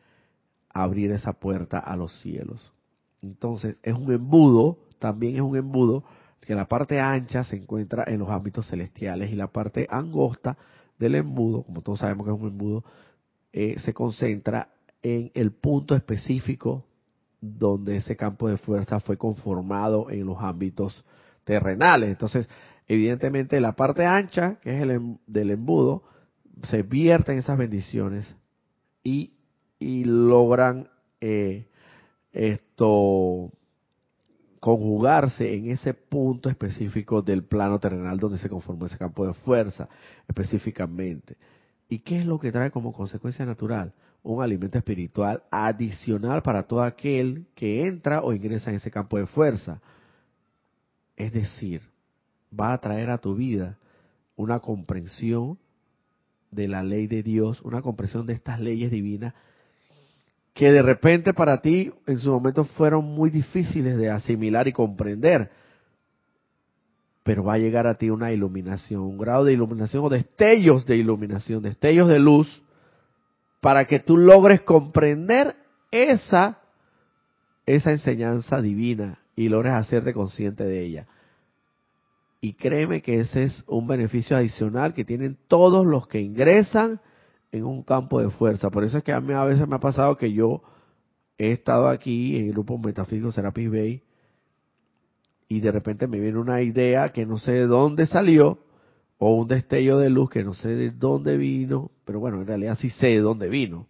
abrir 0.70 1.12
esa 1.12 1.34
puerta 1.34 1.80
a 1.80 1.98
los 1.98 2.18
cielos. 2.22 2.72
Entonces, 3.22 3.80
es 3.84 3.94
un 3.94 4.12
embudo, 4.12 4.78
también 5.00 5.36
es 5.36 5.42
un 5.42 5.58
embudo, 5.58 6.04
que 6.40 6.56
la 6.56 6.68
parte 6.68 7.00
ancha 7.00 7.44
se 7.44 7.56
encuentra 7.56 8.04
en 8.08 8.20
los 8.20 8.30
ámbitos 8.30 8.68
celestiales 8.68 9.32
y 9.32 9.36
la 9.36 9.48
parte 9.48 9.88
angosta 9.90 10.58
del 10.98 11.16
embudo, 11.16 11.64
como 11.64 11.82
todos 11.82 12.00
sabemos 12.00 12.26
que 12.26 12.34
es 12.34 12.40
un 12.40 12.48
embudo, 12.48 12.84
eh, 13.54 13.78
se 13.80 13.94
concentra 13.94 14.70
en 15.02 15.32
el 15.34 15.52
punto 15.52 15.96
específico 15.96 16.86
donde 17.42 17.98
ese 17.98 18.16
campo 18.16 18.48
de 18.48 18.58
fuerza 18.58 19.00
fue 19.00 19.18
conformado 19.18 20.10
en 20.10 20.26
los 20.26 20.38
ámbitos 20.40 21.04
terrenales. 21.44 22.10
Entonces, 22.10 22.48
evidentemente, 22.88 23.60
la 23.60 23.74
parte 23.74 24.06
ancha, 24.06 24.58
que 24.62 24.76
es 24.76 24.82
el 24.82 24.92
em, 24.92 25.18
del 25.26 25.52
embudo, 25.52 26.04
se 26.64 26.84
vierten 26.84 27.40
esas 27.40 27.58
bendiciones 27.58 28.36
y, 29.04 29.34
y 29.80 30.04
logran 30.04 30.90
eh, 31.20 31.68
esto 32.32 33.52
conjugarse 34.60 35.56
en 35.56 35.72
ese 35.72 35.96
punto 35.96 36.48
específico 36.48 37.24
del 37.24 37.44
plano 37.44 37.80
terrenal 37.80 38.20
donde 38.20 38.38
se 38.38 38.48
conformó 38.48 38.86
ese 38.86 38.98
campo 38.98 39.26
de 39.26 39.34
fuerza 39.34 39.90
específicamente. 40.28 41.36
¿Y 41.92 42.00
qué 42.00 42.20
es 42.20 42.26
lo 42.26 42.40
que 42.40 42.54
trae 42.54 42.72
como 42.72 42.94
consecuencia 42.94 43.46
natural? 43.46 43.92
Un 44.24 44.42
alimento 44.42 44.78
espiritual 44.78 45.44
adicional 45.52 46.42
para 46.42 46.64
todo 46.64 46.84
aquel 46.84 47.48
que 47.54 47.86
entra 47.86 48.22
o 48.22 48.32
ingresa 48.32 48.70
en 48.70 48.78
ese 48.78 48.90
campo 48.90 49.18
de 49.18 49.26
fuerza. 49.26 49.82
Es 51.18 51.34
decir, 51.34 51.82
va 52.58 52.72
a 52.72 52.78
traer 52.78 53.10
a 53.10 53.18
tu 53.18 53.36
vida 53.36 53.78
una 54.38 54.60
comprensión 54.60 55.60
de 56.50 56.70
la 56.70 56.82
ley 56.82 57.08
de 57.08 57.24
Dios, 57.24 57.62
una 57.62 57.82
comprensión 57.82 58.26
de 58.26 58.34
estas 58.36 58.62
leyes 58.62 58.90
divinas 58.90 59.34
que 60.54 60.72
de 60.72 60.82
repente 60.82 61.34
para 61.34 61.62
ti 61.62 61.92
en 62.08 62.20
su 62.20 62.32
momento 62.32 62.64
fueron 62.64 63.04
muy 63.04 63.30
difíciles 63.30 63.98
de 63.98 64.10
asimilar 64.10 64.66
y 64.66 64.72
comprender 64.72 65.52
pero 67.24 67.44
va 67.44 67.54
a 67.54 67.60
llegar 67.60 67.86
a 67.88 67.96
ti 67.96 68.10
una 68.10 68.32
iluminación, 68.32 69.02
un 69.02 69.18
grado 69.18 69.46
de 69.46 69.54
iluminación 69.54 70.04
o 70.04 70.10
destellos 70.10 70.86
de 70.86 70.98
iluminación, 70.98 71.62
destellos 71.62 72.08
de 72.08 72.20
luz, 72.20 72.62
para 73.60 73.86
que 73.86 74.00
tú 74.00 74.18
logres 74.18 74.62
comprender 74.62 75.56
esa, 75.92 76.60
esa 77.66 77.92
enseñanza 77.92 78.62
divina 78.62 79.20
y 79.36 79.50
logres 79.50 79.74
hacerte 79.74 80.14
consciente 80.14 80.64
de 80.64 80.84
ella. 80.84 81.08
Y 82.42 82.54
créeme 82.54 83.04
que 83.04 83.20
ese 83.20 83.44
es 83.44 83.64
un 83.68 83.86
beneficio 83.86 84.36
adicional 84.36 84.96
que 84.96 85.06
tienen 85.06 85.38
todos 85.48 85.86
los 85.86 86.08
que 86.08 86.22
ingresan 86.22 87.00
en 87.52 87.66
un 87.66 87.84
campo 87.84 88.20
de 88.20 88.32
fuerza. 88.32 88.72
Por 88.72 88.84
eso 88.84 88.98
es 88.98 89.04
que 89.04 89.14
a 89.14 89.22
mí 89.22 89.34
a 89.34 89.44
veces 89.44 89.68
me 89.68 89.76
ha 89.76 89.80
pasado 89.80 90.18
que 90.18 90.34
yo 90.34 90.64
he 91.38 91.52
estado 91.52 91.88
aquí 91.88 92.38
en 92.38 92.48
el 92.48 92.54
grupo 92.54 92.80
Metafísico 92.80 93.32
Serapis 93.32 93.70
Bay 93.70 94.04
y 95.52 95.60
de 95.60 95.70
repente 95.70 96.08
me 96.08 96.22
viene 96.22 96.40
una 96.40 96.62
idea 96.62 97.10
que 97.10 97.26
no 97.26 97.38
sé 97.38 97.52
de 97.52 97.68
dónde 97.68 98.06
salió, 98.06 98.60
o 99.18 99.36
un 99.36 99.50
destello 99.50 99.98
de 99.98 100.10
luz 100.10 100.30
que 100.30 100.46
no 100.46 100.54
sé 100.54 100.70
de 100.70 100.92
dónde 100.92 101.36
vino, 101.36 101.92
pero 102.06 102.22
bueno, 102.22 102.40
en 102.40 102.48
realidad 102.48 102.78
sí 102.80 102.90
sé 102.90 103.08
de 103.08 103.20
dónde 103.20 103.50
vino, 103.50 103.88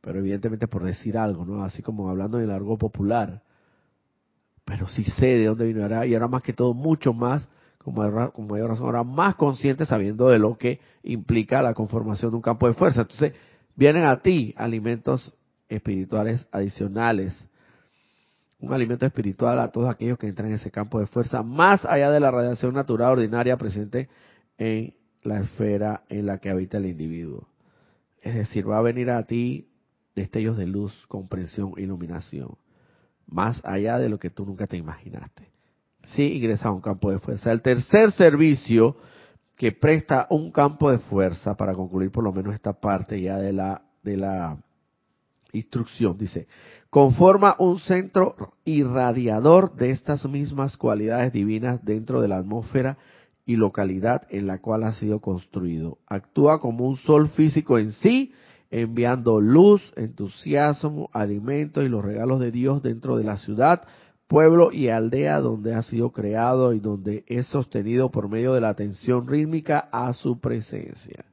pero 0.00 0.20
evidentemente 0.20 0.68
por 0.68 0.84
decir 0.84 1.18
algo, 1.18 1.44
¿no? 1.44 1.64
Así 1.64 1.82
como 1.82 2.08
hablando 2.08 2.38
en 2.38 2.44
el 2.44 2.50
algo 2.50 2.78
popular, 2.78 3.42
pero 4.64 4.88
sí 4.88 5.04
sé 5.04 5.26
de 5.26 5.44
dónde 5.44 5.66
vino, 5.66 5.80
y 6.06 6.14
ahora 6.14 6.28
más 6.28 6.40
que 6.40 6.54
todo, 6.54 6.72
mucho 6.72 7.12
más, 7.12 7.46
como 7.76 8.00
mayor 8.48 8.70
razón, 8.70 8.86
ahora 8.86 9.04
más 9.04 9.34
consciente 9.34 9.84
sabiendo 9.84 10.28
de 10.28 10.38
lo 10.38 10.56
que 10.56 10.80
implica 11.02 11.60
la 11.60 11.74
conformación 11.74 12.30
de 12.30 12.36
un 12.36 12.42
campo 12.42 12.66
de 12.68 12.72
fuerza. 12.72 13.02
Entonces, 13.02 13.34
vienen 13.76 14.06
a 14.06 14.22
ti 14.22 14.54
alimentos 14.56 15.34
espirituales 15.68 16.48
adicionales 16.52 17.36
un 18.62 18.72
alimento 18.72 19.04
espiritual 19.04 19.58
a 19.58 19.72
todos 19.72 19.90
aquellos 19.90 20.16
que 20.18 20.28
entran 20.28 20.48
en 20.48 20.54
ese 20.54 20.70
campo 20.70 21.00
de 21.00 21.06
fuerza, 21.06 21.42
más 21.42 21.84
allá 21.84 22.10
de 22.10 22.20
la 22.20 22.30
radiación 22.30 22.74
natural 22.74 23.12
ordinaria 23.12 23.56
presente 23.56 24.08
en 24.56 24.94
la 25.24 25.40
esfera 25.40 26.04
en 26.08 26.26
la 26.26 26.38
que 26.38 26.48
habita 26.48 26.78
el 26.78 26.86
individuo. 26.86 27.48
Es 28.22 28.36
decir, 28.36 28.70
va 28.70 28.78
a 28.78 28.82
venir 28.82 29.10
a 29.10 29.24
ti 29.24 29.68
destellos 30.14 30.56
de 30.56 30.66
luz, 30.66 30.94
comprensión, 31.08 31.72
iluminación, 31.76 32.56
más 33.26 33.60
allá 33.64 33.98
de 33.98 34.08
lo 34.08 34.20
que 34.20 34.30
tú 34.30 34.46
nunca 34.46 34.68
te 34.68 34.76
imaginaste. 34.76 35.50
Si 36.04 36.28
sí, 36.28 36.36
ingresa 36.36 36.68
a 36.68 36.72
un 36.72 36.80
campo 36.80 37.10
de 37.10 37.18
fuerza. 37.18 37.50
El 37.50 37.62
tercer 37.62 38.12
servicio 38.12 38.96
que 39.56 39.72
presta 39.72 40.28
un 40.30 40.52
campo 40.52 40.88
de 40.88 40.98
fuerza, 40.98 41.56
para 41.56 41.74
concluir 41.74 42.12
por 42.12 42.22
lo 42.22 42.32
menos 42.32 42.54
esta 42.54 42.72
parte 42.72 43.20
ya 43.20 43.38
de 43.38 43.52
la, 43.52 43.82
de 44.04 44.16
la 44.16 44.56
instrucción, 45.52 46.16
dice, 46.16 46.46
conforma 46.92 47.56
un 47.58 47.78
centro 47.78 48.52
irradiador 48.66 49.74
de 49.76 49.92
estas 49.92 50.26
mismas 50.26 50.76
cualidades 50.76 51.32
divinas 51.32 51.82
dentro 51.82 52.20
de 52.20 52.28
la 52.28 52.36
atmósfera 52.36 52.98
y 53.46 53.56
localidad 53.56 54.26
en 54.28 54.46
la 54.46 54.58
cual 54.58 54.84
ha 54.84 54.92
sido 54.92 55.20
construido. 55.20 55.96
Actúa 56.06 56.60
como 56.60 56.86
un 56.86 56.98
sol 56.98 57.30
físico 57.30 57.78
en 57.78 57.92
sí, 57.92 58.34
enviando 58.70 59.40
luz, 59.40 59.80
entusiasmo, 59.96 61.08
alimento 61.14 61.80
y 61.80 61.88
los 61.88 62.04
regalos 62.04 62.40
de 62.40 62.50
Dios 62.50 62.82
dentro 62.82 63.16
de 63.16 63.24
la 63.24 63.38
ciudad, 63.38 63.84
pueblo 64.28 64.70
y 64.70 64.90
aldea 64.90 65.40
donde 65.40 65.74
ha 65.74 65.80
sido 65.80 66.10
creado 66.12 66.74
y 66.74 66.80
donde 66.80 67.24
es 67.26 67.46
sostenido 67.46 68.10
por 68.10 68.28
medio 68.28 68.52
de 68.52 68.60
la 68.60 68.68
atención 68.68 69.26
rítmica 69.26 69.88
a 69.92 70.12
su 70.12 70.40
presencia. 70.40 71.24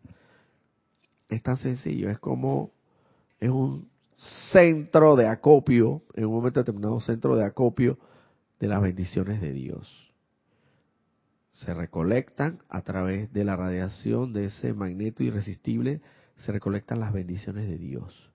Es 1.28 1.44
tan 1.44 1.58
sencillo, 1.58 2.10
es 2.10 2.18
como 2.18 2.72
es 3.42 3.50
un 3.50 3.90
centro 4.52 5.16
de 5.16 5.28
acopio, 5.28 6.04
en 6.14 6.26
un 6.26 6.34
momento 6.34 6.60
determinado 6.60 7.00
centro 7.00 7.36
de 7.36 7.46
acopio 7.46 7.98
de 8.60 8.68
las 8.68 8.82
bendiciones 8.82 9.40
de 9.40 9.54
Dios. 9.54 10.14
Se 11.52 11.74
recolectan 11.74 12.60
a 12.70 12.82
través 12.82 13.32
de 13.34 13.44
la 13.44 13.56
radiación 13.56 14.34
de 14.34 14.46
ese 14.46 14.74
magneto 14.74 15.24
irresistible, 15.24 16.02
se 16.38 16.52
recolectan 16.52 17.00
las 17.00 17.14
bendiciones 17.14 17.68
de 17.68 17.78
Dios. 17.78 18.32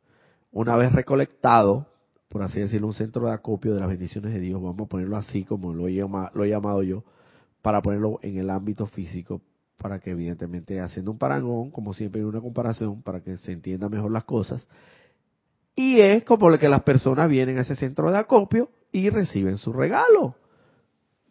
Una 0.52 0.76
vez 0.76 0.92
recolectado, 0.92 1.88
por 2.28 2.42
así 2.42 2.60
decirlo, 2.60 2.86
un 2.86 2.94
centro 2.94 3.26
de 3.26 3.32
acopio 3.32 3.74
de 3.74 3.80
las 3.80 3.88
bendiciones 3.88 4.32
de 4.32 4.40
Dios, 4.40 4.62
vamos 4.62 4.86
a 4.86 4.88
ponerlo 4.88 5.16
así 5.16 5.44
como 5.44 5.74
lo 5.74 5.88
he, 5.88 5.94
llamado 5.94 6.82
yo, 6.82 7.04
para 7.60 7.82
ponerlo 7.82 8.20
en 8.22 8.38
el 8.38 8.50
ámbito 8.50 8.86
físico, 8.86 9.42
para 9.78 9.98
que 10.00 10.10
evidentemente 10.10 10.80
haciendo 10.80 11.10
un 11.10 11.18
parangón, 11.18 11.70
como 11.70 11.92
siempre 11.92 12.20
en 12.20 12.26
una 12.26 12.40
comparación, 12.40 13.02
para 13.02 13.20
que 13.20 13.36
se 13.36 13.52
entiendan 13.52 13.90
mejor 13.90 14.10
las 14.12 14.24
cosas, 14.24 14.66
y 15.76 16.00
es 16.00 16.24
como 16.24 16.56
que 16.58 16.68
las 16.68 16.82
personas 16.82 17.28
vienen 17.28 17.58
a 17.58 17.62
ese 17.62 17.74
centro 17.74 18.10
de 18.10 18.18
acopio 18.18 18.70
y 18.92 19.10
reciben 19.10 19.58
su 19.58 19.72
regalo. 19.72 20.36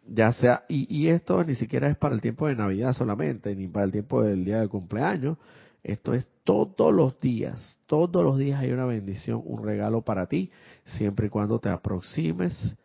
Ya 0.06 0.32
sea, 0.34 0.64
y, 0.68 1.08
esto 1.08 1.42
ni 1.44 1.54
siquiera 1.54 1.88
es 1.88 1.96
para 1.96 2.14
el 2.14 2.20
tiempo 2.20 2.46
de 2.46 2.56
Navidad 2.56 2.92
solamente, 2.92 3.56
ni 3.56 3.68
para 3.68 3.86
el 3.86 3.92
tiempo 3.92 4.22
del 4.22 4.44
día 4.44 4.58
del 4.60 4.68
cumpleaños. 4.68 5.38
Esto 5.82 6.12
es 6.12 6.28
todos 6.44 6.92
los 6.92 7.18
días. 7.20 7.78
Todos 7.86 8.22
los 8.22 8.36
días 8.36 8.60
hay 8.60 8.70
una 8.70 8.84
bendición, 8.84 9.40
un 9.44 9.64
regalo 9.64 10.02
para 10.02 10.26
ti, 10.26 10.50
siempre 10.84 11.28
y 11.28 11.30
cuando 11.30 11.58
te 11.58 11.70
aproximes 11.70 12.76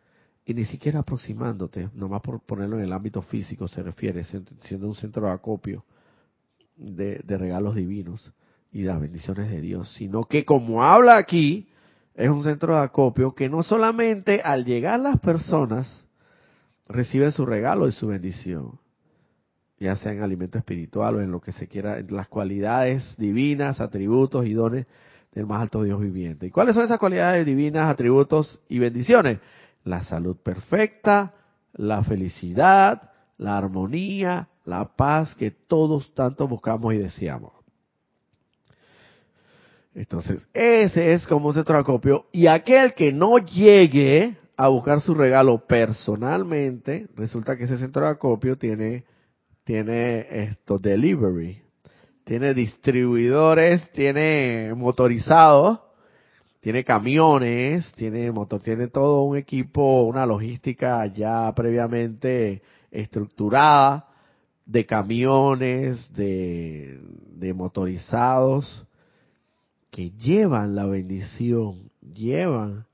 y 0.46 0.54
ni 0.54 0.64
siquiera 0.64 1.00
aproximándote, 1.00 1.90
nomás 1.92 2.22
por 2.22 2.40
ponerlo 2.40 2.78
en 2.78 2.84
el 2.84 2.92
ámbito 2.92 3.20
físico 3.20 3.68
se 3.68 3.82
refiere, 3.82 4.24
siendo 4.24 4.88
un 4.88 4.94
centro 4.94 5.26
de 5.26 5.32
acopio 5.32 5.84
de 6.76 7.20
regalos 7.26 7.74
divinos 7.74 8.32
y 8.72 8.82
las 8.82 9.00
bendiciones 9.00 9.50
de 9.50 9.60
Dios, 9.60 9.92
sino 9.94 10.24
que 10.24 10.44
como 10.44 10.82
habla 10.82 11.16
aquí, 11.16 11.68
es 12.14 12.28
un 12.28 12.44
centro 12.44 12.76
de 12.76 12.82
acopio 12.82 13.34
que 13.34 13.48
no 13.48 13.62
solamente 13.62 14.42
al 14.42 14.64
llegar 14.64 15.00
las 15.00 15.18
personas 15.20 16.04
reciben 16.86 17.32
su 17.32 17.46
regalo 17.46 17.88
y 17.88 17.92
su 17.92 18.08
bendición, 18.08 18.78
ya 19.78 19.96
sea 19.96 20.12
en 20.12 20.22
alimento 20.22 20.58
espiritual 20.58 21.16
o 21.16 21.20
en 21.20 21.30
lo 21.30 21.40
que 21.40 21.52
se 21.52 21.66
quiera, 21.66 21.98
en 21.98 22.14
las 22.14 22.28
cualidades 22.28 23.16
divinas, 23.16 23.80
atributos 23.80 24.44
y 24.46 24.52
dones 24.52 24.86
del 25.32 25.46
más 25.46 25.62
alto 25.62 25.82
Dios 25.82 26.00
viviente. 26.00 26.46
¿Y 26.46 26.50
cuáles 26.50 26.74
son 26.74 26.84
esas 26.84 26.98
cualidades 26.98 27.46
divinas, 27.46 27.88
atributos 27.88 28.60
y 28.68 28.78
bendiciones? 28.78 29.38
La 29.84 30.02
salud 30.02 30.36
perfecta, 30.36 31.32
la 31.72 32.02
felicidad, 32.02 33.10
la 33.38 33.56
armonía, 33.56 34.48
la 34.64 34.96
paz 34.96 35.34
que 35.36 35.50
todos 35.50 36.12
tanto 36.14 36.46
buscamos 36.46 36.92
y 36.92 36.98
deseamos. 36.98 37.59
Entonces, 39.94 40.46
ese 40.54 41.12
es 41.12 41.26
como 41.26 41.48
un 41.48 41.54
centro. 41.54 42.26
Y 42.32 42.46
aquel 42.46 42.94
que 42.94 43.12
no 43.12 43.38
llegue 43.38 44.36
a 44.56 44.68
buscar 44.68 45.00
su 45.00 45.14
regalo 45.14 45.66
personalmente, 45.66 47.08
resulta 47.16 47.56
que 47.56 47.64
ese 47.64 47.78
centro 47.78 48.04
de 48.04 48.10
acopio 48.12 48.56
tiene, 48.56 49.04
tiene 49.64 50.26
esto, 50.42 50.78
delivery, 50.78 51.62
tiene 52.24 52.54
distribuidores, 52.54 53.90
tiene 53.92 54.72
motorizados, 54.76 55.80
tiene 56.60 56.84
camiones, 56.84 57.90
tiene 57.94 58.30
motor, 58.30 58.60
tiene 58.60 58.88
todo 58.88 59.22
un 59.22 59.36
equipo, 59.36 60.02
una 60.02 60.26
logística 60.26 61.06
ya 61.06 61.52
previamente 61.56 62.62
estructurada 62.90 64.06
de 64.66 64.84
camiones, 64.86 66.12
de, 66.12 67.00
de 67.34 67.54
motorizados 67.54 68.86
que 69.90 70.10
llevan 70.10 70.74
la 70.74 70.86
bendición, 70.86 71.90
llevan 72.00 72.86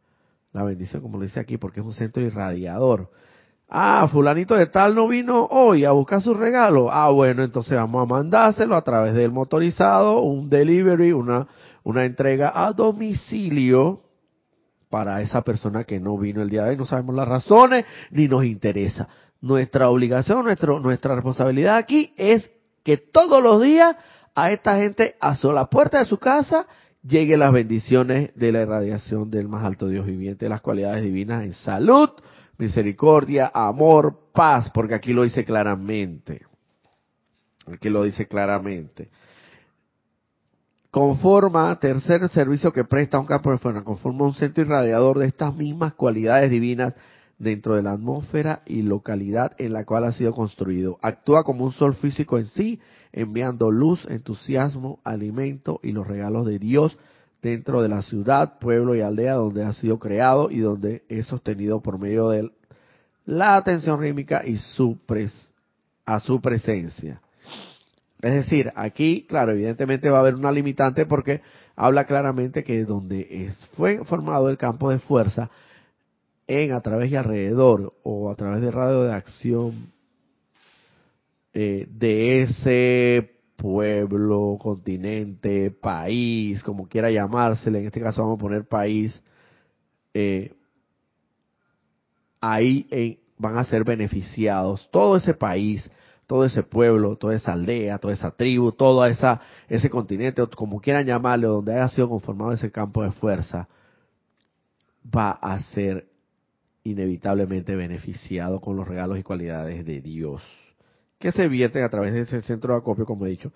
la 0.53 0.63
bendición, 0.65 1.03
como 1.03 1.19
lo 1.19 1.25
dice 1.25 1.41
aquí, 1.41 1.59
porque 1.59 1.81
es 1.81 1.87
un 1.87 1.93
centro 1.93 2.23
irradiador. 2.23 3.11
Ah, 3.69 4.09
fulanito 4.11 4.55
de 4.55 4.67
tal 4.67 4.95
no 4.95 5.09
vino 5.09 5.45
hoy 5.47 5.85
a 5.85 5.91
buscar 5.91 6.23
su 6.23 6.35
regalo. 6.35 6.91
Ah, 6.91 7.11
bueno, 7.11 7.43
entonces 7.43 7.77
vamos 7.77 8.03
a 8.03 8.07
mandárselo 8.07 8.77
a 8.77 8.83
través 8.83 9.15
del 9.15 9.33
motorizado, 9.33 10.21
un 10.21 10.49
delivery, 10.49 11.13
una, 11.13 11.47
una 11.83 12.05
entrega 12.05 12.53
a 12.55 12.73
domicilio 12.73 14.03
para 14.89 15.21
esa 15.21 15.43
persona 15.43 15.85
que 15.85 15.99
no 15.99 16.17
vino 16.17 16.43
el 16.43 16.49
día 16.49 16.63
de 16.63 16.71
hoy. 16.71 16.77
No 16.77 16.87
sabemos 16.87 17.17
las 17.17 17.29
razones 17.29 17.85
ni 18.11 18.29
nos 18.29 18.45
interesa. 18.45 19.09
Nuestra 19.41 19.91
obligación, 19.91 20.45
nuestro, 20.45 20.81
nuestra 20.81 21.15
responsabilidad 21.15 21.77
aquí 21.77 22.15
es 22.17 22.51
que 22.85 22.97
todos 22.97 23.43
los 23.43 23.61
días 23.61 23.97
a 24.35 24.53
esta 24.53 24.77
gente 24.77 25.17
a 25.21 25.37
la 25.53 25.67
puerta 25.67 25.99
de 25.99 26.05
su 26.05 26.19
casa 26.19 26.67
llegue 27.07 27.37
las 27.37 27.53
bendiciones 27.53 28.31
de 28.35 28.53
la 28.53 28.63
irradiación 28.63 29.31
del 29.31 29.49
más 29.49 29.65
alto 29.65 29.89
Dios 29.89 30.07
viviente, 30.07 30.49
las 30.49 30.61
cualidades 30.61 31.03
divinas 31.05 31.45
en 31.45 31.53
salud, 31.53 32.11
misericordia, 32.59 33.51
amor, 33.55 34.31
paz, 34.33 34.71
porque 34.73 34.95
aquí 34.95 35.13
lo 35.13 35.23
dice 35.23 35.45
claramente. 35.45 36.43
Aquí 37.67 37.89
lo 37.89 38.05
dice 38.05 38.27
claramente. 38.27 39.11
Conforma, 40.91 41.79
tercer 41.79 42.27
servicio 42.31 42.73
que 42.73 42.85
presta 42.85 43.19
un 43.19 43.27
campo 43.27 43.51
de 43.51 43.59
fuerza, 43.59 43.83
conforma 43.83 44.25
un 44.25 44.35
centro 44.35 44.65
irradiador 44.65 45.19
de 45.19 45.27
estas 45.27 45.55
mismas 45.55 45.95
cualidades 45.95 46.51
divinas 46.51 46.95
dentro 47.39 47.75
de 47.75 47.83
la 47.83 47.93
atmósfera 47.93 48.63
y 48.65 48.83
localidad 48.83 49.53
en 49.59 49.75
la 49.75 49.85
cual 49.85 50.05
ha 50.05 50.13
sido 50.13 50.33
construido. 50.33 50.99
Actúa 51.03 51.45
como 51.45 51.65
un 51.65 51.73
sol 51.73 51.95
físico 51.95 52.39
en 52.39 52.47
sí, 52.47 52.81
enviando 53.17 53.71
luz, 53.71 54.07
entusiasmo, 54.09 55.01
alimento 55.03 55.81
y 55.83 55.91
los 55.93 56.07
regalos 56.07 56.47
de 56.47 56.59
Dios 56.59 56.97
dentro 57.43 57.81
de 57.83 57.89
la 57.89 58.03
ciudad, 58.03 58.59
pueblo 58.59 58.95
y 58.95 59.01
aldea 59.01 59.35
donde 59.35 59.65
ha 59.65 59.73
sido 59.73 59.99
creado 59.99 60.51
y 60.51 60.59
donde 60.59 61.03
es 61.09 61.27
sostenido 61.27 61.81
por 61.81 61.99
medio 61.99 62.29
de 62.29 62.51
la 63.25 63.57
atención 63.57 64.01
rítmica 64.01 64.47
y 64.47 64.59
su 64.59 64.99
a 66.05 66.21
su 66.21 66.41
presencia. 66.41 67.21
Es 68.21 68.35
decir, 68.35 68.71
aquí, 68.77 69.27
claro, 69.29 69.53
evidentemente 69.53 70.11
va 70.11 70.19
a 70.19 70.21
haber 70.21 70.35
una 70.35 70.53
limitante 70.53 71.07
porque 71.07 71.41
habla 71.75 72.05
claramente 72.05 72.65
que 72.65 72.85
donde 72.85 73.27
es, 73.31 73.67
fue 73.77 74.05
formado 74.05 74.51
el 74.51 74.59
campo 74.59 74.91
de 74.91 74.99
fuerza, 74.99 75.51
en, 76.47 76.73
a 76.73 76.81
través 76.81 77.11
y 77.11 77.17
alrededor, 77.17 77.95
o 78.03 78.31
a 78.31 78.37
través 78.37 78.61
de 78.61 78.71
radio 78.71 79.03
de 79.03 79.15
acción 79.15 79.96
eh, 81.59 81.87
de 81.89 82.43
ese 82.43 83.31
pueblo, 83.57 84.59
continente, 84.61 85.71
país, 85.71 86.63
como 86.63 86.87
quiera 86.87 87.11
llamársele, 87.11 87.79
en 87.79 87.87
este 87.87 87.99
caso 87.99 88.21
vamos 88.21 88.37
a 88.37 88.43
poner 88.43 88.69
país, 88.69 89.19
eh, 90.13 90.53
ahí 92.43 93.19
van 93.39 93.57
a 93.57 93.65
ser 93.65 93.85
beneficiados 93.85 94.87
todo 94.91 95.17
ese 95.17 95.33
país, 95.33 95.91
todo 96.27 96.45
ese 96.45 96.63
pueblo, 96.63 97.17
toda 97.17 97.35
esa 97.35 97.55
aldea, 97.55 97.97
toda 97.97 98.13
esa 98.13 98.33
tribu, 98.33 98.73
todo 98.73 99.07
esa, 99.07 99.41
ese 99.67 99.89
continente, 99.89 100.47
como 100.55 100.79
quieran 100.79 101.07
llamarlo, 101.07 101.53
donde 101.53 101.73
haya 101.73 101.89
sido 101.89 102.11
conformado 102.11 102.53
ese 102.53 102.71
campo 102.71 103.03
de 103.03 103.13
fuerza, 103.13 103.67
va 105.05 105.31
a 105.31 105.59
ser 105.59 106.07
inevitablemente 106.85 107.75
beneficiado 107.75 108.61
con 108.61 108.77
los 108.77 108.87
regalos 108.87 109.19
y 109.19 109.23
cualidades 109.23 109.87
de 109.87 110.03
Dios, 110.03 110.43
que 111.19 111.33
se 111.33 111.49
vierten 111.49 111.83
a 111.85 111.89
través 111.89 112.13
de 112.13 112.23
ese 112.23 112.43
centro 112.43 112.75
de 112.75 112.81
acopio, 112.81 113.07
como 113.07 113.27
he 113.27 113.31
dicho, 113.31 113.53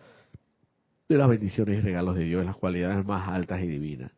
de 1.08 1.16
las 1.16 1.28
bendiciones 1.28 1.78
y 1.78 1.80
regalos 1.80 2.14
de 2.14 2.24
Dios, 2.24 2.44
las 2.44 2.56
cualidades 2.56 3.04
más 3.04 3.28
altas 3.28 3.60
y 3.62 3.66
divinas, 3.66 4.12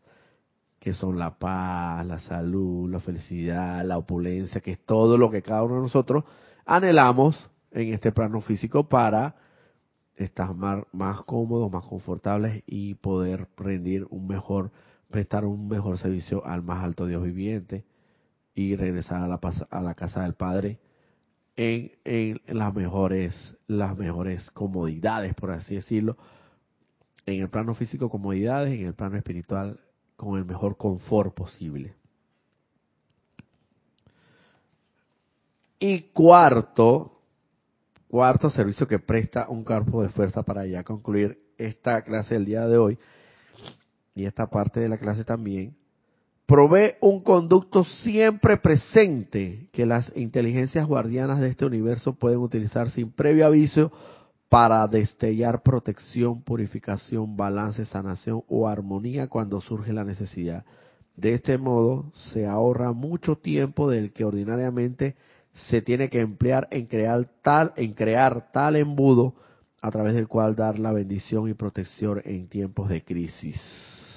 que 0.78 0.92
son 0.92 1.18
la 1.18 1.38
paz, 1.38 2.04
la 2.06 2.18
salud, 2.18 2.90
la 2.90 3.00
felicidad, 3.00 3.84
la 3.84 3.98
opulencia, 3.98 4.60
que 4.60 4.72
es 4.72 4.80
todo 4.84 5.16
lo 5.16 5.30
que 5.30 5.42
cada 5.42 5.62
uno 5.62 5.76
de 5.76 5.82
nosotros 5.82 6.24
anhelamos 6.66 7.50
en 7.70 7.94
este 7.94 8.12
plano 8.12 8.40
físico 8.40 8.88
para 8.88 9.36
estar 10.16 10.54
más, 10.54 11.22
cómodos, 11.22 11.72
más 11.72 11.84
confortables 11.86 12.62
y 12.66 12.94
poder 12.94 13.48
rendir 13.56 14.06
un 14.10 14.26
mejor, 14.26 14.70
prestar 15.10 15.44
un 15.44 15.68
mejor 15.68 15.98
servicio 15.98 16.44
al 16.44 16.62
más 16.62 16.84
alto 16.84 17.06
Dios 17.06 17.22
viviente 17.22 17.84
y 18.54 18.76
regresar 18.76 19.22
a 19.22 19.28
la, 19.28 19.40
a 19.70 19.80
la 19.80 19.94
casa 19.94 20.22
del 20.22 20.34
Padre 20.34 20.78
en, 21.56 21.92
en, 22.04 22.40
las 22.46 22.74
mejores 22.74 23.56
las 23.66 23.96
mejores 23.96 24.50
comodidades, 24.50 25.34
por 25.34 25.50
así 25.50 25.76
decirlo, 25.76 26.16
en 27.26 27.40
el 27.40 27.48
plano 27.48 27.74
físico 27.74 28.10
comodidades, 28.10 28.78
en 28.78 28.86
el 28.86 28.94
plano 28.94 29.16
espiritual 29.16 29.80
con 30.16 30.38
el 30.38 30.44
mejor 30.44 30.76
confort 30.76 31.34
posible. 31.34 31.94
Y 35.78 36.00
cuarto, 36.12 37.20
cuarto 38.08 38.50
servicio 38.50 38.86
que 38.86 39.00
presta 39.00 39.48
un 39.48 39.64
campo 39.64 40.02
de 40.02 40.10
fuerza 40.10 40.42
para 40.42 40.64
ya 40.66 40.84
concluir 40.84 41.42
esta 41.58 42.02
clase 42.02 42.34
del 42.34 42.44
día 42.44 42.66
de 42.68 42.78
hoy 42.78 42.98
y 44.14 44.26
esta 44.26 44.48
parte 44.48 44.80
de 44.80 44.88
la 44.88 44.98
clase 44.98 45.24
también, 45.24 45.76
provee 46.52 46.96
un 47.00 47.20
conducto 47.22 47.82
siempre 47.82 48.58
presente 48.58 49.68
que 49.72 49.86
las 49.86 50.12
inteligencias 50.14 50.86
guardianas 50.86 51.40
de 51.40 51.48
este 51.48 51.64
universo 51.64 52.12
pueden 52.12 52.40
utilizar 52.40 52.90
sin 52.90 53.10
previo 53.10 53.46
aviso 53.46 53.90
para 54.50 54.86
destellar 54.86 55.62
protección, 55.62 56.42
purificación, 56.42 57.38
balance, 57.38 57.86
sanación 57.86 58.42
o 58.50 58.68
armonía 58.68 59.28
cuando 59.28 59.62
surge 59.62 59.94
la 59.94 60.04
necesidad. 60.04 60.66
De 61.16 61.32
este 61.32 61.56
modo 61.56 62.12
se 62.12 62.46
ahorra 62.46 62.92
mucho 62.92 63.36
tiempo 63.36 63.88
del 63.88 64.12
que 64.12 64.26
ordinariamente 64.26 65.16
se 65.54 65.80
tiene 65.80 66.10
que 66.10 66.20
emplear 66.20 66.68
en 66.70 66.84
crear 66.84 67.30
tal, 67.40 67.72
en 67.76 67.94
crear 67.94 68.52
tal 68.52 68.76
embudo 68.76 69.36
a 69.80 69.90
través 69.90 70.12
del 70.12 70.28
cual 70.28 70.54
dar 70.54 70.78
la 70.78 70.92
bendición 70.92 71.48
y 71.48 71.54
protección 71.54 72.20
en 72.26 72.46
tiempos 72.48 72.90
de 72.90 73.02
crisis. 73.02 74.11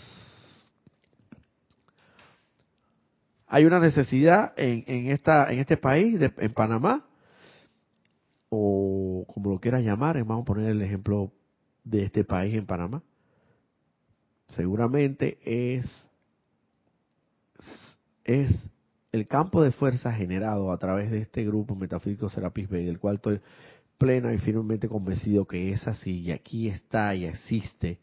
Hay 3.47 3.65
una 3.65 3.79
necesidad 3.79 4.53
en, 4.57 4.83
en, 4.87 5.07
esta, 5.11 5.51
en 5.51 5.59
este 5.59 5.77
país, 5.77 6.19
en 6.19 6.53
Panamá, 6.53 7.05
o 8.49 9.25
como 9.27 9.51
lo 9.51 9.59
quieras 9.59 9.83
llamar, 9.83 10.17
vamos 10.23 10.43
a 10.43 10.45
poner 10.45 10.69
el 10.71 10.81
ejemplo 10.81 11.31
de 11.83 12.03
este 12.03 12.23
país 12.23 12.55
en 12.55 12.65
Panamá. 12.65 13.03
Seguramente 14.47 15.37
es, 15.43 15.85
es 18.23 18.51
el 19.11 19.27
campo 19.27 19.61
de 19.63 19.71
fuerza 19.71 20.11
generado 20.13 20.71
a 20.71 20.77
través 20.77 21.11
de 21.11 21.19
este 21.19 21.45
grupo 21.45 21.75
metafísico 21.75 22.29
Serapis 22.29 22.69
Bay, 22.69 22.85
del 22.85 22.99
cual 22.99 23.15
estoy 23.15 23.41
plena 23.97 24.33
y 24.33 24.37
firmemente 24.39 24.89
convencido 24.89 25.45
que 25.45 25.71
es 25.71 25.87
así 25.87 26.21
y 26.21 26.31
aquí 26.31 26.67
está 26.67 27.15
y 27.15 27.25
existe 27.25 27.99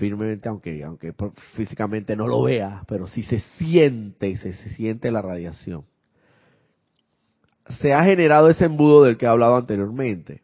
firmemente, 0.00 0.48
aunque, 0.48 0.82
aunque 0.82 1.14
físicamente 1.52 2.16
no 2.16 2.26
lo 2.26 2.42
vea, 2.42 2.82
pero 2.88 3.06
sí 3.06 3.22
se 3.22 3.38
siente, 3.58 4.34
se, 4.38 4.54
se 4.54 4.70
siente 4.70 5.10
la 5.10 5.20
radiación. 5.20 5.84
Se 7.80 7.92
ha 7.92 8.02
generado 8.02 8.48
ese 8.48 8.64
embudo 8.64 9.04
del 9.04 9.18
que 9.18 9.26
he 9.26 9.28
hablado 9.28 9.56
anteriormente, 9.56 10.42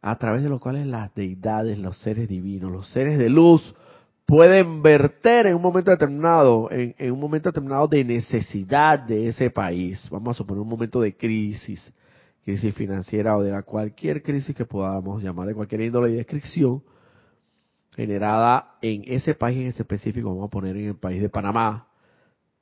a 0.00 0.16
través 0.16 0.44
de 0.44 0.48
los 0.48 0.60
cuales 0.60 0.86
las 0.86 1.12
deidades, 1.12 1.78
los 1.78 1.98
seres 1.98 2.28
divinos, 2.28 2.70
los 2.70 2.88
seres 2.90 3.18
de 3.18 3.28
luz, 3.28 3.74
pueden 4.26 4.80
verter 4.80 5.48
en 5.48 5.56
un 5.56 5.62
momento 5.62 5.90
determinado, 5.90 6.70
en, 6.70 7.12
un 7.12 7.20
momento 7.20 7.50
determinado 7.50 7.88
de 7.88 8.04
necesidad 8.04 9.00
de 9.00 9.26
ese 9.26 9.50
país. 9.50 10.08
Vamos 10.08 10.36
a 10.36 10.38
suponer 10.38 10.62
un 10.62 10.68
momento 10.68 11.00
de 11.00 11.16
crisis, 11.16 11.92
crisis 12.44 12.72
financiera 12.74 13.36
o 13.36 13.42
de 13.42 13.50
la 13.50 13.62
cualquier 13.62 14.22
crisis 14.22 14.54
que 14.54 14.64
podamos 14.64 15.20
llamar 15.20 15.48
de 15.48 15.54
cualquier 15.54 15.80
índole 15.80 16.12
y 16.12 16.16
descripción 16.16 16.82
generada 17.94 18.76
en 18.82 19.02
ese 19.06 19.34
país 19.34 19.58
en 19.58 19.68
específico, 19.68 20.28
vamos 20.30 20.48
a 20.48 20.50
poner 20.50 20.76
en 20.76 20.88
el 20.88 20.96
país 20.96 21.22
de 21.22 21.28
Panamá, 21.28 21.86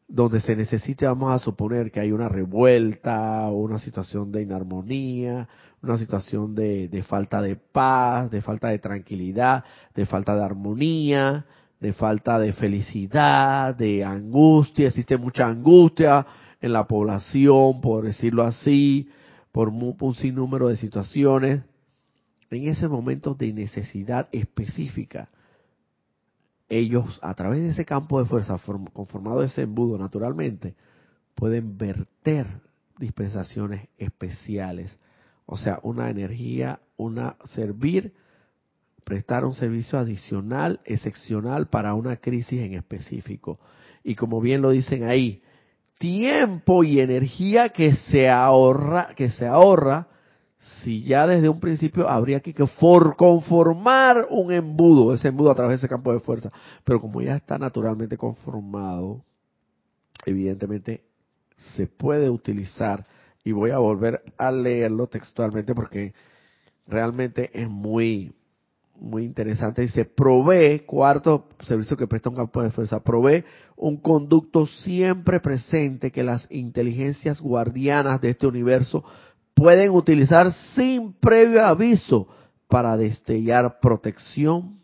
donde 0.09 0.41
se 0.41 0.55
necesite, 0.55 1.07
vamos 1.07 1.33
a 1.33 1.39
suponer 1.39 1.91
que 1.91 2.01
hay 2.01 2.13
una 2.13 2.29
revuelta, 2.29 3.49
una 3.49 3.79
situación 3.79 4.31
de 4.31 4.43
inarmonía, 4.43 5.49
una 5.83 5.97
situación 5.97 6.55
de, 6.55 6.89
de, 6.89 7.03
falta 7.03 7.41
de 7.41 7.57
paz, 7.57 8.31
de 8.31 8.43
falta 8.43 8.69
de 8.69 8.79
tranquilidad, 8.79 9.65
de 9.95 10.05
falta 10.05 10.37
de 10.37 10.45
armonía, 10.45 11.47
de 11.81 11.93
falta 11.93 12.39
de 12.39 12.53
felicidad, 12.53 13.75
de 13.75 14.05
angustia, 14.05 14.89
existe 14.89 15.17
mucha 15.17 15.47
angustia 15.47 16.27
en 16.61 16.73
la 16.73 16.87
población, 16.87 17.81
por 17.81 18.05
decirlo 18.05 18.45
así, 18.45 19.09
por 19.51 19.69
un 19.69 20.15
sinnúmero 20.15 20.69
de 20.69 20.77
situaciones, 20.77 21.63
en 22.53 22.69
ese 22.69 22.89
momento 22.89 23.35
de 23.35 23.53
necesidad 23.53 24.29
específica, 24.33 25.31
ellos 26.69 27.19
a 27.23 27.35
través 27.35 27.63
de 27.63 27.71
ese 27.71 27.85
campo 27.85 28.19
de 28.19 28.29
fuerza 28.29 28.59
conformado 28.93 29.43
ese 29.43 29.63
embudo 29.63 29.99
naturalmente, 29.99 30.75
pueden 31.35 31.77
verter 31.77 32.47
dispensaciones 32.99 33.89
especiales, 33.99 34.99
o 35.47 35.57
sea, 35.57 35.81
una 35.83 36.11
energía, 36.11 36.81
una 36.97 37.37
servir, 37.45 38.15
prestar 39.05 39.45
un 39.45 39.55
servicio 39.55 39.99
adicional, 39.99 40.81
excepcional 40.85 41.69
para 41.69 41.95
una 41.95 42.17
crisis 42.17 42.61
en 42.61 42.75
específico. 42.75 43.59
Y 44.05 44.15
como 44.15 44.41
bien 44.41 44.63
lo 44.63 44.71
dicen 44.71 45.05
ahí, 45.05 45.43
tiempo 45.99 46.85
y 46.85 47.01
energía 47.01 47.71
que 47.71 47.95
se 47.95 48.29
ahorra, 48.29 49.15
que 49.17 49.31
se 49.31 49.47
ahorra 49.47 50.09
si 50.63 51.03
ya 51.03 51.27
desde 51.27 51.49
un 51.49 51.61
principio 51.61 52.09
habría 52.09 52.41
que, 52.41 52.55
conformar 52.55 54.29
un 54.31 54.53
embudo, 54.53 55.13
ese 55.13 55.29
embudo 55.29 55.51
a 55.51 55.55
través 55.55 55.81
de 55.81 55.87
ese 55.87 55.89
campo 55.89 56.13
de 56.13 56.21
fuerza. 56.21 56.53
Pero 56.85 57.01
como 57.01 57.21
ya 57.21 57.37
está 57.37 57.59
naturalmente 57.59 58.17
conformado, 58.17 59.25
evidentemente 60.25 61.05
se 61.75 61.87
puede 61.87 62.31
utilizar, 62.31 63.07
y 63.45 63.53
voy 63.53 63.71
a 63.71 63.79
volver 63.79 64.23
a 64.39 64.53
leerlo 64.53 65.09
textualmente 65.09 65.75
porque 65.75 66.13
realmente 66.87 67.51
es 67.61 67.69
muy, 67.69 68.33
muy 69.01 69.25
interesante. 69.25 69.83
Dice, 69.83 70.05
provee, 70.05 70.81
cuarto 70.81 71.49
servicio 71.61 71.97
que 71.97 72.07
presta 72.07 72.31
un 72.31 72.37
campo 72.37 72.63
de 72.63 72.71
fuerza, 72.71 73.01
provee 73.01 73.45
un 73.77 73.97
conducto 73.97 74.67
siempre 74.67 75.41
presente 75.41 76.13
que 76.13 76.23
las 76.23 76.47
inteligencias 76.53 77.41
guardianas 77.41 78.21
de 78.21 78.31
este 78.31 78.47
universo 78.47 79.05
pueden 79.55 79.91
utilizar 79.91 80.53
sin 80.75 81.13
previo 81.15 81.65
aviso 81.65 82.29
para 82.69 82.97
destellar 82.97 83.81
protección, 83.81 84.81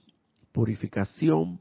purificación, 0.53 1.61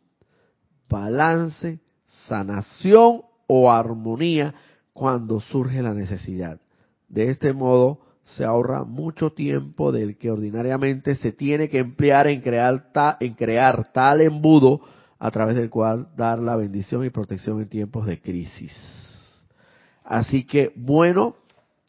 balance, 0.89 1.79
sanación 2.27 3.21
o 3.47 3.71
armonía 3.71 4.53
cuando 4.93 5.39
surge 5.39 5.81
la 5.81 5.93
necesidad. 5.93 6.59
De 7.07 7.29
este 7.29 7.53
modo 7.53 7.99
se 8.23 8.43
ahorra 8.43 8.83
mucho 8.83 9.31
tiempo 9.31 9.91
del 9.91 10.17
que 10.17 10.31
ordinariamente 10.31 11.15
se 11.15 11.31
tiene 11.31 11.69
que 11.69 11.79
emplear 11.79 12.27
en 12.27 12.41
crear, 12.41 12.83
en 13.19 13.33
crear 13.35 13.93
tal 13.93 14.21
embudo 14.21 14.81
a 15.19 15.31
través 15.31 15.55
del 15.55 15.69
cual 15.69 16.09
dar 16.15 16.39
la 16.39 16.55
bendición 16.55 17.05
y 17.05 17.09
protección 17.09 17.61
en 17.61 17.69
tiempos 17.69 18.05
de 18.05 18.19
crisis. 18.19 18.73
Así 20.03 20.45
que, 20.45 20.73
bueno, 20.75 21.35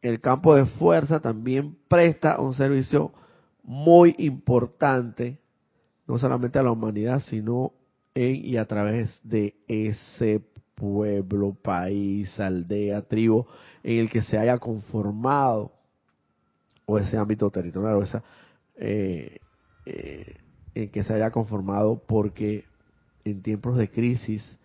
el 0.02 0.20
campo 0.20 0.54
de 0.54 0.66
fuerza 0.66 1.20
también 1.20 1.76
presta 1.88 2.40
un 2.40 2.54
servicio 2.54 3.12
muy 3.62 4.14
importante, 4.18 5.38
no 6.06 6.18
solamente 6.18 6.58
a 6.58 6.62
la 6.62 6.70
humanidad, 6.70 7.20
sino 7.20 7.72
en 8.14 8.44
y 8.44 8.56
a 8.56 8.64
través 8.66 9.20
de 9.22 9.54
ese 9.66 10.42
pueblo, 10.74 11.54
país, 11.54 12.38
aldea, 12.38 13.02
tribu, 13.02 13.46
en 13.82 13.98
el 13.98 14.10
que 14.10 14.22
se 14.22 14.38
haya 14.38 14.58
conformado, 14.58 15.72
o 16.86 16.98
ese 16.98 17.18
ámbito 17.18 17.50
territorial, 17.50 17.96
o 17.96 18.02
esa, 18.02 18.22
eh, 18.76 19.40
eh, 19.84 20.36
en 20.74 20.88
que 20.90 21.02
se 21.02 21.12
haya 21.12 21.30
conformado, 21.30 22.02
porque 22.06 22.64
en 23.24 23.42
tiempos 23.42 23.76
de 23.76 23.90
crisis, 23.90 24.58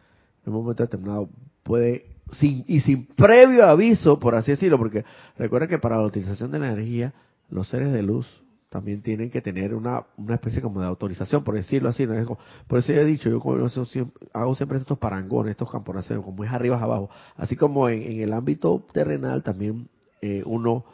en 0.45 0.53
un 0.53 0.61
momento 0.61 0.83
determinado, 0.83 1.29
puede 1.63 2.12
sin, 2.31 2.63
y 2.67 2.79
sin 2.79 3.05
previo 3.05 3.65
aviso, 3.65 4.19
por 4.19 4.35
así 4.35 4.51
decirlo, 4.51 4.77
porque 4.77 5.05
recuerden 5.37 5.69
que 5.69 5.79
para 5.79 5.97
la 5.97 6.03
utilización 6.03 6.51
de 6.51 6.59
la 6.59 6.71
energía, 6.71 7.13
los 7.49 7.67
seres 7.69 7.91
de 7.91 8.01
luz 8.01 8.27
también 8.69 9.03
tienen 9.03 9.29
que 9.29 9.39
tener 9.39 9.75
una, 9.75 10.03
una 10.17 10.33
especie 10.33 10.59
como 10.59 10.81
de 10.81 10.87
autorización, 10.87 11.43
por 11.43 11.53
decirlo 11.53 11.89
así. 11.89 12.07
¿no? 12.07 12.15
Es 12.15 12.27
por 12.67 12.79
eso 12.79 12.91
he 12.91 13.05
dicho, 13.05 13.29
yo 13.29 13.37
hago 14.33 14.55
siempre 14.55 14.79
estos 14.79 14.97
parangones, 14.97 15.51
estos 15.51 15.69
camporaceos, 15.69 16.25
como 16.25 16.43
es 16.43 16.51
arriba 16.51 16.81
abajo. 16.81 17.11
Así 17.35 17.55
como 17.55 17.87
en, 17.87 18.01
en 18.01 18.21
el 18.21 18.33
ámbito 18.33 18.83
terrenal 18.91 19.43
también 19.43 19.89
eh, 20.21 20.41
uno, 20.47 20.85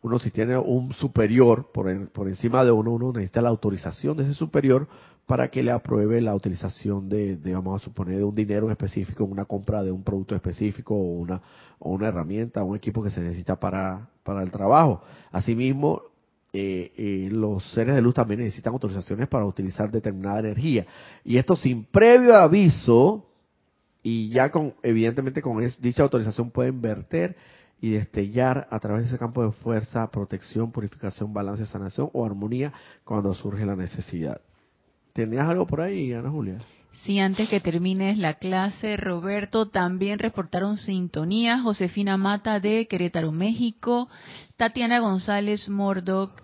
uno 0.00 0.18
si 0.18 0.30
tiene 0.30 0.56
un 0.56 0.94
superior 0.94 1.70
por, 1.72 2.08
por 2.08 2.26
encima 2.28 2.64
de 2.64 2.70
uno, 2.70 2.92
uno 2.92 3.12
necesita 3.12 3.42
la 3.42 3.50
autorización 3.50 4.16
de 4.16 4.22
ese 4.22 4.34
superior 4.34 4.88
para 5.26 5.48
que 5.48 5.62
le 5.62 5.72
apruebe 5.72 6.20
la 6.20 6.34
utilización 6.34 7.08
de, 7.08 7.36
vamos 7.52 7.82
a 7.82 7.84
suponer, 7.84 8.18
de 8.18 8.24
un 8.24 8.34
dinero 8.34 8.70
específico, 8.70 9.24
una 9.24 9.44
compra 9.44 9.82
de 9.82 9.90
un 9.90 10.04
producto 10.04 10.36
específico 10.36 10.94
o 10.94 11.18
una, 11.18 11.42
o 11.80 11.90
una 11.90 12.08
herramienta, 12.08 12.62
un 12.62 12.76
equipo 12.76 13.02
que 13.02 13.10
se 13.10 13.20
necesita 13.20 13.56
para, 13.56 14.08
para 14.22 14.42
el 14.42 14.52
trabajo. 14.52 15.02
Asimismo, 15.32 16.02
eh, 16.52 16.92
eh, 16.96 17.28
los 17.32 17.68
seres 17.72 17.96
de 17.96 18.02
luz 18.02 18.14
también 18.14 18.40
necesitan 18.40 18.72
autorizaciones 18.72 19.26
para 19.26 19.44
utilizar 19.44 19.90
determinada 19.90 20.38
energía. 20.38 20.86
Y 21.24 21.38
esto 21.38 21.56
sin 21.56 21.84
previo 21.84 22.36
aviso, 22.36 23.26
y 24.04 24.28
ya 24.28 24.52
con, 24.52 24.74
evidentemente 24.84 25.42
con 25.42 25.58
dicha 25.80 26.04
autorización 26.04 26.52
pueden 26.52 26.80
verter 26.80 27.36
y 27.80 27.90
destellar 27.90 28.68
a 28.70 28.78
través 28.78 29.02
de 29.02 29.08
ese 29.08 29.18
campo 29.18 29.44
de 29.44 29.50
fuerza, 29.50 30.08
protección, 30.10 30.70
purificación, 30.70 31.34
balance, 31.34 31.66
sanación 31.66 32.10
o 32.12 32.24
armonía 32.24 32.72
cuando 33.04 33.34
surge 33.34 33.66
la 33.66 33.74
necesidad. 33.74 34.40
¿Tenías 35.16 35.48
algo 35.48 35.66
por 35.66 35.80
ahí, 35.80 36.12
Ana 36.12 36.28
Julia? 36.28 36.58
Sí, 37.04 37.18
antes 37.20 37.48
que 37.48 37.58
termines 37.58 38.18
la 38.18 38.34
clase, 38.34 38.98
Roberto, 38.98 39.70
también 39.70 40.18
reportaron 40.18 40.76
sintonía. 40.76 41.58
Josefina 41.58 42.18
Mata 42.18 42.60
de 42.60 42.86
Querétaro, 42.86 43.32
México. 43.32 44.10
Tatiana 44.58 44.98
González 44.98 45.70
Mordoc 45.70 46.42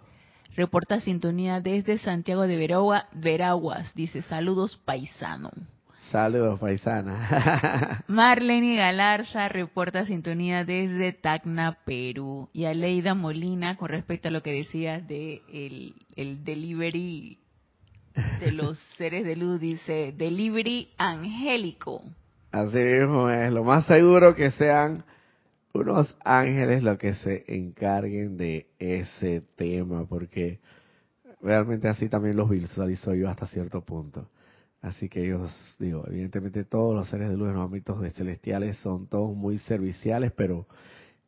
reporta 0.56 1.00
sintonía 1.00 1.60
desde 1.60 1.98
Santiago 1.98 2.46
de 2.46 2.96
Veraguas. 3.12 3.94
Dice, 3.94 4.22
saludos 4.22 4.80
paisano. 4.86 5.50
Saludos 6.10 6.58
paisana. 6.58 8.04
Marlene 8.08 8.76
Galarza 8.76 9.50
reporta 9.50 10.06
sintonía 10.06 10.64
desde 10.64 11.12
Tacna, 11.12 11.76
Perú. 11.84 12.48
Y 12.54 12.64
Aleida 12.64 13.14
Molina, 13.14 13.76
con 13.76 13.90
respecto 13.90 14.28
a 14.28 14.30
lo 14.30 14.42
que 14.42 14.52
decías 14.52 15.06
de 15.06 15.42
el, 15.52 15.94
el 16.16 16.42
delivery 16.42 17.41
de 18.40 18.52
los 18.52 18.78
seres 18.96 19.24
de 19.24 19.36
luz 19.36 19.60
dice 19.60 20.14
delivery 20.16 20.90
angélico. 20.98 22.02
Así 22.50 22.78
mismo 22.78 23.30
es, 23.30 23.52
lo 23.52 23.64
más 23.64 23.86
seguro 23.86 24.34
que 24.34 24.50
sean 24.50 25.04
unos 25.72 26.16
ángeles 26.24 26.82
los 26.82 26.98
que 26.98 27.14
se 27.14 27.44
encarguen 27.48 28.36
de 28.36 28.66
ese 28.78 29.42
tema, 29.56 30.06
porque 30.06 30.60
realmente 31.40 31.88
así 31.88 32.08
también 32.08 32.36
los 32.36 32.50
visualizo 32.50 33.14
yo 33.14 33.28
hasta 33.28 33.46
cierto 33.46 33.82
punto. 33.82 34.28
Así 34.82 35.08
que 35.08 35.24
ellos, 35.24 35.50
digo, 35.78 36.04
evidentemente 36.08 36.64
todos 36.64 36.94
los 36.94 37.08
seres 37.08 37.30
de 37.30 37.36
luz 37.36 37.48
en 37.48 37.54
los 37.54 37.64
ámbitos 37.64 38.00
celestiales 38.14 38.76
son 38.78 39.06
todos 39.06 39.34
muy 39.34 39.58
serviciales, 39.58 40.32
pero 40.32 40.66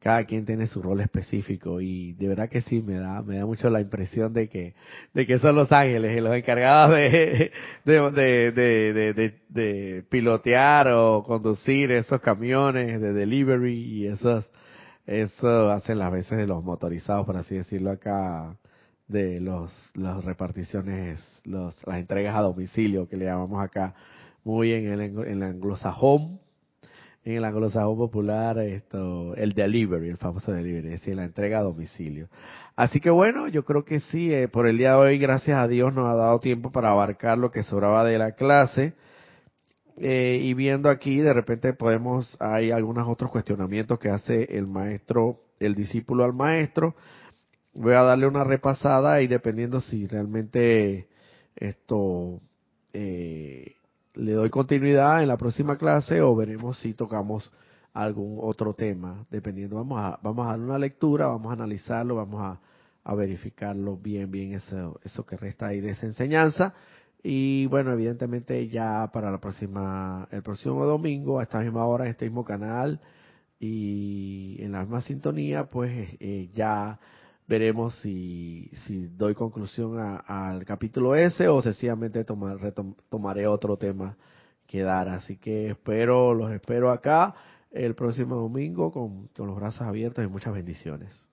cada 0.05 0.25
quien 0.27 0.45
tiene 0.45 0.67
su 0.67 0.83
rol 0.83 1.01
específico 1.01 1.81
y 1.81 2.13
de 2.13 2.29
verdad 2.29 2.51
que 2.51 2.61
sí 2.61 2.83
me 2.83 2.99
da 2.99 3.23
me 3.23 3.39
da 3.39 3.47
mucho 3.47 3.71
la 3.71 3.81
impresión 3.81 4.35
de 4.35 4.51
que 4.51 4.75
de 5.15 5.27
que 5.27 5.39
son 5.39 5.57
los 5.57 5.73
ángeles 5.73 6.23
los 6.23 6.35
encargados 6.35 6.91
de 6.95 7.51
de, 7.87 8.53
de, 8.53 9.35
de, 9.49 10.05
pilotear 10.11 10.89
o 10.89 11.25
conducir 11.25 11.91
esos 11.91 12.21
camiones 12.21 13.01
de 13.01 13.15
delivery 13.15 13.73
y 13.73 14.07
esos 14.07 14.45
eso 15.07 15.73
hacen 15.73 15.99
las 15.99 16.13
veces 16.13 16.37
de 16.37 16.47
los 16.47 16.63
motorizados 16.63 17.25
por 17.25 17.39
así 17.39 17.55
decirlo 17.55 17.91
acá 17.91 18.59
de 19.09 19.41
los 19.41 19.73
las 19.95 20.23
reparticiones 20.23 21.19
los 21.47 21.83
las 21.87 21.99
entregas 21.99 22.37
a 22.37 22.43
domicilio 22.43 23.09
que 23.09 23.17
le 23.17 23.25
llamamos 23.25 23.65
acá 23.65 23.95
muy 24.45 24.71
en 24.75 24.87
el 24.93 25.01
en 25.01 25.29
el 25.29 25.43
anglosajón 25.45 26.44
en 27.25 27.37
el 27.37 27.45
anglosajón 27.45 27.97
popular 27.97 28.59
esto 28.59 29.35
el 29.37 29.53
delivery, 29.53 30.11
el 30.11 30.19
famoso 30.19 30.53
delivery, 30.53 30.89
es 30.89 31.01
decir, 31.01 31.17
la 31.17 31.25
entrega 31.25 31.59
a 31.61 31.63
domicilio. 31.63 32.29
Así 32.77 33.01
que 33.01 33.11
bueno, 33.11 33.49
yo 33.49 33.65
creo 33.65 33.85
que 33.85 34.01
sí, 34.01 34.33
eh, 34.33 34.49
por 34.49 34.67
el 34.67 34.77
día 34.79 34.91
de 34.91 34.97
hoy, 34.97 35.19
gracias 35.19 35.57
a 35.59 35.69
Dios, 35.69 35.95
nos 35.95 36.07
ha 36.09 36.15
dado 36.17 36.39
tiempo 36.41 36.71
para 36.71 36.91
abarcar 36.91 37.39
lo 37.39 37.51
que 37.51 37.63
sobraba 37.63 38.05
de 38.05 38.19
la 38.19 38.33
clase. 38.33 38.95
eh, 39.97 40.41
y 40.43 40.55
viendo 40.55 40.91
aquí, 40.91 41.19
de 41.21 41.33
repente 41.33 41.73
podemos, 41.73 42.37
hay 42.41 42.73
algunos 42.73 43.09
otros 43.09 43.31
cuestionamientos 43.31 43.99
que 43.99 44.11
hace 44.11 44.57
el 44.57 44.67
maestro, 44.67 45.41
el 45.61 45.75
discípulo 45.75 46.25
al 46.25 46.33
maestro. 46.35 46.97
Voy 47.75 47.95
a 47.95 48.03
darle 48.03 48.27
una 48.27 48.45
repasada 48.45 49.23
y 49.23 49.29
dependiendo 49.29 49.81
si 49.81 50.07
realmente 50.07 51.09
esto 51.57 52.41
eh, 52.93 53.77
le 54.15 54.33
doy 54.33 54.51
continuidad 54.51 55.23
en 55.23 55.29
la 55.29 55.37
próxima 55.37 55.77
clase 55.77 56.21
o 56.21 56.35
veremos 56.35 56.79
si 56.79 56.95
tocamos 56.95 57.51
algún 57.93 58.39
otro 58.41 58.75
tema, 58.75 59.25
dependiendo, 59.31 59.77
vamos 59.77 60.01
a, 60.01 60.19
vamos 60.23 60.47
a 60.47 60.51
dar 60.51 60.61
una 60.61 60.79
lectura, 60.79 61.27
vamos 61.27 61.51
a 61.51 61.55
analizarlo, 61.55 62.17
vamos 62.17 62.41
a, 62.43 62.61
a 63.05 63.15
verificarlo 63.15 63.97
bien, 63.97 64.31
bien 64.31 64.55
eso, 64.55 64.99
eso 65.05 65.25
que 65.25 65.37
resta 65.37 65.69
ahí 65.69 65.81
de 65.81 65.91
esa 65.91 66.07
enseñanza. 66.07 66.75
Y 67.23 67.67
bueno, 67.67 67.93
evidentemente 67.93 68.69
ya 68.69 69.11
para 69.13 69.31
la 69.31 69.39
próxima, 69.39 70.29
el 70.31 70.43
próximo 70.43 70.85
domingo, 70.85 71.39
a 71.39 71.45
esta 71.45 71.61
misma 71.61 71.87
hora, 71.87 72.05
en 72.05 72.11
este 72.11 72.27
mismo 72.27 72.45
canal 72.45 73.01
y 73.59 74.57
en 74.61 74.73
la 74.73 74.81
misma 74.81 75.01
sintonía, 75.01 75.65
pues 75.65 76.17
eh, 76.21 76.51
ya 76.53 76.99
veremos 77.47 77.95
si, 77.97 78.71
si 78.87 79.07
doy 79.07 79.35
conclusión 79.35 79.99
al 80.27 80.65
capítulo 80.65 81.15
S 81.15 81.47
o 81.49 81.63
sencillamente 81.63 82.25
tomar, 82.25 82.59
tomaré 83.09 83.47
otro 83.47 83.77
tema 83.77 84.17
que 84.67 84.83
dar. 84.83 85.09
Así 85.09 85.37
que 85.37 85.71
espero, 85.71 86.35
los 86.35 86.51
espero 86.51 86.91
acá 86.91 87.35
el 87.71 87.95
próximo 87.95 88.37
domingo 88.37 88.93
con, 88.93 89.29
con 89.29 89.47
los 89.47 89.57
brazos 89.57 89.83
abiertos 89.83 90.25
y 90.25 90.29
muchas 90.29 90.55
bendiciones. 90.55 91.27